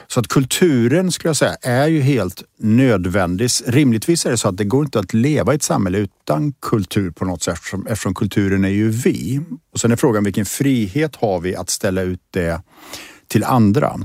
Så 0.07 0.19
att 0.19 0.27
kulturen 0.27 1.11
skulle 1.11 1.29
jag 1.29 1.37
säga 1.37 1.55
är 1.61 1.87
ju 1.87 2.01
helt 2.01 2.43
nödvändig. 2.59 3.49
Rimligtvis 3.65 4.25
är 4.25 4.31
det 4.31 4.37
så 4.37 4.47
att 4.47 4.57
det 4.57 4.63
går 4.63 4.85
inte 4.85 4.99
att 4.99 5.13
leva 5.13 5.53
i 5.53 5.55
ett 5.55 5.63
samhälle 5.63 5.97
utan 5.97 6.53
kultur 6.61 7.11
på 7.11 7.25
något 7.25 7.43
sätt 7.43 7.53
eftersom, 7.53 7.87
eftersom 7.87 8.13
kulturen 8.13 8.65
är 8.65 8.69
ju 8.69 8.89
vi. 8.89 9.41
Och 9.73 9.79
sen 9.79 9.91
är 9.91 9.95
frågan 9.95 10.23
vilken 10.23 10.45
frihet 10.45 11.15
har 11.15 11.39
vi 11.39 11.55
att 11.55 11.69
ställa 11.69 12.01
ut 12.01 12.21
det 12.31 12.61
till 13.33 13.43
andra. 13.43 13.99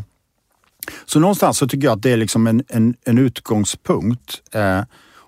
Så 1.05 1.21
någonstans 1.21 1.59
så 1.59 1.69
tycker 1.69 1.87
jag 1.87 1.97
att 1.97 2.03
det 2.03 2.11
är 2.11 2.17
liksom 2.17 2.47
en, 2.47 2.65
en, 2.69 2.95
en 3.05 3.19
utgångspunkt. 3.19 4.43
Eh, 4.53 4.81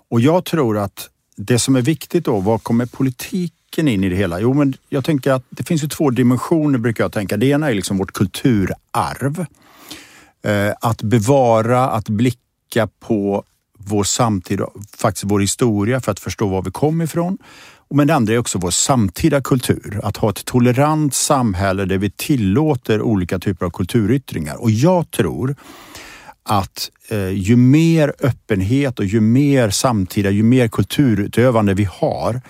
och 0.09 0.21
jag 0.21 0.45
tror 0.45 0.77
att 0.77 1.09
det 1.35 1.59
som 1.59 1.75
är 1.75 1.81
viktigt 1.81 2.25
då, 2.25 2.39
var 2.39 2.57
kommer 2.57 2.85
politiken 2.85 3.87
in 3.87 4.03
i 4.03 4.09
det 4.09 4.15
hela? 4.15 4.39
Jo, 4.39 4.53
men 4.53 4.73
jag 4.89 5.05
tänker 5.05 5.31
att 5.31 5.43
det 5.49 5.63
finns 5.63 5.83
ju 5.83 5.87
två 5.87 6.09
dimensioner 6.09 6.79
brukar 6.79 7.03
jag 7.03 7.11
tänka. 7.11 7.37
Det 7.37 7.45
ena 7.45 7.69
är 7.69 7.73
liksom 7.73 7.97
vårt 7.97 8.11
kulturarv. 8.11 9.45
Eh, 10.43 10.73
att 10.81 11.01
bevara, 11.01 11.89
att 11.89 12.09
blicka 12.09 12.87
på 12.99 13.43
vår 13.77 14.03
samtid 14.03 14.61
och 14.61 14.73
faktiskt 14.97 15.23
vår 15.23 15.39
historia 15.39 16.01
för 16.01 16.11
att 16.11 16.19
förstå 16.19 16.47
var 16.47 16.61
vi 16.61 16.71
kom 16.71 17.01
ifrån. 17.01 17.37
Men 17.93 18.07
det 18.07 18.15
andra 18.15 18.33
är 18.33 18.37
också 18.37 18.59
vår 18.59 18.71
samtida 18.71 19.41
kultur. 19.41 19.99
Att 20.03 20.17
ha 20.17 20.29
ett 20.29 20.45
tolerant 20.45 21.13
samhälle 21.13 21.85
där 21.85 21.97
vi 21.97 22.09
tillåter 22.09 23.01
olika 23.01 23.39
typer 23.39 23.65
av 23.65 23.69
kulturyttringar. 23.69 24.61
Och 24.61 24.71
jag 24.71 25.11
tror 25.11 25.55
att 26.43 26.91
eh, 27.09 27.29
ju 27.29 27.55
mer 27.55 28.13
öppenhet 28.19 28.99
och 28.99 29.05
ju 29.05 29.21
mer 29.21 29.69
samtida, 29.69 30.29
ju 30.29 30.43
mer 30.43 30.67
kulturutövande 30.67 31.73
vi 31.73 31.87
har, 31.91 32.41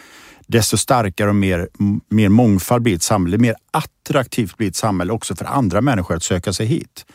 desto 0.48 0.78
starkare 0.78 1.30
och 1.30 1.36
mer, 1.36 1.68
mer 2.10 2.30
mångfald 2.30 2.84
blir 2.84 2.96
ett 2.96 3.04
samhälle. 3.04 3.38
Mer 3.38 3.56
attraktivt 3.72 4.58
blir 4.58 4.68
ett 4.68 4.76
samhälle 4.76 5.14
också 5.14 5.36
för 5.36 5.46
andra 5.46 5.82
människor 5.82 6.16
att 6.16 6.24
söka 6.24 6.54
sig 6.54 6.66
hit. 6.66 7.06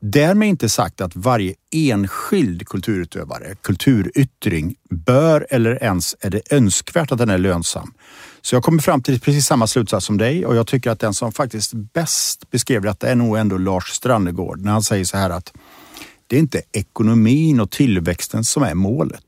Därmed 0.00 0.48
inte 0.48 0.68
sagt 0.68 1.00
att 1.00 1.16
varje 1.16 1.54
enskild 1.72 2.68
kulturutövare, 2.68 3.54
kulturyttring, 3.62 4.74
bör 4.90 5.46
eller 5.50 5.82
ens 5.82 6.16
är 6.20 6.30
det 6.30 6.52
önskvärt 6.52 7.12
att 7.12 7.18
den 7.18 7.30
är 7.30 7.38
lönsam. 7.38 7.92
Så 8.42 8.54
jag 8.54 8.62
kommer 8.62 8.82
fram 8.82 9.02
till 9.02 9.20
precis 9.20 9.46
samma 9.46 9.66
slutsats 9.66 10.06
som 10.06 10.18
dig 10.18 10.46
och 10.46 10.56
jag 10.56 10.66
tycker 10.66 10.90
att 10.90 11.00
den 11.00 11.14
som 11.14 11.32
faktiskt 11.32 11.72
bäst 11.72 12.50
beskrev 12.50 12.82
detta 12.82 13.08
är 13.08 13.14
nog 13.14 13.38
ändå 13.38 13.58
Lars 13.58 13.84
Strannegård 13.84 14.60
när 14.60 14.72
han 14.72 14.82
säger 14.82 15.04
så 15.04 15.16
här 15.16 15.30
att 15.30 15.52
det 16.26 16.36
är 16.36 16.40
inte 16.40 16.62
ekonomin 16.72 17.60
och 17.60 17.70
tillväxten 17.70 18.44
som 18.44 18.62
är 18.62 18.74
målet. 18.74 19.24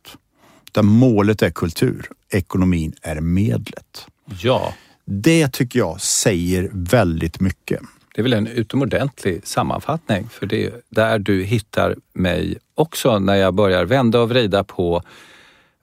Utan 0.67 0.87
målet 0.87 1.43
är 1.43 1.51
kultur. 1.51 2.09
Ekonomin 2.31 2.93
är 3.03 3.21
medlet. 3.21 4.07
Ja. 4.41 4.75
Det 5.05 5.53
tycker 5.53 5.79
jag 5.79 6.01
säger 6.01 6.71
väldigt 6.73 7.41
mycket. 7.41 7.81
Det 8.15 8.21
är 8.21 8.23
väl 8.23 8.33
en 8.33 8.47
utomordentlig 8.47 9.41
sammanfattning 9.47 10.29
för 10.29 10.47
det 10.47 10.67
är 10.67 10.73
där 10.89 11.19
du 11.19 11.43
hittar 11.43 11.97
mig 12.13 12.59
också 12.75 13.19
när 13.19 13.35
jag 13.35 13.55
börjar 13.55 13.85
vända 13.85 14.21
och 14.21 14.29
vrida 14.29 14.65
på 14.65 15.03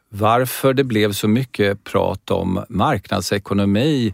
varför 0.10 0.74
det 0.74 0.84
blev 0.84 1.12
så 1.12 1.28
mycket 1.28 1.84
prat 1.84 2.32
om 2.32 2.66
marknadsekonomi 2.70 4.14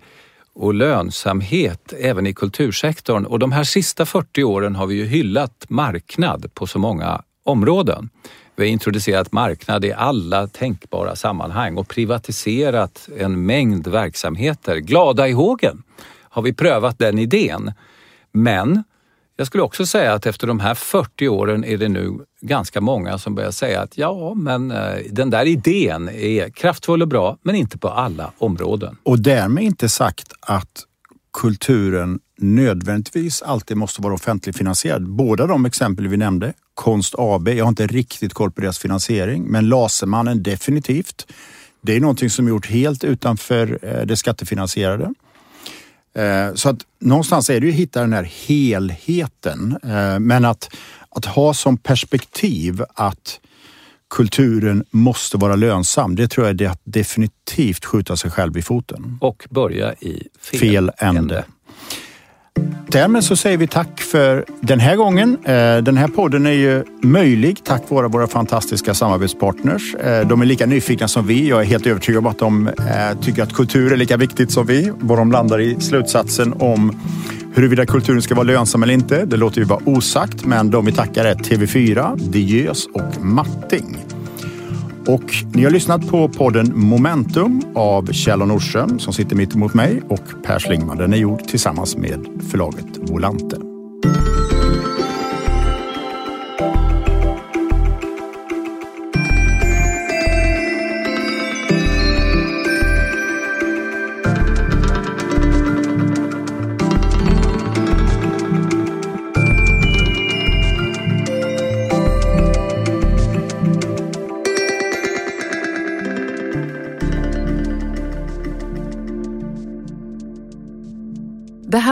och 0.53 0.73
lönsamhet 0.73 1.93
även 1.99 2.27
i 2.27 2.33
kultursektorn. 2.33 3.25
Och 3.25 3.39
de 3.39 3.51
här 3.51 3.63
sista 3.63 4.05
40 4.05 4.43
åren 4.43 4.75
har 4.75 4.87
vi 4.87 4.95
ju 4.95 5.05
hyllat 5.05 5.65
marknad 5.67 6.53
på 6.53 6.67
så 6.67 6.79
många 6.79 7.21
områden. 7.43 8.09
Vi 8.55 8.63
har 8.63 8.71
introducerat 8.71 9.31
marknad 9.31 9.85
i 9.85 9.93
alla 9.93 10.47
tänkbara 10.47 11.15
sammanhang 11.15 11.77
och 11.77 11.87
privatiserat 11.87 13.09
en 13.17 13.45
mängd 13.45 13.87
verksamheter. 13.87 14.77
Glada 14.77 15.27
i 15.27 15.31
hågen 15.31 15.83
har 16.21 16.41
vi 16.41 16.53
prövat 16.53 16.99
den 16.99 17.19
idén. 17.19 17.71
Men 18.33 18.83
jag 19.35 19.47
skulle 19.47 19.63
också 19.63 19.85
säga 19.85 20.13
att 20.13 20.25
efter 20.25 20.47
de 20.47 20.59
här 20.59 20.75
40 20.75 21.27
åren 21.27 21.63
är 21.63 21.77
det 21.77 21.89
nu 21.89 22.19
ganska 22.41 22.81
många 22.81 23.17
som 23.17 23.35
börjar 23.35 23.51
säga 23.51 23.81
att 23.81 23.97
ja, 23.97 24.33
men 24.33 24.71
eh, 24.71 24.95
den 25.11 25.29
där 25.29 25.45
idén 25.45 26.09
är 26.09 26.49
kraftfull 26.49 27.01
och 27.01 27.07
bra, 27.07 27.37
men 27.41 27.55
inte 27.55 27.77
på 27.77 27.89
alla 27.89 28.31
områden. 28.37 28.97
Och 29.03 29.19
därmed 29.19 29.63
inte 29.63 29.89
sagt 29.89 30.33
att 30.39 30.83
kulturen 31.41 32.19
nödvändigtvis 32.37 33.41
alltid 33.41 33.77
måste 33.77 34.01
vara 34.01 34.13
offentligt 34.13 34.57
finansierad. 34.57 35.09
Båda 35.09 35.47
de 35.47 35.65
exempel 35.65 36.07
vi 36.07 36.17
nämnde, 36.17 36.53
Konst 36.73 37.15
AB, 37.17 37.47
jag 37.47 37.65
har 37.65 37.69
inte 37.69 37.87
riktigt 37.87 38.33
koll 38.33 38.51
på 38.51 38.61
deras 38.61 38.79
finansiering, 38.79 39.43
men 39.43 39.69
Lasermannen 39.69 40.43
definitivt. 40.43 41.27
Det 41.81 41.95
är 41.95 41.99
någonting 41.99 42.29
som 42.29 42.45
är 42.45 42.49
gjort 42.49 42.65
helt 42.65 43.03
utanför 43.03 43.79
eh, 43.81 44.05
det 44.05 44.17
skattefinansierade. 44.17 45.13
Eh, 46.15 46.53
så 46.53 46.69
att 46.69 46.77
någonstans 46.99 47.49
är 47.49 47.59
det 47.59 47.65
ju 47.65 47.71
att 47.71 47.79
hitta 47.79 48.01
den 48.01 48.13
här 48.13 48.31
helheten. 48.47 49.77
Eh, 49.83 50.19
men 50.19 50.45
att, 50.45 50.75
att 51.09 51.25
ha 51.25 51.53
som 51.53 51.77
perspektiv 51.77 52.83
att 52.93 53.39
kulturen 54.09 54.83
måste 54.91 55.37
vara 55.37 55.55
lönsam, 55.55 56.15
det 56.15 56.27
tror 56.27 56.47
jag 56.47 56.61
är 56.61 56.69
att 56.69 56.81
definitivt 56.83 57.85
skjuta 57.85 58.17
sig 58.17 58.31
själv 58.31 58.57
i 58.57 58.61
foten. 58.61 59.17
Och 59.21 59.47
börja 59.49 59.93
i 59.93 60.27
fel, 60.39 60.59
fel 60.59 60.91
ände. 60.97 61.19
ände. 61.19 61.45
Därmed 62.93 63.23
så 63.23 63.35
säger 63.35 63.57
vi 63.57 63.67
tack 63.67 64.01
för 64.01 64.45
den 64.61 64.79
här 64.79 64.95
gången. 64.95 65.37
Eh, 65.43 65.77
den 65.77 65.97
här 65.97 66.07
podden 66.07 66.45
är 66.45 66.51
ju 66.51 66.83
möjlig 67.01 67.63
tack 67.63 67.81
vare 67.89 68.07
våra 68.07 68.27
fantastiska 68.27 68.93
samarbetspartners. 68.93 69.95
Eh, 69.95 70.27
de 70.27 70.41
är 70.41 70.45
lika 70.45 70.65
nyfikna 70.65 71.07
som 71.07 71.27
vi. 71.27 71.49
Jag 71.49 71.61
är 71.61 71.65
helt 71.65 71.87
övertygad 71.87 72.19
om 72.19 72.25
att 72.25 72.39
de 72.39 72.67
eh, 72.67 73.19
tycker 73.21 73.43
att 73.43 73.53
kultur 73.53 73.93
är 73.93 73.97
lika 73.97 74.17
viktigt 74.17 74.51
som 74.51 74.65
vi. 74.65 74.91
Var 74.99 75.17
de 75.17 75.31
landar 75.31 75.59
i 75.59 75.79
slutsatsen 75.79 76.53
om 76.59 76.99
huruvida 77.55 77.85
kulturen 77.85 78.21
ska 78.21 78.35
vara 78.35 78.43
lönsam 78.43 78.83
eller 78.83 78.93
inte, 78.93 79.25
det 79.25 79.37
låter 79.37 79.59
ju 79.59 79.65
vara 79.65 79.79
osagt. 79.85 80.45
Men 80.45 80.71
de 80.71 80.85
vi 80.85 80.91
tackar 80.91 81.25
är 81.25 81.35
TV4, 81.35 82.17
Diös 82.17 82.85
och 82.93 83.25
Matting. 83.25 83.97
Och 85.07 85.33
ni 85.53 85.63
har 85.63 85.71
lyssnat 85.71 86.07
på 86.07 86.29
podden 86.29 86.71
Momentum 86.75 87.61
av 87.75 88.11
Kjell 88.11 88.39
Nordström 88.39 88.99
som 88.99 89.13
sitter 89.13 89.35
mitt 89.35 89.55
emot 89.55 89.73
mig 89.73 90.01
och 90.09 90.43
Per 90.43 90.59
Schlingman. 90.59 90.97
Den 90.97 91.13
är 91.13 91.17
gjord 91.17 91.43
tillsammans 91.43 91.97
med 91.97 92.25
förlaget 92.51 92.85
Volante. 92.97 93.57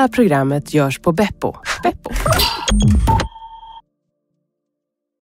Här 0.02 0.08
programmet 0.08 0.74
görs 0.74 1.00
på 1.00 1.12
Beppo. 1.12 1.56
Beppo. 1.84 2.12